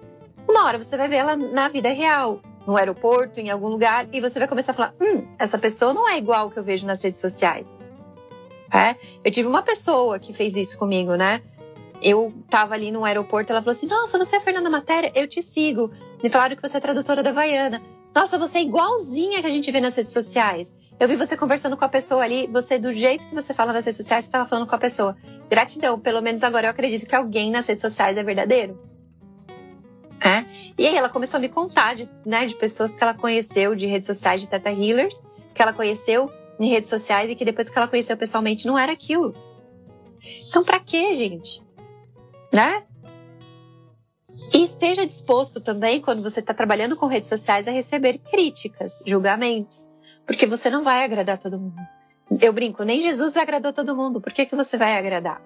Uma 0.46 0.66
hora 0.66 0.76
você 0.80 0.94
vai 0.96 1.08
ver 1.08 1.16
ela 1.16 1.34
na 1.34 1.68
vida 1.68 1.88
real, 1.88 2.40
no 2.66 2.76
aeroporto, 2.76 3.40
em 3.40 3.50
algum 3.50 3.68
lugar, 3.68 4.06
e 4.12 4.20
você 4.20 4.38
vai 4.38 4.46
começar 4.46 4.72
a 4.72 4.74
falar: 4.74 4.94
hum, 5.00 5.26
essa 5.38 5.58
pessoa 5.58 5.94
não 5.94 6.06
é 6.06 6.18
igual 6.18 6.42
ao 6.42 6.50
que 6.50 6.58
eu 6.58 6.62
vejo 6.62 6.86
nas 6.86 7.02
redes 7.02 7.20
sociais. 7.20 7.80
É? 8.70 8.94
Eu 9.24 9.30
tive 9.30 9.48
uma 9.48 9.62
pessoa 9.62 10.18
que 10.18 10.34
fez 10.34 10.54
isso 10.54 10.78
comigo, 10.78 11.14
né? 11.14 11.40
Eu 12.02 12.32
tava 12.50 12.74
ali 12.74 12.92
no 12.92 13.04
aeroporto, 13.04 13.50
ela 13.50 13.62
falou 13.62 13.72
assim: 13.72 13.86
Nossa, 13.86 14.18
você 14.18 14.36
é 14.36 14.38
a 14.38 14.42
Fernanda 14.42 14.68
Matéria? 14.68 15.10
Eu 15.14 15.26
te 15.26 15.40
sigo. 15.40 15.90
Me 16.22 16.28
falaram 16.28 16.54
que 16.54 16.62
você 16.62 16.76
é 16.76 16.80
tradutora 16.80 17.22
da 17.22 17.30
Havaiana. 17.30 17.82
Nossa, 18.16 18.38
você 18.38 18.60
é 18.60 18.62
igualzinha 18.62 19.42
que 19.42 19.46
a 19.46 19.50
gente 19.50 19.70
vê 19.70 19.78
nas 19.78 19.94
redes 19.94 20.10
sociais. 20.10 20.74
Eu 20.98 21.06
vi 21.06 21.16
você 21.16 21.36
conversando 21.36 21.76
com 21.76 21.84
a 21.84 21.88
pessoa 21.88 22.24
ali, 22.24 22.48
você, 22.50 22.78
do 22.78 22.90
jeito 22.90 23.26
que 23.26 23.34
você 23.34 23.52
fala 23.52 23.74
nas 23.74 23.84
redes 23.84 23.98
sociais, 23.98 24.24
você 24.24 24.28
estava 24.30 24.48
falando 24.48 24.66
com 24.66 24.74
a 24.74 24.78
pessoa. 24.78 25.14
Gratidão, 25.50 26.00
pelo 26.00 26.22
menos 26.22 26.42
agora 26.42 26.66
eu 26.66 26.70
acredito 26.70 27.06
que 27.06 27.14
alguém 27.14 27.50
nas 27.50 27.66
redes 27.66 27.82
sociais 27.82 28.16
é 28.16 28.22
verdadeiro. 28.22 28.80
É? 30.18 30.46
E 30.78 30.86
aí 30.86 30.96
ela 30.96 31.10
começou 31.10 31.36
a 31.36 31.40
me 31.42 31.50
contar 31.50 31.94
de, 31.94 32.08
né, 32.24 32.46
de 32.46 32.54
pessoas 32.54 32.94
que 32.94 33.04
ela 33.04 33.12
conheceu 33.12 33.74
de 33.74 33.84
redes 33.84 34.06
sociais 34.06 34.40
de 34.40 34.48
Teta 34.48 34.70
Healers, 34.70 35.22
que 35.52 35.60
ela 35.60 35.74
conheceu 35.74 36.32
em 36.58 36.70
redes 36.70 36.88
sociais 36.88 37.28
e 37.28 37.34
que 37.34 37.44
depois 37.44 37.68
que 37.68 37.76
ela 37.76 37.86
conheceu 37.86 38.16
pessoalmente 38.16 38.66
não 38.66 38.78
era 38.78 38.92
aquilo. 38.92 39.34
Então, 40.48 40.64
para 40.64 40.80
quê, 40.80 41.14
gente? 41.16 41.62
Né? 42.50 42.82
E 44.52 44.62
esteja 44.62 45.06
disposto 45.06 45.60
também, 45.60 46.00
quando 46.00 46.22
você 46.22 46.40
está 46.40 46.52
trabalhando 46.52 46.96
com 46.96 47.06
redes 47.06 47.28
sociais, 47.28 47.66
a 47.66 47.70
receber 47.70 48.18
críticas, 48.18 49.02
julgamentos. 49.06 49.92
Porque 50.26 50.46
você 50.46 50.68
não 50.68 50.82
vai 50.82 51.04
agradar 51.04 51.38
todo 51.38 51.58
mundo. 51.58 51.80
Eu 52.40 52.52
brinco, 52.52 52.82
nem 52.82 53.00
Jesus 53.00 53.36
agradou 53.36 53.72
todo 53.72 53.96
mundo. 53.96 54.20
Por 54.20 54.32
que, 54.32 54.46
que 54.46 54.56
você 54.56 54.76
vai 54.76 54.98
agradar? 54.98 55.40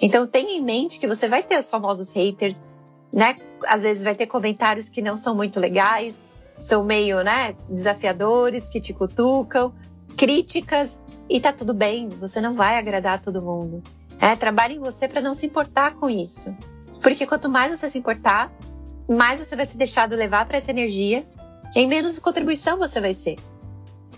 Então 0.00 0.26
tenha 0.26 0.52
em 0.52 0.62
mente 0.62 0.98
que 0.98 1.06
você 1.06 1.28
vai 1.28 1.42
ter 1.42 1.58
os 1.58 1.70
famosos 1.70 2.12
haters, 2.12 2.64
né? 3.12 3.36
Às 3.66 3.82
vezes 3.82 4.04
vai 4.04 4.14
ter 4.14 4.26
comentários 4.26 4.88
que 4.88 5.02
não 5.02 5.16
são 5.16 5.34
muito 5.34 5.58
legais, 5.58 6.28
são 6.58 6.84
meio, 6.84 7.22
né, 7.22 7.56
desafiadores, 7.68 8.68
que 8.68 8.80
te 8.80 8.92
cutucam, 8.92 9.72
críticas, 10.16 11.00
e 11.28 11.40
tá 11.40 11.52
tudo 11.52 11.74
bem, 11.74 12.08
você 12.08 12.40
não 12.40 12.54
vai 12.54 12.78
agradar 12.78 13.20
todo 13.20 13.42
mundo. 13.42 13.82
É, 14.20 14.34
trabalhe 14.34 14.74
em 14.74 14.78
você 14.78 15.06
para 15.08 15.20
não 15.20 15.34
se 15.34 15.46
importar 15.46 15.94
com 15.94 16.08
isso. 16.08 16.54
Porque 17.00 17.26
quanto 17.26 17.48
mais 17.48 17.76
você 17.76 17.88
se 17.88 17.98
importar, 17.98 18.52
mais 19.08 19.38
você 19.38 19.56
vai 19.56 19.64
se 19.64 19.78
deixar 19.78 20.08
levar 20.10 20.46
para 20.46 20.56
essa 20.56 20.70
energia 20.70 21.26
e 21.74 21.86
menos 21.86 22.18
contribuição 22.18 22.78
você 22.78 23.00
vai 23.00 23.14
ser. 23.14 23.36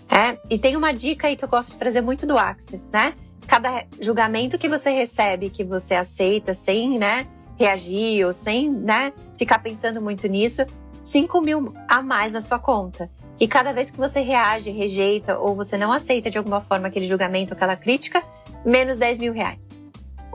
É? 0.09 0.37
E 0.49 0.59
tem 0.59 0.75
uma 0.75 0.91
dica 0.91 1.27
aí 1.27 1.37
que 1.37 1.43
eu 1.45 1.49
gosto 1.49 1.71
de 1.71 1.79
trazer 1.79 2.01
muito 2.01 2.27
do 2.27 2.37
Access, 2.37 2.89
né? 2.91 3.13
Cada 3.47 3.85
julgamento 3.99 4.57
que 4.57 4.67
você 4.67 4.91
recebe, 4.91 5.49
que 5.49 5.63
você 5.63 5.95
aceita 5.95 6.53
sem 6.53 6.99
né, 6.99 7.27
reagir 7.57 8.25
ou 8.25 8.33
sem 8.33 8.69
né, 8.69 9.13
ficar 9.37 9.59
pensando 9.59 10.01
muito 10.01 10.27
nisso, 10.27 10.65
5 11.01 11.41
mil 11.41 11.73
a 11.87 12.01
mais 12.01 12.33
na 12.33 12.41
sua 12.41 12.59
conta. 12.59 13.09
E 13.39 13.47
cada 13.47 13.73
vez 13.73 13.89
que 13.89 13.97
você 13.97 14.21
reage, 14.21 14.69
rejeita 14.69 15.39
ou 15.39 15.55
você 15.55 15.77
não 15.77 15.91
aceita 15.91 16.29
de 16.29 16.37
alguma 16.37 16.61
forma 16.61 16.87
aquele 16.87 17.07
julgamento, 17.07 17.53
aquela 17.53 17.75
crítica, 17.75 18.23
menos 18.65 18.97
10 18.97 19.17
mil 19.17 19.33
reais. 19.33 19.83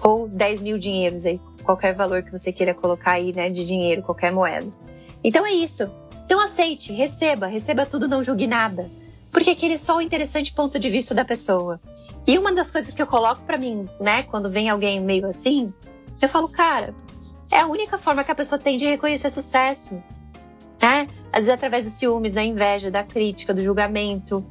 Ou 0.03 0.27
10 0.27 0.61
mil 0.61 0.79
dinheiros 0.79 1.25
aí, 1.25 1.41
qualquer 1.67 1.95
valor 1.95 2.23
que 2.23 2.31
você 2.31 2.53
queira 2.53 2.73
colocar 2.73 3.13
aí, 3.13 3.33
né, 3.33 3.51
de 3.51 3.65
dinheiro, 3.67 4.03
qualquer 4.03 4.33
moeda. 4.33 4.67
Então 5.23 5.45
é 5.45 5.53
isso. 5.53 5.91
Então 6.25 6.41
aceite, 6.41 6.93
receba, 6.93 7.47
receba 7.47 7.85
tudo, 7.85 8.09
não 8.09 8.25
julgue 8.25 8.47
nada. 8.47 8.89
Porque 9.31 9.51
aquele 9.51 9.75
é 9.75 9.79
só 9.79 9.99
o 9.99 10.01
interessante 10.01 10.53
ponto 10.53 10.79
de 10.79 10.89
vista 10.89 11.15
da 11.15 11.25
pessoa. 11.25 11.79
E 12.27 12.39
uma 12.39 12.53
das 12.53 12.71
coisas 12.71 12.95
que 12.95 13.03
eu 13.03 13.07
coloco 13.07 13.43
para 13.43 13.59
mim, 13.59 13.87
né, 14.01 14.23
quando 14.23 14.51
vem 14.51 14.71
alguém 14.71 15.01
meio 15.01 15.27
assim, 15.27 15.73
eu 16.23 16.29
falo, 16.29 16.49
cara, 16.49 16.95
é 17.51 17.61
a 17.61 17.67
única 17.67 17.99
forma 17.99 18.25
que 18.25 18.31
a 18.31 18.35
pessoa 18.35 18.59
tem 18.59 18.79
de 18.79 18.87
reconhecer 18.87 19.31
sucesso. 19.31 20.03
Né? 20.81 21.09
Às 21.33 21.45
vezes 21.45 21.51
através 21.51 21.85
dos 21.85 21.95
ciúmes, 21.95 22.33
da 22.33 22.43
inveja, 22.43 22.91
da 22.91 23.03
crítica, 23.03 23.53
do 23.53 23.63
julgamento, 23.63 24.45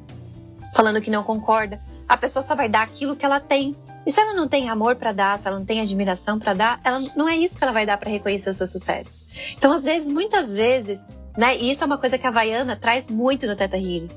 falando 0.74 1.00
que 1.00 1.10
não 1.10 1.22
concorda. 1.22 1.80
A 2.08 2.16
pessoa 2.16 2.42
só 2.42 2.54
vai 2.54 2.68
dar 2.68 2.82
aquilo 2.82 3.16
que 3.16 3.24
ela 3.24 3.40
tem. 3.40 3.74
E 4.06 4.12
se 4.12 4.20
ela 4.20 4.34
não 4.34 4.46
tem 4.46 4.70
amor 4.70 4.94
para 4.94 5.10
dar, 5.10 5.36
se 5.36 5.48
ela 5.48 5.58
não 5.58 5.66
tem 5.66 5.80
admiração 5.80 6.38
para 6.38 6.54
dar, 6.54 6.80
ela 6.84 7.00
não 7.16 7.28
é 7.28 7.36
isso 7.36 7.58
que 7.58 7.64
ela 7.64 7.72
vai 7.72 7.84
dar 7.84 7.98
para 7.98 8.08
reconhecer 8.08 8.50
o 8.50 8.54
seu 8.54 8.66
sucesso. 8.66 9.24
Então, 9.58 9.72
às 9.72 9.82
vezes, 9.82 10.06
muitas 10.08 10.56
vezes, 10.56 11.04
né, 11.36 11.56
e 11.56 11.72
isso 11.72 11.82
é 11.82 11.86
uma 11.86 11.98
coisa 11.98 12.16
que 12.16 12.24
a 12.24 12.30
Havaiana 12.30 12.76
traz 12.76 13.10
muito 13.10 13.48
no 13.48 13.56
Teta 13.56 13.76
Healing. 13.76 14.08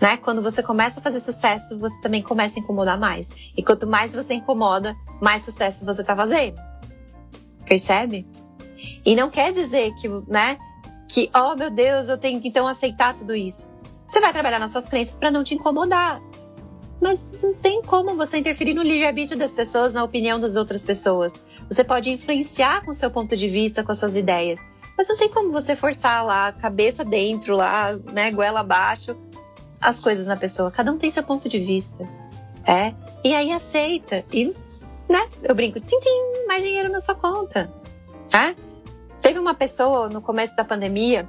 Né? 0.00 0.16
Quando 0.16 0.40
você 0.40 0.62
começa 0.62 1.00
a 1.00 1.02
fazer 1.02 1.20
sucesso, 1.20 1.78
você 1.78 2.00
também 2.00 2.22
começa 2.22 2.58
a 2.58 2.62
incomodar 2.62 2.98
mais. 2.98 3.52
E 3.54 3.62
quanto 3.62 3.86
mais 3.86 4.14
você 4.14 4.32
incomoda, 4.32 4.96
mais 5.20 5.42
sucesso 5.42 5.84
você 5.84 6.02
tá 6.02 6.16
fazendo. 6.16 6.58
Percebe? 7.66 8.26
E 9.04 9.14
não 9.14 9.28
quer 9.28 9.52
dizer 9.52 9.92
que, 9.96 10.08
né, 10.26 10.56
que, 11.06 11.30
oh 11.34 11.54
meu 11.54 11.70
Deus, 11.70 12.08
eu 12.08 12.16
tenho 12.16 12.40
que 12.40 12.48
então 12.48 12.66
aceitar 12.66 13.14
tudo 13.14 13.34
isso. 13.34 13.68
Você 14.08 14.20
vai 14.20 14.32
trabalhar 14.32 14.58
nas 14.58 14.70
suas 14.70 14.88
crenças 14.88 15.18
para 15.18 15.30
não 15.30 15.44
te 15.44 15.54
incomodar. 15.54 16.22
Mas 17.00 17.32
não 17.42 17.54
tem 17.54 17.82
como 17.82 18.16
você 18.16 18.38
interferir 18.38 18.74
no 18.74 18.82
livre-arbítrio 18.82 19.38
das 19.38 19.54
pessoas, 19.54 19.94
na 19.94 20.02
opinião 20.02 20.40
das 20.40 20.56
outras 20.56 20.82
pessoas. 20.82 21.34
Você 21.70 21.84
pode 21.84 22.10
influenciar 22.10 22.84
com 22.84 22.92
seu 22.92 23.10
ponto 23.10 23.36
de 23.36 23.48
vista, 23.48 23.84
com 23.84 23.92
as 23.92 23.98
suas 23.98 24.16
ideias. 24.16 24.58
Mas 24.96 25.08
não 25.08 25.16
tem 25.16 25.28
como 25.28 25.52
você 25.52 25.76
forçar 25.76 26.24
lá, 26.24 26.50
cabeça 26.50 27.04
dentro, 27.04 27.54
lá, 27.54 27.92
né, 28.12 28.32
goela 28.32 28.60
abaixo, 28.60 29.16
as 29.80 30.00
coisas 30.00 30.26
na 30.26 30.36
pessoa. 30.36 30.72
Cada 30.72 30.90
um 30.90 30.98
tem 30.98 31.08
seu 31.08 31.22
ponto 31.22 31.48
de 31.48 31.58
vista. 31.58 32.08
É. 32.66 32.92
E 33.22 33.32
aí 33.32 33.52
aceita. 33.52 34.24
E, 34.32 34.52
né, 35.08 35.28
eu 35.42 35.54
brinco, 35.54 35.78
tim, 35.78 36.00
tim 36.00 36.46
mais 36.48 36.64
dinheiro 36.64 36.90
na 36.90 36.98
sua 36.98 37.14
conta. 37.14 37.72
É? 38.32 38.54
Teve 39.22 39.38
uma 39.38 39.54
pessoa 39.54 40.08
no 40.08 40.20
começo 40.20 40.56
da 40.56 40.64
pandemia, 40.64 41.28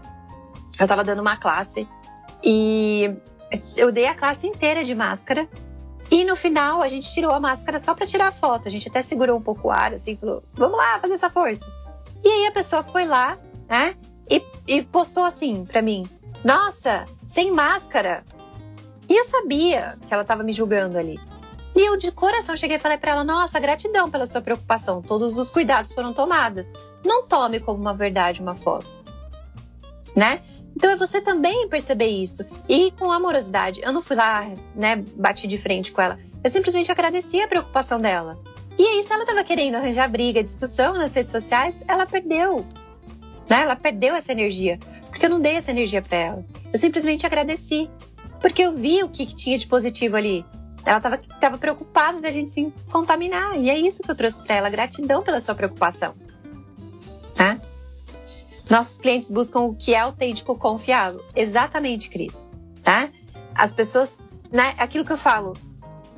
eu 0.79 0.87
tava 0.87 1.03
dando 1.03 1.21
uma 1.21 1.37
classe 1.37 1.87
e 2.43 3.13
eu 3.75 3.91
dei 3.91 4.07
a 4.07 4.15
classe 4.15 4.47
inteira 4.47 4.83
de 4.83 4.93
máscara. 4.93 5.47
E 6.11 6.25
no 6.25 6.35
final 6.35 6.81
a 6.81 6.87
gente 6.87 7.11
tirou 7.11 7.31
a 7.31 7.39
máscara 7.39 7.77
só 7.77 7.93
para 7.93 8.07
tirar 8.07 8.27
a 8.27 8.31
foto. 8.31 8.67
A 8.67 8.71
gente 8.71 8.87
até 8.87 9.01
segurou 9.01 9.37
um 9.37 9.41
pouco 9.41 9.67
o 9.67 9.71
ar, 9.71 9.93
assim, 9.93 10.15
falou: 10.15 10.43
vamos 10.53 10.77
lá, 10.77 10.99
fazer 10.99 11.13
essa 11.13 11.29
força. 11.29 11.71
E 12.23 12.27
aí 12.27 12.47
a 12.47 12.51
pessoa 12.51 12.83
foi 12.83 13.05
lá, 13.05 13.37
né? 13.67 13.95
E, 14.29 14.43
e 14.67 14.81
postou 14.81 15.23
assim 15.23 15.65
para 15.65 15.81
mim: 15.81 16.07
Nossa, 16.43 17.05
sem 17.25 17.51
máscara. 17.51 18.23
E 19.07 19.15
eu 19.15 19.23
sabia 19.23 19.97
que 20.07 20.13
ela 20.13 20.23
tava 20.23 20.43
me 20.43 20.51
julgando 20.51 20.97
ali. 20.97 21.19
E 21.75 21.87
eu 21.87 21.95
de 21.95 22.11
coração 22.11 22.57
cheguei 22.57 22.77
e 22.77 22.79
falei 22.79 22.97
para 22.97 23.11
ela: 23.11 23.23
Nossa, 23.23 23.59
gratidão 23.59 24.09
pela 24.09 24.25
sua 24.25 24.41
preocupação. 24.41 25.01
Todos 25.01 25.37
os 25.37 25.51
cuidados 25.51 25.91
foram 25.91 26.13
tomados. 26.13 26.71
Não 27.03 27.23
tome 27.23 27.59
como 27.59 27.79
uma 27.79 27.93
verdade 27.93 28.41
uma 28.41 28.55
foto. 28.55 29.03
Né? 30.15 30.41
Então 30.75 30.89
é 30.89 30.95
você 30.95 31.21
também 31.21 31.67
perceber 31.67 32.07
isso. 32.07 32.45
E 32.67 32.91
com 32.91 33.11
amorosidade. 33.11 33.81
Eu 33.83 33.91
não 33.91 34.01
fui 34.01 34.15
lá, 34.15 34.49
né, 34.75 35.03
bati 35.15 35.47
de 35.47 35.57
frente 35.57 35.91
com 35.91 36.01
ela. 36.01 36.17
Eu 36.43 36.49
simplesmente 36.49 36.91
agradeci 36.91 37.41
a 37.41 37.47
preocupação 37.47 37.99
dela. 37.99 38.39
E 38.77 38.83
aí, 38.83 39.03
se 39.03 39.11
ela 39.11 39.23
estava 39.23 39.43
querendo 39.43 39.75
arranjar 39.75 40.09
briga, 40.09 40.41
discussão 40.41 40.93
nas 40.93 41.13
redes 41.13 41.33
sociais, 41.33 41.83
ela 41.85 42.05
perdeu. 42.05 42.65
Né? 43.49 43.63
Ela 43.63 43.75
perdeu 43.75 44.15
essa 44.15 44.31
energia. 44.31 44.79
Porque 45.09 45.25
eu 45.25 45.29
não 45.29 45.41
dei 45.41 45.55
essa 45.55 45.71
energia 45.71 46.01
para 46.01 46.17
ela. 46.17 46.45
Eu 46.71 46.79
simplesmente 46.79 47.25
agradeci. 47.25 47.89
Porque 48.39 48.61
eu 48.61 48.73
vi 48.73 49.03
o 49.03 49.09
que, 49.09 49.25
que 49.25 49.35
tinha 49.35 49.57
de 49.57 49.67
positivo 49.67 50.15
ali. 50.15 50.45
Ela 50.85 50.97
estava 50.97 51.17
tava 51.17 51.57
preocupada 51.57 52.21
da 52.21 52.31
gente 52.31 52.49
se 52.49 52.71
contaminar. 52.89 53.59
E 53.59 53.69
é 53.69 53.77
isso 53.77 54.01
que 54.01 54.09
eu 54.09 54.15
trouxe 54.15 54.43
para 54.43 54.55
ela. 54.55 54.69
Gratidão 54.69 55.21
pela 55.21 55.41
sua 55.41 55.55
preocupação. 55.55 56.15
Nossos 58.69 58.99
clientes 58.99 59.31
buscam 59.31 59.61
o 59.61 59.75
que 59.75 59.95
é 59.95 59.99
autêntico, 59.99 60.55
confiável. 60.55 61.25
Exatamente, 61.35 62.09
Cris. 62.09 62.51
Tá? 62.83 63.09
As 63.55 63.73
pessoas, 63.73 64.17
né? 64.51 64.75
Aquilo 64.77 65.03
que 65.03 65.11
eu 65.11 65.17
falo, 65.17 65.53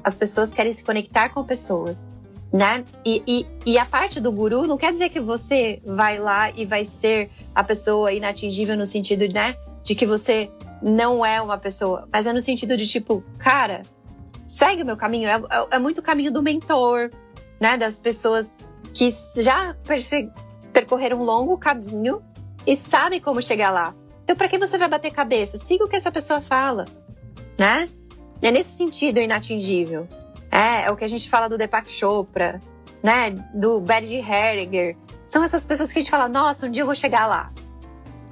as 0.04 0.18
pessoas 0.18 0.52
querem 0.52 0.74
se 0.74 0.84
conectar 0.84 1.30
com 1.30 1.44
pessoas, 1.46 2.12
né? 2.52 2.84
E, 3.06 3.24
e, 3.26 3.48
e, 3.66 3.78
a 3.78 3.86
parte 3.86 4.20
do 4.20 4.32
guru 4.32 4.68
não 4.68 4.78
quer 4.78 4.92
dizer 4.92 5.10
que 5.10 5.20
você 5.20 5.82
vai 5.86 6.20
lá 6.20 6.52
e 6.52 6.66
vai 6.66 6.84
ser 6.84 7.30
a 7.56 7.64
pessoa 7.64 8.12
inatingível 8.12 8.76
no 8.76 8.86
sentido, 8.86 9.26
né? 9.34 9.56
De 9.84 9.96
que 9.96 10.06
você 10.06 10.52
não 10.82 11.26
é 11.26 11.42
uma 11.42 11.58
pessoa, 11.58 12.08
mas 12.12 12.28
é 12.28 12.34
no 12.34 12.42
sentido 12.42 12.76
de 12.76 12.86
tipo, 12.86 13.24
cara, 13.38 13.84
segue 14.46 14.84
o 14.84 14.86
meu 14.86 14.98
caminho. 14.98 15.30
É, 15.30 15.36
é, 15.36 15.68
é 15.72 15.80
muito 15.80 16.00
o 16.00 16.02
caminho 16.02 16.32
do 16.32 16.44
mentor, 16.44 17.12
né? 17.62 17.78
Das 17.78 17.98
pessoas 17.98 18.54
que 18.94 19.10
já 19.38 19.76
percorreram 20.74 21.22
um 21.22 21.24
longo 21.24 21.58
caminho 21.58 22.22
e 22.66 22.76
sabe 22.76 23.20
como 23.20 23.42
chegar 23.42 23.72
lá. 23.72 23.94
Então, 24.24 24.36
para 24.36 24.48
que 24.48 24.58
você 24.58 24.78
vai 24.78 24.88
bater 24.88 25.12
cabeça? 25.12 25.58
Siga 25.58 25.84
o 25.84 25.88
que 25.88 25.96
essa 25.96 26.12
pessoa 26.12 26.42
fala, 26.42 26.86
né? 27.58 27.88
É 28.42 28.52
nesse 28.52 28.78
sentido 28.78 29.20
inatingível. 29.20 30.08
É, 30.50 30.86
é 30.86 30.92
o 30.92 30.96
que 30.96 31.04
a 31.04 31.08
gente 31.08 31.30
fala 31.30 31.48
do 31.48 31.58
Deepak 31.58 31.92
Chopra, 31.92 32.62
né? 33.04 33.32
Do 33.54 33.80
Barry 33.82 34.16
Herriger. 34.16 34.96
São 35.28 35.44
essas 35.44 35.64
pessoas 35.64 35.92
que 35.92 36.00
a 36.00 36.02
gente 36.02 36.12
fala, 36.12 36.28
nossa, 36.28 36.68
um 36.68 36.72
dia 36.72 36.82
eu 36.82 36.86
vou 36.86 36.96
chegar 36.96 37.28
lá. 37.28 37.52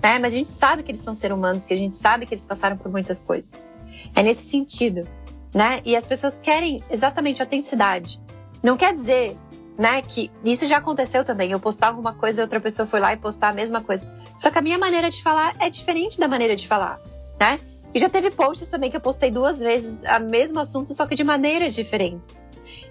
Né? 0.01 0.19
Mas 0.19 0.33
a 0.33 0.37
gente 0.37 0.49
sabe 0.49 0.83
que 0.83 0.91
eles 0.91 1.01
são 1.01 1.13
seres 1.13 1.35
humanos, 1.35 1.65
que 1.65 1.73
a 1.73 1.77
gente 1.77 1.95
sabe 1.95 2.25
que 2.25 2.33
eles 2.33 2.45
passaram 2.45 2.77
por 2.77 2.91
muitas 2.91 3.21
coisas. 3.21 3.67
É 4.15 4.23
nesse 4.23 4.49
sentido, 4.49 5.07
né? 5.53 5.81
E 5.85 5.95
as 5.95 6.05
pessoas 6.05 6.39
querem 6.39 6.83
exatamente 6.89 7.41
autenticidade. 7.41 8.21
Não 8.61 8.75
quer 8.75 8.93
dizer, 8.93 9.37
né, 9.79 10.01
que 10.01 10.29
isso 10.43 10.67
já 10.67 10.77
aconteceu 10.77 11.23
também. 11.23 11.51
Eu 11.51 11.59
postava 11.59 11.97
uma 11.97 12.13
coisa 12.13 12.41
e 12.41 12.43
outra 12.43 12.59
pessoa 12.59 12.85
foi 12.85 12.99
lá 12.99 13.13
e 13.13 13.17
postar 13.17 13.47
a 13.47 13.53
mesma 13.53 13.81
coisa. 13.81 14.11
Só 14.35 14.51
que 14.51 14.57
a 14.57 14.61
minha 14.61 14.77
maneira 14.77 15.09
de 15.09 15.23
falar 15.23 15.55
é 15.57 15.69
diferente 15.69 16.19
da 16.19 16.27
maneira 16.27 16.53
de 16.53 16.67
falar, 16.67 16.99
né? 17.39 17.57
E 17.93 17.97
já 17.97 18.09
teve 18.09 18.29
posts 18.29 18.67
também 18.67 18.91
que 18.91 18.97
eu 18.97 19.01
postei 19.01 19.31
duas 19.31 19.59
vezes 19.59 20.01
o 20.03 20.29
mesmo 20.29 20.59
assunto, 20.59 20.93
só 20.93 21.07
que 21.07 21.15
de 21.15 21.23
maneiras 21.23 21.73
diferentes. 21.73 22.37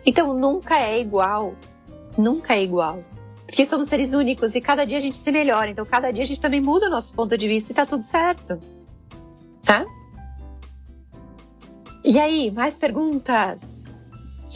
Então 0.04 0.32
nunca 0.32 0.80
é 0.80 0.98
igual. 0.98 1.54
Nunca 2.16 2.54
é 2.54 2.64
igual. 2.64 3.04
Porque 3.44 3.66
somos 3.66 3.86
seres 3.86 4.14
únicos 4.14 4.54
e 4.54 4.60
cada 4.60 4.86
dia 4.86 4.96
a 4.96 5.00
gente 5.00 5.18
se 5.18 5.30
melhora. 5.30 5.70
Então 5.70 5.84
cada 5.84 6.10
dia 6.10 6.24
a 6.24 6.26
gente 6.26 6.40
também 6.40 6.60
muda 6.60 6.86
o 6.86 6.90
nosso 6.90 7.14
ponto 7.14 7.36
de 7.36 7.46
vista 7.46 7.70
e 7.70 7.74
tá 7.74 7.84
tudo 7.84 8.02
certo. 8.02 8.58
Tá? 9.62 9.84
E 12.02 12.18
aí, 12.18 12.50
mais 12.50 12.78
perguntas? 12.78 13.84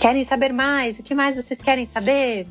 Querem 0.01 0.25
saber 0.25 0.53
mais? 0.53 0.99
O 0.99 1.03
que 1.03 1.15
mais 1.15 1.37
vocês 1.37 1.61
querem 1.61 1.85
saber? 1.85 2.47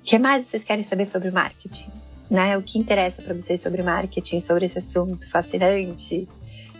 O 0.00 0.04
que 0.04 0.18
mais 0.18 0.44
vocês 0.44 0.64
querem 0.64 0.82
saber 0.82 1.04
sobre 1.04 1.30
marketing? 1.30 1.90
né? 2.30 2.56
O 2.56 2.62
que 2.62 2.78
interessa 2.78 3.22
para 3.22 3.34
vocês 3.34 3.60
sobre 3.60 3.82
marketing, 3.82 4.40
sobre 4.40 4.64
esse 4.64 4.78
assunto 4.78 5.28
fascinante, 5.28 6.28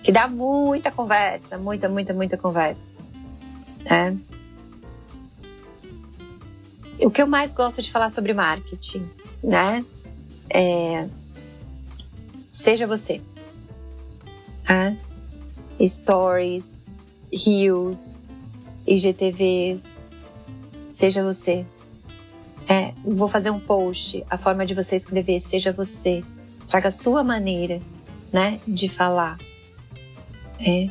que 0.02 0.12
dá 0.12 0.28
muita 0.28 0.90
conversa, 0.90 1.56
muita, 1.56 1.88
muita, 1.88 2.12
muita 2.12 2.36
conversa, 2.36 2.92
né? 3.84 4.16
O 7.00 7.10
que 7.10 7.20
eu 7.20 7.26
mais 7.26 7.52
gosto 7.52 7.82
de 7.82 7.90
falar 7.90 8.08
sobre 8.08 8.32
marketing, 8.32 9.08
né? 9.42 9.84
É 10.48 11.06
seja 12.48 12.86
você. 12.86 13.20
Né? 14.68 14.96
Stories, 15.80 16.86
Reels, 17.32 18.24
IGTVs, 18.86 20.08
seja 20.88 21.22
você. 21.22 21.66
É, 22.68 22.92
vou 23.04 23.28
fazer 23.28 23.50
um 23.50 23.60
post, 23.60 24.24
a 24.28 24.36
forma 24.36 24.66
de 24.66 24.74
você 24.74 24.96
escrever 24.96 25.40
seja 25.40 25.72
você. 25.72 26.24
Traga 26.68 26.88
a 26.88 26.90
sua 26.90 27.22
maneira, 27.22 27.80
né, 28.32 28.60
de 28.66 28.88
falar. 28.88 29.38
É. 30.58 30.88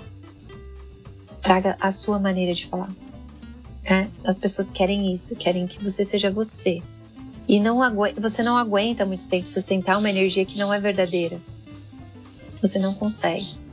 Traga 1.42 1.76
a 1.80 1.92
sua 1.92 2.20
maneira 2.20 2.54
de 2.54 2.66
falar. 2.66 2.92
É. 3.84 4.08
As 4.24 4.40
pessoas 4.40 4.70
querem 4.70 5.14
isso, 5.14 5.36
querem 5.36 5.68
que 5.68 5.84
você 5.84 6.06
seja 6.06 6.32
você. 6.32 6.82
E 7.48 7.60
não 7.60 7.80
você 8.18 8.42
não 8.42 8.58
aguenta 8.58 9.06
muito 9.06 9.28
tempo 9.28 9.48
sustentar 9.48 9.98
uma 9.98 10.10
energia 10.10 10.46
que 10.46 10.58
não 10.58 10.74
é 10.74 10.80
verdadeira. 10.80 11.40
Você 12.62 12.80
não 12.80 12.94
consegue. 12.94 13.65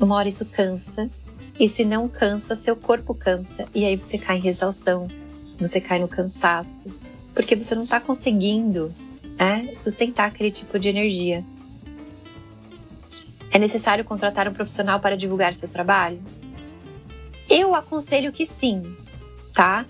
Uma 0.00 0.16
hora 0.16 0.28
isso 0.28 0.46
cansa. 0.46 1.10
E 1.58 1.68
se 1.68 1.84
não 1.84 2.08
cansa, 2.08 2.54
seu 2.54 2.76
corpo 2.76 3.14
cansa. 3.14 3.66
E 3.74 3.84
aí 3.84 3.96
você 3.96 4.16
cai 4.16 4.38
em 4.38 4.46
exaustão. 4.46 5.08
Você 5.58 5.80
cai 5.80 5.98
no 5.98 6.08
cansaço 6.08 6.94
porque 7.38 7.54
você 7.54 7.72
não 7.76 7.84
está 7.84 8.00
conseguindo 8.00 8.92
é, 9.38 9.72
sustentar 9.72 10.26
aquele 10.26 10.50
tipo 10.50 10.76
de 10.76 10.88
energia. 10.88 11.44
É 13.52 13.60
necessário 13.60 14.04
contratar 14.04 14.48
um 14.48 14.52
profissional 14.52 14.98
para 14.98 15.16
divulgar 15.16 15.54
seu 15.54 15.68
trabalho? 15.68 16.20
Eu 17.48 17.76
aconselho 17.76 18.32
que 18.32 18.44
sim, 18.44 18.82
tá? 19.54 19.86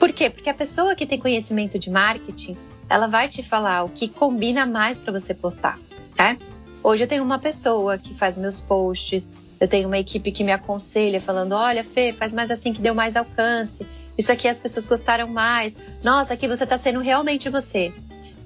Por 0.00 0.12
quê? 0.12 0.28
Porque 0.28 0.50
a 0.50 0.54
pessoa 0.54 0.96
que 0.96 1.06
tem 1.06 1.16
conhecimento 1.16 1.78
de 1.78 1.90
marketing, 1.90 2.56
ela 2.88 3.06
vai 3.06 3.28
te 3.28 3.40
falar 3.40 3.84
o 3.84 3.88
que 3.88 4.08
combina 4.08 4.66
mais 4.66 4.98
para 4.98 5.12
você 5.12 5.32
postar, 5.32 5.78
tá? 6.16 6.36
Hoje 6.82 7.04
eu 7.04 7.08
tenho 7.08 7.22
uma 7.22 7.38
pessoa 7.38 7.98
que 7.98 8.12
faz 8.12 8.36
meus 8.36 8.58
posts, 8.60 9.30
eu 9.60 9.68
tenho 9.68 9.86
uma 9.86 9.98
equipe 9.98 10.32
que 10.32 10.42
me 10.42 10.50
aconselha 10.50 11.20
falando: 11.20 11.52
"Olha, 11.52 11.84
Fê, 11.84 12.12
faz 12.12 12.32
mais 12.32 12.50
assim 12.50 12.72
que 12.72 12.80
deu 12.80 12.94
mais 12.94 13.14
alcance". 13.14 13.86
Isso 14.18 14.32
aqui 14.32 14.48
as 14.48 14.60
pessoas 14.60 14.86
gostaram 14.86 15.28
mais. 15.28 15.76
Nossa, 16.02 16.34
aqui 16.34 16.48
você 16.48 16.64
está 16.64 16.76
sendo 16.76 17.00
realmente 17.00 17.48
você. 17.48 17.92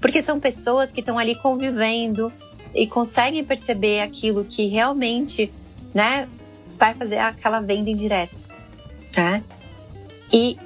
Porque 0.00 0.20
são 0.20 0.38
pessoas 0.38 0.92
que 0.92 1.00
estão 1.00 1.18
ali 1.18 1.34
convivendo 1.34 2.32
e 2.74 2.86
conseguem 2.86 3.44
perceber 3.44 4.00
aquilo 4.00 4.44
que 4.44 4.66
realmente, 4.66 5.52
né, 5.94 6.28
vai 6.78 6.94
fazer 6.94 7.18
aquela 7.18 7.60
venda 7.60 7.88
indireta, 7.88 8.36
tá? 9.12 9.40
E 10.32 10.58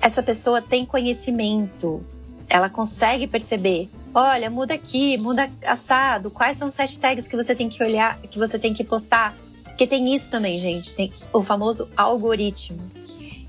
essa 0.00 0.22
pessoa 0.22 0.60
tem 0.60 0.84
conhecimento, 0.84 2.04
ela 2.48 2.68
consegue 2.68 3.26
perceber. 3.26 3.88
Olha, 4.14 4.50
muda 4.50 4.74
aqui, 4.74 5.16
muda 5.16 5.50
assado. 5.64 6.30
Quais 6.30 6.56
são 6.56 6.68
os 6.68 6.76
hashtags 6.76 7.28
que 7.28 7.36
você 7.36 7.54
tem 7.54 7.68
que 7.68 7.82
olhar, 7.82 8.18
que 8.22 8.38
você 8.38 8.58
tem 8.58 8.74
que 8.74 8.82
postar? 8.84 9.34
Porque 9.72 9.86
tem 9.86 10.14
isso 10.14 10.30
também, 10.30 10.58
gente. 10.60 10.94
Tem 10.94 11.12
o 11.32 11.42
famoso 11.42 11.88
algoritmo. 11.96 12.78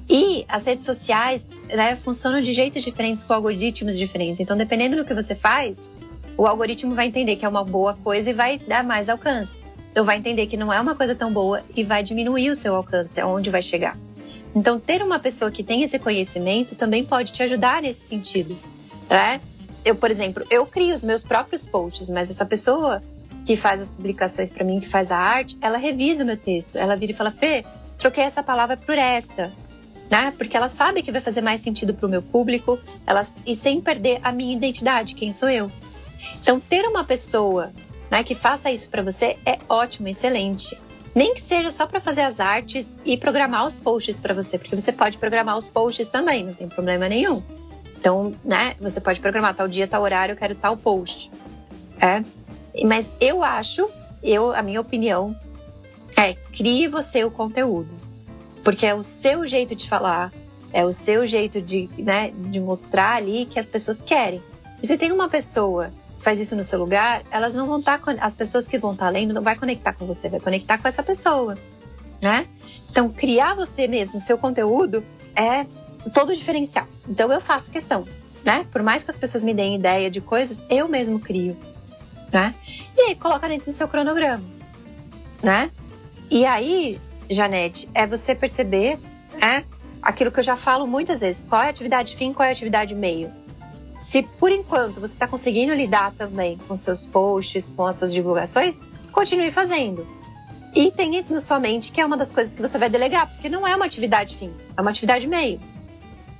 E 0.09 0.45
as 0.47 0.65
redes 0.65 0.85
sociais 0.85 1.47
né, 1.69 1.95
funcionam 1.95 2.41
de 2.41 2.53
jeitos 2.53 2.83
diferentes, 2.83 3.23
com 3.23 3.33
algoritmos 3.33 3.97
diferentes. 3.97 4.39
Então, 4.39 4.57
dependendo 4.57 4.95
do 4.95 5.05
que 5.05 5.13
você 5.13 5.35
faz, 5.35 5.81
o 6.37 6.47
algoritmo 6.47 6.95
vai 6.95 7.07
entender 7.07 7.35
que 7.35 7.45
é 7.45 7.49
uma 7.49 7.63
boa 7.63 7.93
coisa 7.93 8.29
e 8.29 8.33
vai 8.33 8.57
dar 8.57 8.83
mais 8.83 9.09
alcance. 9.09 9.57
Então, 9.91 10.03
vai 10.03 10.17
entender 10.17 10.47
que 10.47 10.57
não 10.57 10.73
é 10.73 10.79
uma 10.81 10.95
coisa 10.95 11.13
tão 11.13 11.31
boa 11.31 11.63
e 11.75 11.83
vai 11.83 12.03
diminuir 12.03 12.49
o 12.49 12.55
seu 12.55 12.75
alcance, 12.75 13.19
aonde 13.19 13.49
vai 13.49 13.61
chegar. 13.61 13.97
Então, 14.55 14.79
ter 14.79 15.01
uma 15.01 15.19
pessoa 15.19 15.51
que 15.51 15.63
tem 15.63 15.83
esse 15.83 15.97
conhecimento 15.99 16.75
também 16.75 17.03
pode 17.03 17.31
te 17.31 17.41
ajudar 17.43 17.81
nesse 17.81 18.07
sentido, 18.07 18.57
né? 19.09 19.41
Eu, 19.85 19.95
por 19.95 20.09
exemplo, 20.09 20.45
eu 20.49 20.65
crio 20.65 20.95
os 20.95 21.03
meus 21.03 21.23
próprios 21.23 21.67
posts, 21.67 22.09
mas 22.09 22.29
essa 22.29 22.45
pessoa 22.45 23.01
que 23.45 23.55
faz 23.55 23.81
as 23.81 23.91
publicações 23.91 24.51
para 24.51 24.63
mim, 24.63 24.79
que 24.79 24.87
faz 24.87 25.11
a 25.11 25.17
arte, 25.17 25.57
ela 25.61 25.77
revisa 25.77 26.23
o 26.23 26.25
meu 26.25 26.37
texto. 26.37 26.77
Ela 26.77 26.95
vira 26.95 27.11
e 27.11 27.15
fala: 27.15 27.31
Fê, 27.31 27.65
troquei 27.97 28.23
essa 28.23 28.43
palavra 28.43 28.77
por 28.77 28.97
essa 28.97 29.51
né? 30.13 30.31
Porque 30.37 30.55
ela 30.55 30.69
sabe 30.69 31.01
que 31.01 31.11
vai 31.11 31.21
fazer 31.21 31.41
mais 31.41 31.59
sentido 31.59 31.91
para 31.91 32.05
o 32.05 32.09
meu 32.09 32.21
público, 32.21 32.79
ela, 33.05 33.25
e 33.47 33.55
sem 33.55 33.81
perder 33.81 34.19
a 34.21 34.31
minha 34.31 34.55
identidade, 34.55 35.15
quem 35.15 35.31
sou 35.31 35.49
eu. 35.49 35.71
Então, 36.39 36.59
ter 36.59 36.85
uma 36.85 37.03
pessoa 37.03 37.73
né, 38.11 38.23
que 38.23 38.35
faça 38.35 38.69
isso 38.71 38.89
para 38.89 39.01
você 39.01 39.37
é 39.43 39.57
ótimo, 39.67 40.07
excelente. 40.07 40.77
Nem 41.15 41.33
que 41.33 41.41
seja 41.41 41.71
só 41.71 41.87
para 41.87 41.99
fazer 41.99 42.21
as 42.21 42.39
artes 42.39 42.95
e 43.03 43.17
programar 43.17 43.65
os 43.65 43.79
posts 43.79 44.19
para 44.19 44.35
você, 44.35 44.59
porque 44.59 44.75
você 44.75 44.91
pode 44.91 45.17
programar 45.17 45.57
os 45.57 45.67
posts 45.67 46.07
também, 46.07 46.45
não 46.45 46.53
tem 46.53 46.67
problema 46.67 47.09
nenhum. 47.09 47.41
Então, 47.99 48.35
né, 48.43 48.75
você 48.79 49.01
pode 49.01 49.19
programar 49.19 49.55
tal 49.55 49.67
dia, 49.67 49.87
tal 49.87 50.03
horário, 50.03 50.33
eu 50.33 50.37
quero 50.37 50.53
tal 50.53 50.77
post. 50.77 51.31
É. 51.99 52.23
Mas 52.85 53.15
eu 53.19 53.43
acho, 53.43 53.89
eu, 54.23 54.53
a 54.53 54.61
minha 54.61 54.81
opinião 54.81 55.35
é 56.15 56.33
crie 56.33 56.87
você 56.87 57.23
o 57.23 57.31
conteúdo. 57.31 57.93
Porque 58.63 58.85
é 58.85 58.95
o 58.95 59.03
seu 59.03 59.45
jeito 59.45 59.75
de 59.75 59.87
falar, 59.87 60.31
é 60.71 60.85
o 60.85 60.93
seu 60.93 61.27
jeito 61.27 61.61
de, 61.61 61.89
né, 61.97 62.31
de 62.31 62.59
mostrar 62.59 63.15
ali 63.15 63.45
que 63.45 63.59
as 63.59 63.69
pessoas 63.69 64.01
querem. 64.01 64.41
E 64.81 64.87
se 64.87 64.97
tem 64.97 65.11
uma 65.11 65.29
pessoa 65.29 65.91
que 66.17 66.23
faz 66.23 66.39
isso 66.39 66.55
no 66.55 66.63
seu 66.63 66.79
lugar, 66.79 67.23
elas 67.29 67.53
não 67.53 67.67
vão 67.67 67.79
estar. 67.79 67.99
Tá, 67.99 68.15
as 68.19 68.35
pessoas 68.35 68.67
que 68.67 68.77
vão 68.77 68.93
estar 68.93 69.05
tá 69.05 69.11
lendo 69.11 69.33
não 69.33 69.41
vai 69.41 69.55
conectar 69.55 69.93
com 69.93 70.05
você, 70.05 70.29
vai 70.29 70.39
conectar 70.39 70.77
com 70.77 70.87
essa 70.87 71.03
pessoa, 71.03 71.57
né? 72.21 72.47
Então, 72.89 73.09
criar 73.09 73.55
você 73.55 73.87
mesmo, 73.87 74.19
seu 74.19 74.37
conteúdo, 74.37 75.03
é 75.35 75.65
todo 76.13 76.35
diferencial. 76.35 76.87
Então, 77.07 77.31
eu 77.31 77.41
faço 77.41 77.71
questão, 77.71 78.07
né? 78.43 78.65
Por 78.71 78.81
mais 78.81 79.03
que 79.03 79.11
as 79.11 79.17
pessoas 79.17 79.43
me 79.43 79.53
deem 79.53 79.75
ideia 79.75 80.09
de 80.09 80.21
coisas, 80.21 80.65
eu 80.69 80.87
mesmo 80.87 81.19
crio, 81.19 81.57
né? 82.33 82.53
E 82.97 83.01
aí, 83.01 83.15
coloca 83.15 83.47
dentro 83.47 83.71
do 83.71 83.73
seu 83.73 83.87
cronograma, 83.87 84.43
né? 85.41 85.69
E 86.29 86.45
aí, 86.45 86.99
Janete, 87.29 87.89
é 87.93 88.07
você 88.07 88.33
perceber 88.33 88.99
é, 89.39 89.63
aquilo 90.01 90.31
que 90.31 90.39
eu 90.39 90.43
já 90.43 90.55
falo 90.55 90.87
muitas 90.87 91.21
vezes: 91.21 91.47
qual 91.47 91.61
é 91.61 91.67
a 91.67 91.69
atividade 91.69 92.15
fim, 92.15 92.33
qual 92.33 92.45
é 92.45 92.49
a 92.49 92.51
atividade 92.51 92.95
meio. 92.95 93.31
Se 93.95 94.23
por 94.23 94.51
enquanto 94.51 94.99
você 94.99 95.13
está 95.13 95.27
conseguindo 95.27 95.73
lidar 95.73 96.11
também 96.17 96.57
com 96.67 96.75
seus 96.75 97.05
posts, 97.05 97.73
com 97.73 97.85
as 97.85 97.95
suas 97.95 98.11
divulgações, 98.11 98.81
continue 99.11 99.51
fazendo. 99.51 100.05
E 100.75 100.91
tenha 100.91 101.21
isso 101.21 101.31
na 101.31 101.39
sua 101.39 101.59
mente 101.59 101.91
que 101.91 102.01
é 102.01 102.05
uma 102.05 102.17
das 102.17 102.31
coisas 102.31 102.55
que 102.55 102.61
você 102.61 102.79
vai 102.79 102.89
delegar, 102.89 103.29
porque 103.29 103.47
não 103.47 103.67
é 103.67 103.75
uma 103.75 103.85
atividade 103.85 104.35
fim, 104.35 104.51
é 104.75 104.81
uma 104.81 104.89
atividade 104.89 105.27
meio. 105.27 105.61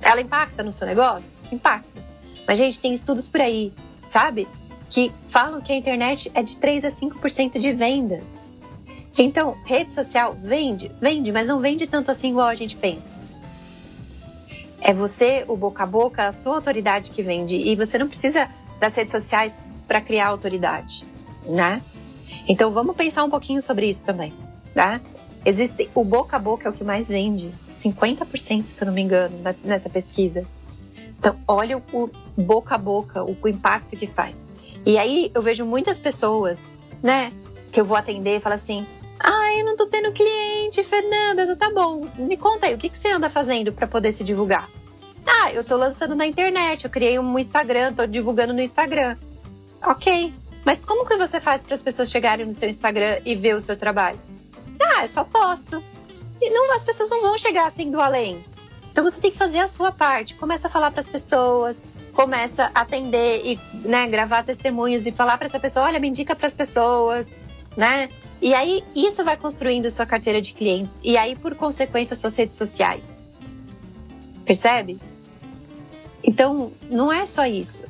Ela 0.00 0.20
impacta 0.20 0.62
no 0.62 0.72
seu 0.72 0.86
negócio? 0.86 1.34
Impacta. 1.52 2.04
Mas, 2.46 2.58
gente, 2.58 2.78
tem 2.80 2.92
estudos 2.92 3.28
por 3.28 3.40
aí, 3.40 3.72
sabe? 4.06 4.46
Que 4.90 5.12
falam 5.28 5.60
que 5.60 5.72
a 5.72 5.76
internet 5.76 6.30
é 6.34 6.42
de 6.42 6.56
3 6.56 6.84
a 6.84 6.88
5% 6.88 7.58
de 7.58 7.72
vendas. 7.72 8.46
Então, 9.16 9.56
rede 9.64 9.92
social 9.92 10.36
vende, 10.40 10.90
vende, 11.00 11.30
mas 11.30 11.46
não 11.46 11.60
vende 11.60 11.86
tanto 11.86 12.10
assim 12.10 12.30
igual 12.30 12.48
a 12.48 12.54
gente 12.54 12.76
pensa. 12.76 13.16
É 14.80 14.92
você, 14.92 15.44
o 15.48 15.56
boca 15.56 15.84
a 15.84 15.86
boca, 15.86 16.26
a 16.26 16.32
sua 16.32 16.56
autoridade 16.56 17.10
que 17.10 17.22
vende. 17.22 17.56
E 17.56 17.76
você 17.76 17.96
não 17.96 18.08
precisa 18.08 18.50
das 18.78 18.94
redes 18.96 19.12
sociais 19.12 19.80
para 19.86 20.00
criar 20.00 20.28
autoridade, 20.28 21.06
né? 21.46 21.80
Então 22.46 22.72
vamos 22.72 22.96
pensar 22.96 23.24
um 23.24 23.30
pouquinho 23.30 23.62
sobre 23.62 23.86
isso 23.86 24.04
também, 24.04 24.32
tá? 24.74 25.00
Existe 25.44 25.90
o 25.94 26.04
boca 26.04 26.36
a 26.36 26.38
boca 26.38 26.66
é 26.66 26.70
o 26.70 26.72
que 26.72 26.84
mais 26.84 27.08
vende, 27.08 27.52
50%, 27.68 28.66
se 28.66 28.82
eu 28.82 28.86
não 28.86 28.92
me 28.94 29.02
engano, 29.02 29.38
nessa 29.62 29.88
pesquisa. 29.88 30.46
Então, 31.18 31.38
olha 31.46 31.82
o 31.92 32.10
boca 32.36 32.74
a 32.74 32.78
boca, 32.78 33.24
o 33.24 33.48
impacto 33.48 33.96
que 33.96 34.06
faz. 34.06 34.48
E 34.86 34.98
aí 34.98 35.30
eu 35.34 35.42
vejo 35.42 35.64
muitas 35.64 35.98
pessoas, 35.98 36.68
né, 37.02 37.32
que 37.72 37.80
eu 37.80 37.84
vou 37.84 37.96
atender 37.96 38.36
e 38.36 38.40
falo 38.40 38.54
assim: 38.54 38.86
"Ah, 39.18 39.52
eu 39.54 39.64
não 39.64 39.76
tô 39.76 39.86
tendo 39.86 40.12
cliente, 40.12 40.84
Fernanda, 40.84 41.46
tu 41.46 41.56
tá 41.56 41.70
bom. 41.70 42.06
Me 42.16 42.36
conta 42.36 42.66
aí, 42.66 42.74
o 42.74 42.78
que 42.78 42.88
que 42.88 42.98
você 42.98 43.10
anda 43.10 43.30
fazendo 43.30 43.72
para 43.72 43.86
poder 43.86 44.12
se 44.12 44.22
divulgar?" 44.22 44.68
"Ah, 45.26 45.52
eu 45.52 45.64
tô 45.64 45.76
lançando 45.76 46.14
na 46.14 46.26
internet, 46.26 46.84
eu 46.84 46.90
criei 46.90 47.18
um 47.18 47.38
Instagram, 47.38 47.94
tô 47.94 48.06
divulgando 48.06 48.52
no 48.52 48.60
Instagram." 48.60 49.16
OK. 49.82 50.34
Mas 50.64 50.84
como 50.84 51.06
que 51.06 51.16
você 51.16 51.40
faz 51.40 51.64
para 51.64 51.74
as 51.74 51.82
pessoas 51.82 52.10
chegarem 52.10 52.46
no 52.46 52.52
seu 52.52 52.68
Instagram 52.68 53.18
e 53.24 53.34
ver 53.34 53.54
o 53.54 53.60
seu 53.60 53.76
trabalho? 53.76 54.18
Ah, 54.80 55.02
é 55.02 55.06
só 55.06 55.24
posto. 55.24 55.82
E 56.40 56.50
não, 56.50 56.74
as 56.74 56.82
pessoas 56.82 57.10
não 57.10 57.20
vão 57.20 57.38
chegar 57.38 57.66
assim 57.66 57.90
do 57.90 58.00
além. 58.00 58.42
Então 58.90 59.04
você 59.04 59.20
tem 59.20 59.30
que 59.30 59.36
fazer 59.36 59.58
a 59.58 59.66
sua 59.66 59.92
parte. 59.92 60.34
Começa 60.36 60.68
a 60.68 60.70
falar 60.70 60.90
para 60.90 61.00
as 61.00 61.08
pessoas, 61.08 61.82
começa 62.14 62.70
a 62.74 62.82
atender 62.82 63.42
e 63.44 63.60
né, 63.86 64.06
gravar 64.08 64.44
testemunhos 64.44 65.06
e 65.06 65.12
falar 65.12 65.36
para 65.36 65.46
essa 65.46 65.60
pessoa, 65.60 65.86
olha, 65.86 65.98
me 65.98 66.08
indica 66.08 66.34
para 66.34 66.46
as 66.46 66.54
pessoas, 66.54 67.32
né? 67.76 68.08
E 68.40 68.54
aí 68.54 68.84
isso 68.94 69.24
vai 69.24 69.36
construindo 69.36 69.90
sua 69.90 70.06
carteira 70.06 70.40
de 70.40 70.54
clientes 70.54 71.00
e 71.02 71.16
aí 71.16 71.34
por 71.34 71.54
consequência 71.54 72.14
suas 72.14 72.36
redes 72.36 72.56
sociais. 72.56 73.26
Percebe? 74.44 74.98
Então, 76.22 76.72
não 76.90 77.12
é 77.12 77.26
só 77.26 77.46
isso, 77.46 77.84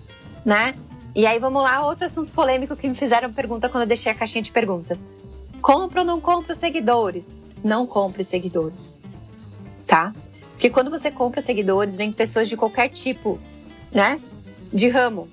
né? 0.45 0.75
E 1.15 1.27
aí 1.27 1.39
vamos 1.39 1.63
lá, 1.63 1.87
outro 1.87 2.07
assunto 2.07 2.33
polêmico 2.33 2.75
que 2.75 2.89
me 2.89 2.95
fizeram 2.95 3.33
pergunta 3.33 3.69
quando 3.69 3.83
eu 3.83 3.89
deixei 3.89 4.11
a 4.11 4.15
caixinha 4.15 4.43
de 4.43 4.51
perguntas. 4.51 5.07
Compra 5.61 6.01
ou 6.01 6.07
não 6.07 6.21
compra 6.21 6.55
seguidores? 6.55 7.37
Não 7.63 7.87
compre 7.87 8.25
seguidores, 8.25 9.03
tá? 9.87 10.15
Porque 10.51 10.71
quando 10.71 10.91
você 10.91 11.11
compra 11.11 11.41
seguidores, 11.41 11.97
vem 11.97 12.13
pessoas 12.13 12.49
de 12.49 12.57
qualquer 12.57 12.89
tipo, 12.89 13.39
né? 13.95 14.21
De 14.73 14.89
ramo. 14.89 15.29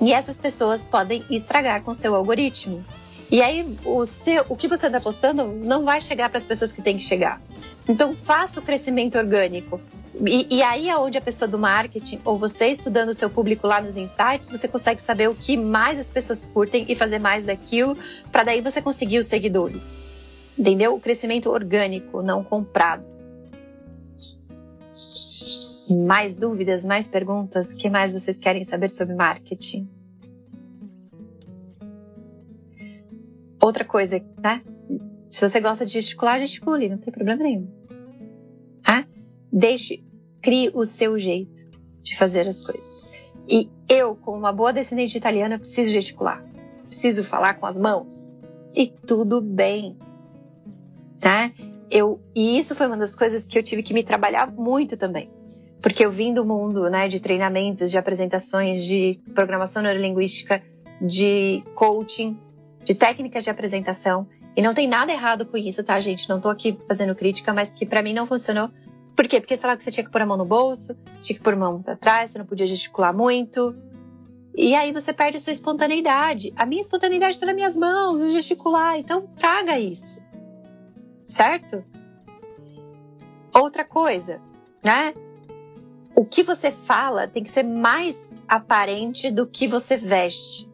E 0.00 0.12
essas 0.12 0.38
pessoas 0.38 0.86
podem 0.86 1.24
estragar 1.30 1.82
com 1.82 1.92
seu 1.92 2.14
algoritmo. 2.14 2.84
E 3.30 3.40
aí, 3.40 3.78
o, 3.84 4.04
seu, 4.04 4.44
o 4.48 4.56
que 4.56 4.68
você 4.68 4.86
está 4.86 5.00
postando 5.00 5.46
não 5.46 5.84
vai 5.84 6.00
chegar 6.00 6.28
para 6.28 6.38
as 6.38 6.46
pessoas 6.46 6.72
que 6.72 6.82
tem 6.82 6.96
que 6.96 7.02
chegar. 7.02 7.40
Então, 7.88 8.14
faça 8.14 8.60
o 8.60 8.62
crescimento 8.62 9.16
orgânico. 9.16 9.80
E, 10.26 10.56
e, 10.56 10.62
aí 10.62 10.88
é 10.88 10.96
onde 10.96 11.16
a 11.16 11.20
pessoa 11.20 11.48
do 11.48 11.58
marketing, 11.58 12.20
ou 12.24 12.38
você 12.38 12.66
estudando 12.66 13.10
o 13.10 13.14
seu 13.14 13.30
público 13.30 13.66
lá 13.66 13.80
nos 13.80 13.96
insights, 13.96 14.48
você 14.48 14.66
consegue 14.66 15.00
saber 15.00 15.28
o 15.28 15.34
que 15.34 15.56
mais 15.56 15.98
as 15.98 16.10
pessoas 16.10 16.44
curtem 16.44 16.84
e 16.88 16.94
fazer 16.94 17.18
mais 17.18 17.44
daquilo, 17.44 17.96
para 18.30 18.42
daí 18.42 18.60
você 18.60 18.82
conseguir 18.82 19.18
os 19.18 19.26
seguidores. 19.26 19.98
Entendeu? 20.58 20.94
O 20.94 21.00
crescimento 21.00 21.48
orgânico, 21.48 22.22
não 22.22 22.42
comprado. 22.42 23.04
Mais 25.90 26.36
dúvidas, 26.36 26.84
mais 26.84 27.08
perguntas? 27.08 27.72
O 27.72 27.76
que 27.76 27.90
mais 27.90 28.12
vocês 28.12 28.38
querem 28.38 28.64
saber 28.64 28.88
sobre 28.88 29.14
marketing? 29.14 29.88
Outra 33.60 33.84
coisa, 33.84 34.24
né? 34.42 34.62
Se 35.28 35.46
você 35.46 35.60
gosta 35.60 35.84
de 35.84 35.92
gesticular, 35.92 36.40
gesticule, 36.40 36.88
não 36.88 36.98
tem 36.98 37.12
problema 37.12 37.42
nenhum. 37.42 37.68
Tá? 38.82 39.06
Deixe 39.52 40.04
Crie 40.42 40.70
o 40.72 40.86
seu 40.86 41.18
jeito 41.18 41.68
de 42.02 42.16
fazer 42.16 42.48
as 42.48 42.62
coisas. 42.62 43.20
E 43.46 43.68
eu, 43.88 44.16
como 44.16 44.38
uma 44.38 44.52
boa 44.52 44.72
descendente 44.72 45.18
italiana, 45.18 45.58
preciso 45.58 45.90
gesticular. 45.90 46.42
Preciso 46.84 47.22
falar 47.24 47.54
com 47.54 47.66
as 47.66 47.78
mãos. 47.78 48.32
E 48.74 48.86
tudo 49.06 49.40
bem. 49.40 49.98
Tá? 51.20 51.52
Eu, 51.90 52.20
e 52.34 52.58
isso 52.58 52.74
foi 52.74 52.86
uma 52.86 52.96
das 52.96 53.14
coisas 53.14 53.46
que 53.46 53.58
eu 53.58 53.62
tive 53.62 53.82
que 53.82 53.92
me 53.92 54.02
trabalhar 54.02 54.50
muito 54.50 54.96
também. 54.96 55.30
Porque 55.80 56.04
eu 56.04 56.10
vim 56.10 56.32
do 56.34 56.44
mundo 56.44 56.88
né, 56.90 57.08
de 57.08 57.20
treinamentos, 57.20 57.90
de 57.90 57.98
apresentações, 57.98 58.84
de 58.84 59.20
programação 59.34 59.82
neurolinguística, 59.82 60.62
de 61.00 61.62
coaching, 61.74 62.38
de 62.84 62.94
técnicas 62.94 63.44
de 63.44 63.50
apresentação. 63.50 64.28
E 64.56 64.60
não 64.60 64.74
tem 64.74 64.86
nada 64.86 65.12
errado 65.12 65.46
com 65.46 65.56
isso, 65.56 65.82
tá, 65.82 65.98
gente? 66.00 66.28
Não 66.28 66.40
tô 66.40 66.48
aqui 66.48 66.78
fazendo 66.86 67.14
crítica, 67.14 67.52
mas 67.52 67.72
que 67.72 67.86
para 67.86 68.02
mim 68.02 68.12
não 68.12 68.26
funcionou 68.26 68.70
por 69.20 69.28
quê? 69.28 69.38
Porque 69.38 69.54
sei 69.54 69.68
lá 69.68 69.76
que 69.76 69.84
você 69.84 69.90
tinha 69.90 70.02
que 70.02 70.10
pôr 70.10 70.22
a 70.22 70.24
mão 70.24 70.38
no 70.38 70.46
bolso, 70.46 70.96
tinha 71.20 71.36
que 71.36 71.42
pôr 71.42 71.52
a 71.52 71.56
mão 71.56 71.82
atrás, 71.86 72.30
você 72.30 72.38
não 72.38 72.46
podia 72.46 72.66
gesticular 72.66 73.14
muito. 73.14 73.76
E 74.56 74.74
aí 74.74 74.92
você 74.92 75.12
perde 75.12 75.36
a 75.36 75.40
sua 75.40 75.52
espontaneidade. 75.52 76.54
A 76.56 76.64
minha 76.64 76.80
espontaneidade 76.80 77.34
está 77.34 77.44
nas 77.44 77.54
minhas 77.54 77.76
mãos, 77.76 78.18
eu 78.18 78.30
gesticular. 78.30 78.96
Então 78.98 79.26
traga 79.36 79.78
isso. 79.78 80.22
Certo? 81.22 81.84
Outra 83.54 83.84
coisa, 83.84 84.40
né? 84.82 85.12
O 86.20 86.24
que 86.24 86.42
você 86.42 86.70
fala 86.70 87.26
tem 87.26 87.42
que 87.42 87.48
ser 87.48 87.62
mais 87.62 88.36
aparente 88.46 89.30
do 89.30 89.46
que 89.46 89.66
você 89.66 89.96
veste. 89.96 90.70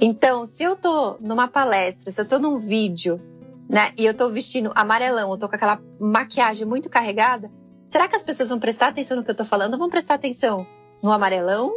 Então, 0.00 0.46
se 0.46 0.62
eu 0.62 0.74
tô 0.74 1.16
numa 1.20 1.48
palestra, 1.48 2.10
se 2.10 2.18
eu 2.18 2.26
tô 2.26 2.38
num 2.38 2.58
vídeo, 2.58 3.20
né, 3.68 3.92
e 3.96 4.06
eu 4.06 4.14
tô 4.14 4.30
vestindo 4.30 4.72
amarelão, 4.74 5.30
eu 5.30 5.36
tô 5.36 5.48
com 5.48 5.54
aquela 5.54 5.80
maquiagem 6.00 6.66
muito 6.66 6.88
carregada, 6.88 7.50
Será 7.88 8.08
que 8.08 8.16
as 8.16 8.22
pessoas 8.22 8.48
vão 8.48 8.58
prestar 8.58 8.88
atenção 8.88 9.16
no 9.16 9.24
que 9.24 9.30
eu 9.30 9.34
tô 9.34 9.44
falando 9.44 9.78
vão 9.78 9.88
prestar 9.88 10.14
atenção 10.14 10.66
no 11.02 11.10
amarelão, 11.10 11.72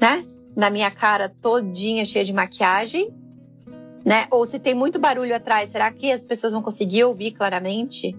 né? 0.00 0.24
Na 0.56 0.70
minha 0.70 0.90
cara 0.90 1.28
todinha 1.28 2.04
cheia 2.04 2.24
de 2.24 2.32
maquiagem, 2.32 3.14
né? 4.04 4.26
Ou 4.30 4.44
se 4.44 4.58
tem 4.58 4.74
muito 4.74 4.98
barulho 4.98 5.34
atrás, 5.34 5.70
será 5.70 5.90
que 5.92 6.10
as 6.10 6.24
pessoas 6.24 6.52
vão 6.52 6.62
conseguir 6.62 7.04
ouvir 7.04 7.30
claramente? 7.32 8.16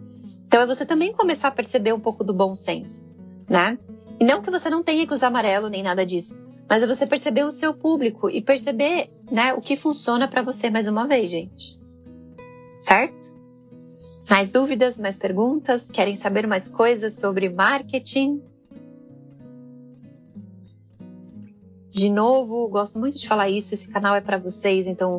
Então 0.48 0.62
é 0.62 0.66
você 0.66 0.86
também 0.86 1.12
começar 1.12 1.50
a 1.50 1.52
perceber 1.52 1.94
um 1.94 2.00
pouco 2.00 2.24
do 2.24 2.34
bom 2.34 2.56
senso, 2.56 3.10
né? 3.50 3.78
E 4.22 4.24
não 4.24 4.40
que 4.40 4.52
você 4.52 4.70
não 4.70 4.84
tenha 4.84 5.08
que 5.08 5.14
usar 5.16 5.28
amarelo 5.28 5.68
nem 5.68 5.82
nada 5.82 6.06
disso, 6.06 6.40
mas 6.70 6.84
é 6.84 6.86
você 6.86 7.08
perceber 7.08 7.44
o 7.44 7.50
seu 7.50 7.74
público 7.74 8.30
e 8.30 8.40
perceber, 8.40 9.10
né, 9.32 9.52
o 9.52 9.60
que 9.60 9.76
funciona 9.76 10.28
para 10.28 10.44
você 10.44 10.70
mais 10.70 10.86
uma 10.86 11.08
vez, 11.08 11.32
gente. 11.32 11.82
Certo? 12.78 13.36
Mais 14.30 14.52
dúvidas, 14.52 15.00
mais 15.00 15.18
perguntas? 15.18 15.90
Querem 15.90 16.16
saber 16.16 16.46
mais 16.46 16.68
coisas 16.68 17.14
sobre 17.14 17.50
marketing? 17.50 18.44
De 21.90 22.08
novo, 22.08 22.70
gosto 22.70 23.00
muito 23.00 23.18
de 23.18 23.28
falar 23.28 23.50
isso. 23.50 23.74
Esse 23.74 23.88
canal 23.88 24.14
é 24.14 24.22
para 24.22 24.38
vocês, 24.38 24.86
então 24.86 25.18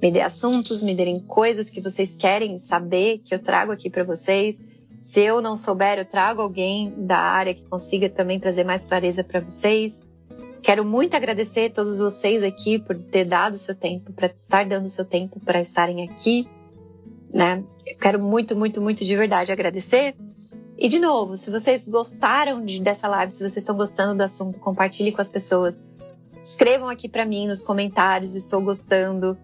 me 0.00 0.12
dê 0.12 0.20
assuntos, 0.20 0.80
me 0.80 0.94
deem 0.94 1.18
coisas 1.18 1.70
que 1.70 1.80
vocês 1.80 2.14
querem 2.14 2.56
saber 2.56 3.18
que 3.18 3.34
eu 3.34 3.40
trago 3.40 3.72
aqui 3.72 3.90
para 3.90 4.04
vocês. 4.04 4.62
Se 5.04 5.20
eu 5.20 5.42
não 5.42 5.54
souber, 5.54 5.98
eu 5.98 6.04
trago 6.04 6.40
alguém 6.40 6.94
da 6.96 7.18
área 7.18 7.52
que 7.52 7.64
consiga 7.66 8.08
também 8.08 8.40
trazer 8.40 8.64
mais 8.64 8.86
clareza 8.86 9.22
para 9.22 9.40
vocês. 9.40 10.08
Quero 10.62 10.82
muito 10.82 11.14
agradecer 11.14 11.66
a 11.66 11.74
todos 11.74 11.98
vocês 11.98 12.42
aqui 12.42 12.78
por 12.78 12.96
ter 12.96 13.26
dado 13.26 13.58
seu 13.58 13.74
tempo, 13.74 14.12
para 14.14 14.26
estar 14.26 14.64
dando 14.64 14.86
seu 14.86 15.04
tempo 15.04 15.38
para 15.40 15.60
estarem 15.60 16.08
aqui 16.08 16.48
né? 17.34 17.64
Eu 17.84 17.98
quero 17.98 18.22
muito, 18.22 18.56
muito, 18.56 18.80
muito 18.80 19.04
de 19.04 19.16
verdade 19.16 19.50
agradecer. 19.50 20.14
E 20.78 20.88
de 20.88 21.00
novo, 21.00 21.34
se 21.34 21.50
vocês 21.50 21.88
gostaram 21.88 22.64
de, 22.64 22.80
dessa 22.80 23.08
live, 23.08 23.32
se 23.32 23.38
vocês 23.38 23.56
estão 23.56 23.76
gostando 23.76 24.16
do 24.16 24.22
assunto, 24.22 24.60
compartilhe 24.60 25.10
com 25.10 25.20
as 25.20 25.30
pessoas. 25.30 25.86
Escrevam 26.40 26.88
aqui 26.88 27.08
para 27.08 27.24
mim 27.24 27.48
nos 27.48 27.64
comentários, 27.64 28.36
estou 28.36 28.60
gostando. 28.60 29.36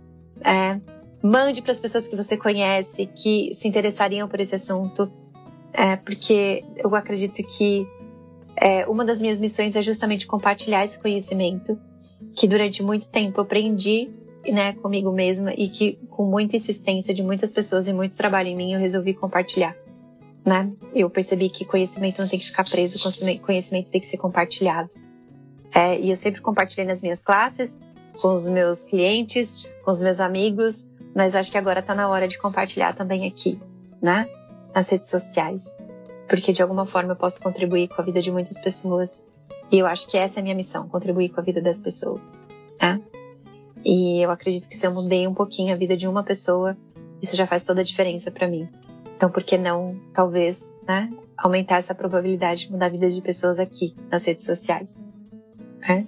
É, 0.43 0.81
mande 1.21 1.61
para 1.61 1.73
as 1.73 1.81
pessoas 1.81 2.07
que 2.07 2.15
você 2.15 2.37
conhece 2.37 3.07
que 3.07 3.53
se 3.55 3.67
interessariam 3.67 4.29
por 4.29 4.39
esse 4.39 4.55
assunto, 4.55 5.11
é, 5.73 5.97
porque 5.97 6.64
eu 6.77 6.95
acredito 6.95 7.43
que 7.43 7.87
é, 8.57 8.87
uma 8.87 9.05
das 9.05 9.21
minhas 9.21 9.41
missões 9.41 9.77
é 9.77 9.83
justamente 9.83 10.27
compartilhar 10.27 10.85
esse 10.85 10.99
conhecimento 10.99 11.79
que 12.35 12.47
durante 12.47 12.83
muito 12.83 13.09
tempo 13.09 13.41
eu 13.41 13.45
aprendi 13.45 14.11
né, 14.49 14.73
comigo 14.75 15.12
mesma 15.12 15.53
e 15.57 15.68
que 15.68 15.99
com 16.09 16.25
muita 16.25 16.57
insistência 16.57 17.12
de 17.12 17.23
muitas 17.23 17.53
pessoas 17.53 17.87
e 17.89 17.93
muito 17.93 18.16
trabalho 18.16 18.49
em 18.49 18.57
mim 18.57 18.73
eu 18.73 18.81
resolvi 18.81 19.14
compartilhar, 19.14 19.77
né? 20.45 20.71
Eu 20.95 21.11
percebi 21.11 21.49
que 21.51 21.64
conhecimento 21.64 22.21
não 22.21 22.29
tem 22.29 22.39
que 22.39 22.47
ficar 22.47 22.64
preso, 22.64 22.99
conhecimento 23.43 23.91
tem 23.91 24.01
que 24.01 24.07
ser 24.07 24.16
compartilhado. 24.16 24.95
É, 25.75 25.99
e 26.01 26.11
eu 26.11 26.16
sempre 26.16 26.41
compartilhei 26.41 26.87
nas 26.87 27.01
minhas 27.01 27.23
classes, 27.23 27.79
com 28.21 28.29
os 28.33 28.49
meus 28.49 28.83
clientes, 28.83 29.68
com 29.85 29.91
os 29.91 30.03
meus 30.03 30.21
amigos, 30.21 30.89
mas 31.14 31.35
acho 31.35 31.51
que 31.51 31.59
agora 31.59 31.81
está 31.81 31.95
na 31.95 32.09
hora 32.09 32.27
de 32.27 32.39
compartilhar 32.39 32.95
também 32.95 33.27
aqui, 33.27 33.61
né? 34.03 34.29
Nas 34.75 34.89
redes 34.89 35.09
sociais. 35.09 35.83
Porque 36.29 36.53
de 36.53 36.62
alguma 36.62 36.87
forma 36.87 37.12
eu 37.12 37.16
posso 37.16 37.41
contribuir 37.41 37.89
com 37.89 38.01
a 38.01 38.05
vida 38.05 38.23
de 38.23 38.31
muitas 38.31 38.59
pessoas. 38.61 39.25
E 39.71 39.79
eu 39.79 39.87
acho 39.87 40.09
que 40.09 40.16
essa 40.16 40.39
é 40.39 40.41
a 40.41 40.43
minha 40.43 40.55
missão, 40.55 40.89
contribuir 40.89 41.31
com 41.31 41.41
a 41.41 41.45
vida 41.45 41.61
das 41.62 41.81
pessoas, 41.81 42.49
né? 42.81 43.01
E 43.85 44.21
eu 44.23 44.31
acredito 44.31 44.68
que 44.68 44.77
se 44.77 44.87
eu 44.87 44.93
mudei 44.93 45.27
um 45.27 45.35
pouquinho 45.35 45.73
a 45.73 45.77
vida 45.77 45.97
de 45.97 46.07
uma 46.07 46.23
pessoa, 46.23 46.77
isso 47.23 47.37
já 47.37 47.47
faz 47.47 47.64
toda 47.64 47.81
a 47.81 47.85
diferença 47.85 48.31
para 48.31 48.49
mim. 48.49 48.68
Então, 49.16 49.31
por 49.31 49.43
que 49.43 49.57
não, 49.57 50.01
talvez, 50.12 50.79
né, 50.87 51.11
aumentar 51.37 51.77
essa 51.77 51.95
probabilidade 51.95 52.66
de 52.66 52.73
mudar 52.73 52.87
a 52.87 52.89
vida 52.89 53.11
de 53.11 53.21
pessoas 53.21 53.59
aqui 53.59 53.95
nas 54.11 54.25
redes 54.25 54.45
sociais? 54.45 55.07
Né? 55.87 56.07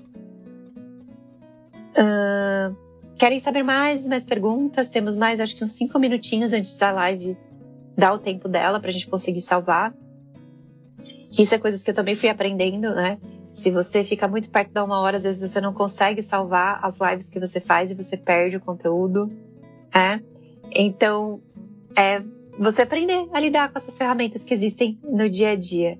Uh, 1.92 2.76
querem 3.16 3.38
saber 3.38 3.62
mais, 3.62 4.06
mais 4.08 4.24
perguntas, 4.24 4.88
temos 4.88 5.14
mais 5.14 5.40
acho 5.40 5.54
que 5.54 5.62
uns 5.62 5.72
cinco 5.72 5.98
minutinhos 5.98 6.52
antes 6.52 6.76
da 6.76 6.90
live 6.90 7.36
dar 7.96 8.12
o 8.12 8.18
tempo 8.18 8.48
dela 8.48 8.80
para 8.80 8.90
a 8.90 8.92
gente 8.92 9.06
conseguir 9.06 9.40
salvar. 9.40 9.94
Isso 11.38 11.54
é 11.54 11.58
coisas 11.58 11.82
que 11.82 11.90
eu 11.90 11.94
também 11.94 12.14
fui 12.14 12.28
aprendendo, 12.28 12.94
né? 12.94 13.18
Se 13.50 13.70
você 13.70 14.02
fica 14.02 14.26
muito 14.28 14.50
perto 14.50 14.72
da 14.72 14.84
uma 14.84 15.00
hora, 15.00 15.16
às 15.16 15.24
vezes 15.24 15.48
você 15.48 15.60
não 15.60 15.72
consegue 15.72 16.22
salvar 16.22 16.80
as 16.82 16.98
lives 16.98 17.28
que 17.28 17.38
você 17.38 17.60
faz 17.60 17.90
e 17.90 17.94
você 17.94 18.16
perde 18.16 18.56
o 18.56 18.60
conteúdo. 18.60 19.30
É? 19.94 20.20
Então, 20.74 21.40
é 21.96 22.22
você 22.58 22.82
aprender 22.82 23.28
a 23.32 23.40
lidar 23.40 23.70
com 23.70 23.78
essas 23.78 23.96
ferramentas 23.96 24.44
que 24.44 24.54
existem 24.54 24.98
no 25.02 25.28
dia 25.28 25.50
a 25.50 25.56
dia. 25.56 25.98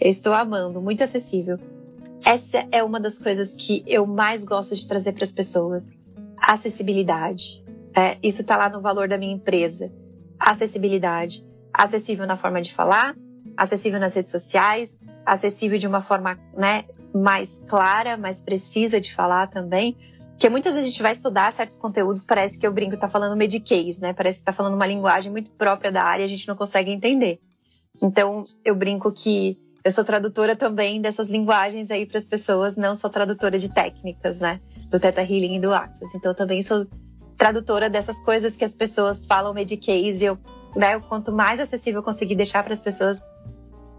Eu 0.00 0.08
estou 0.08 0.32
amando, 0.32 0.80
muito 0.80 1.04
acessível. 1.04 1.58
Essa 2.24 2.66
é 2.70 2.82
uma 2.82 3.00
das 3.00 3.18
coisas 3.18 3.54
que 3.54 3.82
eu 3.86 4.06
mais 4.06 4.44
gosto 4.44 4.76
de 4.76 4.86
trazer 4.86 5.12
para 5.12 5.24
as 5.24 5.32
pessoas. 5.32 5.90
Acessibilidade. 6.36 7.64
É, 7.96 8.18
isso 8.22 8.42
está 8.42 8.56
lá 8.56 8.68
no 8.68 8.80
valor 8.80 9.08
da 9.08 9.18
minha 9.18 9.32
empresa. 9.32 9.92
Acessibilidade. 10.40 11.46
Acessível 11.72 12.26
na 12.26 12.36
forma 12.36 12.60
de 12.60 12.72
falar, 12.72 13.14
acessível 13.56 14.00
nas 14.00 14.14
redes 14.14 14.32
sociais, 14.32 14.98
acessível 15.24 15.78
de 15.78 15.86
uma 15.86 16.02
forma 16.02 16.38
né, 16.56 16.84
mais 17.14 17.62
clara, 17.68 18.16
mais 18.16 18.40
precisa 18.40 19.00
de 19.00 19.14
falar 19.14 19.46
também. 19.48 19.96
Porque 20.30 20.48
muitas 20.48 20.72
vezes 20.72 20.88
a 20.88 20.90
gente 20.90 21.02
vai 21.02 21.12
estudar 21.12 21.52
certos 21.52 21.76
conteúdos, 21.76 22.24
parece 22.24 22.58
que 22.58 22.66
eu 22.66 22.72
brinco, 22.72 22.96
tá 22.96 23.08
falando 23.08 23.36
mediquês, 23.36 24.00
né? 24.00 24.14
Parece 24.14 24.38
que 24.38 24.44
tá 24.44 24.52
falando 24.52 24.74
uma 24.74 24.86
linguagem 24.86 25.30
muito 25.30 25.50
própria 25.50 25.92
da 25.92 26.02
área 26.02 26.24
a 26.24 26.28
gente 26.28 26.48
não 26.48 26.56
consegue 26.56 26.90
entender. 26.90 27.38
Então, 28.00 28.44
eu 28.64 28.74
brinco 28.74 29.12
que 29.12 29.58
eu 29.84 29.92
sou 29.92 30.02
tradutora 30.02 30.56
também 30.56 31.00
dessas 31.00 31.28
linguagens 31.28 31.90
aí 31.90 32.06
para 32.06 32.16
as 32.16 32.26
pessoas, 32.26 32.76
não 32.76 32.94
sou 32.94 33.10
tradutora 33.10 33.58
de 33.58 33.68
técnicas, 33.68 34.40
né? 34.40 34.60
Do 34.88 34.98
Theta 34.98 35.20
Healing 35.20 35.56
e 35.56 35.60
do 35.60 35.74
Access. 35.74 36.16
Então, 36.16 36.30
eu 36.30 36.36
também 36.36 36.62
sou 36.62 36.86
tradutora 37.40 37.88
dessas 37.88 38.20
coisas 38.20 38.54
que 38.54 38.66
as 38.66 38.74
pessoas 38.74 39.24
falam 39.24 39.54
mediquês 39.54 40.20
e 40.20 40.26
eu, 40.26 40.38
né, 40.76 41.00
quanto 41.00 41.32
mais 41.32 41.58
acessível 41.58 42.00
eu 42.00 42.04
conseguir 42.04 42.34
deixar 42.34 42.62
para 42.62 42.74
as 42.74 42.82
pessoas, 42.82 43.26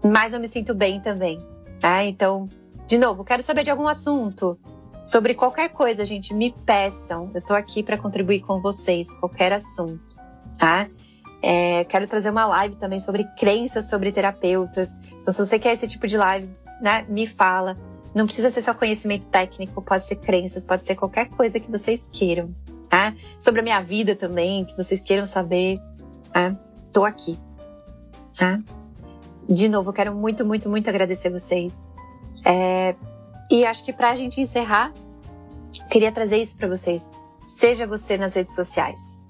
mais 0.04 0.32
eu 0.32 0.38
me 0.38 0.46
sinto 0.46 0.72
bem 0.72 1.00
também. 1.00 1.44
Tá? 1.80 2.04
Então, 2.04 2.48
de 2.86 2.96
novo, 2.96 3.24
quero 3.24 3.42
saber 3.42 3.64
de 3.64 3.70
algum 3.70 3.88
assunto 3.88 4.56
sobre 5.04 5.34
qualquer 5.34 5.70
coisa, 5.70 6.04
gente, 6.04 6.32
me 6.32 6.54
peçam. 6.64 7.32
Eu 7.34 7.42
tô 7.42 7.52
aqui 7.52 7.82
para 7.82 7.98
contribuir 7.98 8.42
com 8.42 8.60
vocês, 8.62 9.12
qualquer 9.18 9.52
assunto, 9.52 10.16
tá? 10.56 10.88
É, 11.42 11.82
quero 11.86 12.06
trazer 12.06 12.30
uma 12.30 12.46
live 12.46 12.76
também 12.76 13.00
sobre 13.00 13.24
crenças 13.36 13.88
sobre 13.88 14.12
terapeutas. 14.12 14.94
Então, 15.20 15.34
se 15.34 15.44
você 15.44 15.58
quer 15.58 15.72
esse 15.72 15.88
tipo 15.88 16.06
de 16.06 16.16
live, 16.16 16.48
né, 16.80 17.04
me 17.08 17.26
fala. 17.26 17.76
Não 18.14 18.24
precisa 18.24 18.50
ser 18.50 18.62
só 18.62 18.72
conhecimento 18.72 19.26
técnico, 19.26 19.82
pode 19.82 20.04
ser 20.04 20.16
crenças, 20.16 20.64
pode 20.64 20.84
ser 20.84 20.94
qualquer 20.94 21.28
coisa 21.30 21.58
que 21.58 21.68
vocês 21.68 22.08
queiram, 22.12 22.54
tá? 22.92 23.14
Sobre 23.38 23.60
a 23.60 23.64
minha 23.64 23.80
vida 23.80 24.14
também, 24.14 24.66
que 24.66 24.76
vocês 24.76 25.00
queiram 25.00 25.24
saber, 25.24 25.80
tá? 26.30 26.54
Tô 26.92 27.06
aqui, 27.06 27.40
tá? 28.36 28.60
De 29.48 29.66
novo, 29.66 29.94
quero 29.94 30.14
muito, 30.14 30.44
muito, 30.44 30.68
muito 30.68 30.90
agradecer 30.90 31.30
vocês. 31.30 31.88
É, 32.44 32.94
e 33.50 33.64
acho 33.64 33.82
que 33.82 33.94
para 33.94 34.10
a 34.10 34.14
gente 34.14 34.42
encerrar, 34.42 34.92
queria 35.90 36.12
trazer 36.12 36.36
isso 36.36 36.54
para 36.54 36.68
vocês. 36.68 37.10
Seja 37.46 37.86
você 37.86 38.18
nas 38.18 38.34
redes 38.34 38.54
sociais, 38.54 39.24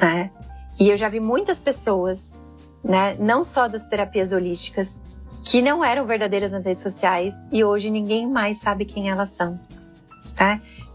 né? 0.00 0.30
E 0.78 0.88
eu 0.88 0.96
já 0.96 1.08
vi 1.08 1.18
muitas 1.18 1.60
pessoas, 1.60 2.36
né, 2.82 3.16
não 3.18 3.42
só 3.42 3.66
das 3.66 3.88
terapias 3.88 4.30
holísticas, 4.30 5.00
que 5.42 5.60
não 5.60 5.84
eram 5.84 6.06
verdadeiras 6.06 6.52
nas 6.52 6.64
redes 6.64 6.82
sociais 6.82 7.48
e 7.50 7.64
hoje 7.64 7.90
ninguém 7.90 8.24
mais 8.28 8.58
sabe 8.58 8.84
quem 8.84 9.10
elas 9.10 9.30
são? 9.30 9.58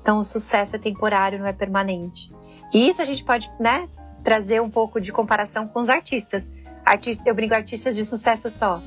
Então 0.10 0.18
o 0.18 0.24
sucesso 0.24 0.76
é 0.76 0.80
temporário, 0.80 1.38
não 1.38 1.46
é 1.46 1.54
permanente. 1.54 2.34
E 2.74 2.90
isso 2.90 3.00
a 3.00 3.06
gente 3.06 3.24
pode, 3.24 3.48
né, 3.60 3.88
trazer 4.24 4.60
um 4.60 4.68
pouco 4.68 5.00
de 5.00 5.12
comparação 5.12 5.68
com 5.68 5.80
os 5.80 5.88
artistas. 5.88 6.50
Artista, 6.84 7.22
eu 7.28 7.36
brinco 7.36 7.54
artistas 7.54 7.96
de 7.96 8.04
sucesso 8.04 8.50
só, 8.50 8.82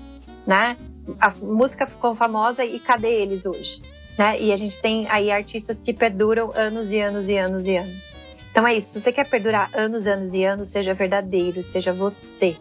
né? 0.45 0.77
A 1.21 1.31
música 1.31 1.87
ficou 1.87 2.17
famosa 2.17 2.65
e 2.65 2.81
cadê 2.81 3.23
eles 3.23 3.47
hoje? 3.47 3.81
Né? 4.19 4.41
E 4.41 4.53
a 4.53 4.57
gente 4.57 4.81
tem 4.81 5.09
aí 5.09 5.31
artistas 5.31 5.81
que 5.81 5.93
perduram 5.93 6.51
anos 6.57 6.91
e 6.91 6.99
anos 6.99 7.29
e 7.29 7.39
anos 7.39 7.69
e 7.69 7.77
anos. 7.77 8.13
Então 8.51 8.67
é 8.67 8.75
isso. 8.75 8.89
Se 8.89 9.01
você 9.01 9.13
quer 9.13 9.31
perdurar 9.31 9.71
anos, 9.75 10.09
anos 10.09 10.35
e 10.35 10.43
anos, 10.43 10.67
seja 10.67 10.93
verdadeiro, 10.93 11.63
seja 11.63 11.93
você. 11.93 12.57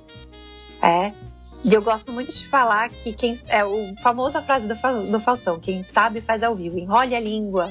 É. 0.84 1.12
E 1.64 1.74
eu 1.74 1.82
gosto 1.82 2.14
muito 2.14 2.32
de 2.32 2.47
falar 2.47 2.89
que 2.89 3.12
quem 3.12 3.41
é 3.47 3.66
o 3.66 3.95
famosa 4.03 4.39
frase 4.39 4.68
do, 4.68 4.76
do 5.12 5.20
Faustão: 5.20 5.59
quem 5.59 5.82
sabe 5.82 6.22
faz 6.22 6.43
ao 6.43 6.55
vivo. 6.55 6.78
Enrole 6.78 7.16
a 7.16 7.20
língua, 7.20 7.68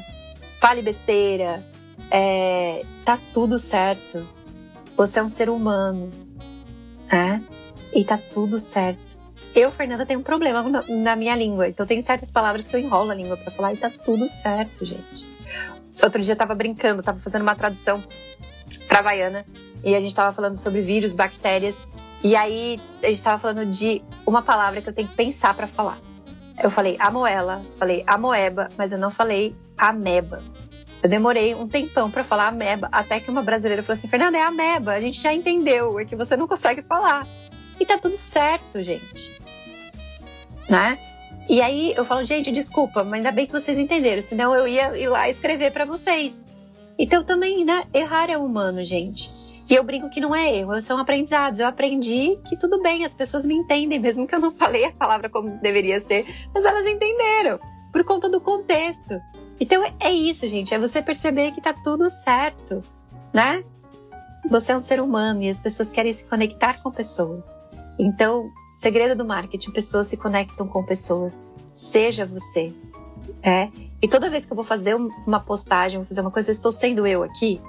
fale 0.61 0.83
besteira, 0.83 1.65
é, 2.11 2.85
tá 3.05 3.19
tudo 3.33 3.59
certo. 3.59 4.29
Você 4.97 5.19
é 5.19 5.23
um 5.23 5.29
ser 5.29 5.49
humano, 5.49 6.11
é? 7.11 7.41
E 7.93 8.05
tá 8.05 8.19
tudo 8.19 8.59
certo. 8.59 9.19
Eu, 9.55 9.73
Fernanda, 9.73 10.07
tenho 10.07 10.21
um 10.21 10.23
problema 10.23 10.63
na, 10.63 10.85
na 10.87 11.17
minha 11.17 11.35
língua. 11.35 11.67
Então, 11.67 11.85
tem 11.87 12.01
certas 12.03 12.31
palavras 12.31 12.69
que 12.69 12.77
eu 12.77 12.81
enrolo 12.81 13.11
a 13.11 13.15
língua 13.15 13.37
para 13.37 13.51
falar 13.51 13.73
e 13.73 13.79
tá 13.79 13.91
tudo 13.91 14.29
certo, 14.29 14.85
gente. 14.85 15.27
Outro 16.03 16.23
dia 16.23 16.35
eu 16.35 16.37
tava 16.37 16.55
brincando, 16.55 17.03
tava 17.03 17.19
fazendo 17.19 17.43
uma 17.43 17.55
tradução 17.55 18.03
pra 18.87 19.01
Havaiana 19.01 19.45
e 19.83 19.95
a 19.95 20.01
gente 20.01 20.15
tava 20.15 20.33
falando 20.33 20.55
sobre 20.55 20.83
vírus, 20.83 21.15
bactérias. 21.15 21.79
E 22.23 22.37
aí 22.37 22.79
a 23.03 23.07
gente 23.07 23.23
tava 23.23 23.39
falando 23.39 23.67
de 23.67 24.03
uma 24.27 24.43
palavra 24.43 24.81
que 24.81 24.89
eu 24.89 24.93
tenho 24.93 25.09
que 25.09 25.17
pensar 25.17 25.55
para 25.55 25.67
falar. 25.67 25.99
Eu 26.63 26.71
falei 26.71 26.97
amoela, 26.99 27.63
falei 27.79 28.05
amoeba, 28.07 28.69
mas 28.77 28.93
eu 28.93 28.99
não 28.99 29.11
falei 29.11 29.55
ameba. 29.77 30.43
Eu 31.03 31.09
demorei 31.09 31.55
um 31.55 31.67
tempão 31.67 32.11
para 32.11 32.23
falar 32.23 32.49
ameba, 32.49 32.89
até 32.93 33.19
que 33.21 33.31
uma 33.31 33.43
brasileira 33.43 33.83
falou 33.83 33.95
assim: 33.95 34.09
Fernanda, 34.09 34.37
é 34.37 34.43
ameba, 34.43 34.93
a 34.93 35.01
gente 35.01 35.21
já 35.21 35.33
entendeu, 35.33 35.99
é 35.99 36.05
que 36.05 36.17
você 36.17 36.37
não 36.37 36.47
consegue 36.47 36.83
falar. 36.83 37.27
E 37.79 37.87
tá 37.87 37.97
tudo 37.97 38.15
certo, 38.15 38.83
gente 38.83 39.41
né? 40.71 40.99
E 41.49 41.61
aí 41.61 41.93
eu 41.97 42.05
falo, 42.05 42.25
gente, 42.25 42.53
desculpa, 42.53 43.03
mas 43.03 43.15
ainda 43.15 43.33
bem 43.33 43.45
que 43.45 43.53
vocês 43.53 43.77
entenderam, 43.77 44.23
senão 44.23 44.55
eu 44.55 44.69
ia 44.69 44.97
ir 44.97 45.09
lá 45.09 45.29
escrever 45.29 45.73
para 45.73 45.85
vocês. 45.85 46.49
Então 46.97 47.25
também, 47.25 47.65
né, 47.65 47.85
errar 47.93 48.31
é 48.31 48.39
humano, 48.39 48.85
gente. 48.85 49.33
E 49.71 49.75
eu 49.75 49.85
brinco 49.85 50.11
que 50.11 50.21
não 50.21 50.35
é 50.35 50.57
erro, 50.57 50.81
são 50.83 50.99
aprendizados. 50.99 51.61
Eu 51.61 51.68
aprendi 51.68 52.37
que 52.45 52.57
tudo 52.57 52.83
bem, 52.83 53.05
as 53.05 53.14
pessoas 53.14 53.47
me 53.47 53.55
entendem, 53.55 54.01
mesmo 54.01 54.27
que 54.27 54.35
eu 54.35 54.41
não 54.41 54.51
falei 54.59 54.85
a 54.85 54.93
palavra 54.93 55.31
como 55.31 55.59
deveria 55.62 56.01
ser, 56.01 56.27
mas 56.53 56.64
elas 56.64 56.87
entenderam, 56.87 57.61
por 57.93 58.03
conta 58.05 58.29
do 58.29 58.41
contexto. 58.41 59.21
Então 59.61 59.83
é 60.01 60.11
isso, 60.11 60.49
gente, 60.49 60.75
é 60.75 60.79
você 60.79 61.01
perceber 61.01 61.53
que 61.53 61.61
tá 61.61 61.73
tudo 61.73 62.11
certo, 62.11 62.81
né? 63.33 63.62
Você 64.51 64.73
é 64.73 64.77
um 64.77 64.81
ser 64.81 65.01
humano 65.01 65.43
e 65.43 65.49
as 65.49 65.61
pessoas 65.61 65.91
querem 65.91 66.12
se 66.12 66.25
conectar 66.25 66.83
com 66.83 66.91
pessoas. 66.91 67.55
Então, 67.99 68.51
Segredo 68.73 69.16
do 69.16 69.27
marketing: 69.27 69.71
pessoas 69.73 70.07
se 70.07 70.16
conectam 70.16 70.66
com 70.66 70.83
pessoas. 70.83 71.45
Seja 71.73 72.25
você. 72.25 72.73
É. 73.43 73.68
E 74.03 74.09
toda 74.09 74.31
vez 74.31 74.47
que 74.47 74.53
eu 74.53 74.57
vou 74.57 74.64
fazer 74.64 74.95
uma 74.95 75.41
postagem, 75.41 75.99
vou 75.99 76.07
fazer 76.07 76.21
uma 76.21 76.31
coisa, 76.31 76.51
eu 76.51 76.55
estou 76.55 76.73
sendo 76.73 77.07
eu 77.07 77.23
aqui. 77.23 77.61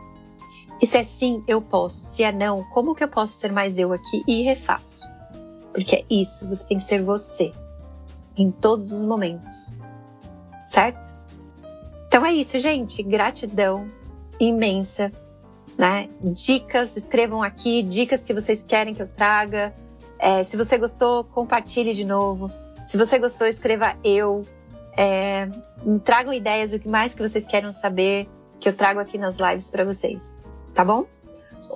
E 0.82 0.86
se 0.86 0.98
é 0.98 1.04
sim, 1.04 1.44
eu 1.48 1.62
posso. 1.62 2.04
Se 2.04 2.24
é 2.24 2.32
não, 2.32 2.64
como 2.74 2.96
que 2.96 3.04
eu 3.04 3.08
posso 3.08 3.34
ser 3.34 3.52
mais 3.52 3.78
eu 3.78 3.94
aqui? 3.94 4.24
E 4.28 4.42
refaço. 4.42 5.08
Porque 5.72 5.98
é 5.98 6.06
isso, 6.10 6.48
você 6.50 6.66
tem 6.66 6.78
que 6.78 6.84
ser 6.84 7.04
você. 7.04 7.52
Em 8.36 8.50
todos 8.52 8.92
os 8.92 9.06
momentos. 9.06 9.78
Certo? 10.66 11.18
Então 12.08 12.26
é 12.26 12.34
isso, 12.34 12.60
gente. 12.60 13.04
Gratidão 13.04 13.90
imensa. 14.40 15.12
Né? 15.78 16.10
Dicas, 16.22 16.98
escrevam 16.98 17.42
aqui, 17.44 17.84
dicas 17.84 18.24
que 18.24 18.34
vocês 18.34 18.64
querem 18.64 18.94
que 18.94 19.02
eu 19.02 19.08
traga. 19.08 19.74
É, 20.18 20.44
se 20.44 20.58
você 20.58 20.78
gostou, 20.78 21.24
compartilhe 21.24 21.94
de 21.94 22.06
novo. 22.06 22.52
Se 22.86 22.98
você 22.98 23.18
gostou, 23.20 23.48
escreva 23.48 23.94
eu. 24.04 24.44
É, 24.98 25.48
tragam 26.04 26.34
ideias 26.34 26.72
do 26.72 26.80
que 26.80 26.88
mais 26.88 27.14
que 27.14 27.22
vocês 27.22 27.46
querem 27.46 27.72
saber 27.72 28.28
que 28.60 28.70
eu 28.70 28.74
trago 28.74 29.00
aqui 29.00 29.18
nas 29.18 29.38
lives 29.38 29.72
para 29.72 29.84
vocês, 29.84 30.40
tá 30.74 30.84
bom? 30.84 31.06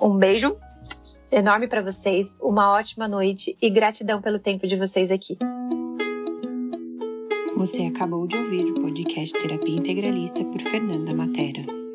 Um 0.02 0.16
beijo 0.16 0.56
enorme 1.30 1.68
para 1.68 1.82
vocês, 1.82 2.38
uma 2.40 2.72
ótima 2.72 3.08
noite 3.08 3.56
e 3.60 3.68
gratidão 3.70 4.20
pelo 4.20 4.38
tempo 4.38 4.66
de 4.66 4.76
vocês 4.76 5.10
aqui. 5.10 5.36
Você 7.56 7.82
acabou 7.84 8.26
de 8.26 8.36
ouvir 8.36 8.64
o 8.64 8.74
podcast 8.80 9.38
Terapia 9.38 9.76
Integralista 9.76 10.44
por 10.44 10.60
Fernanda 10.60 11.14
Matera. 11.14 11.85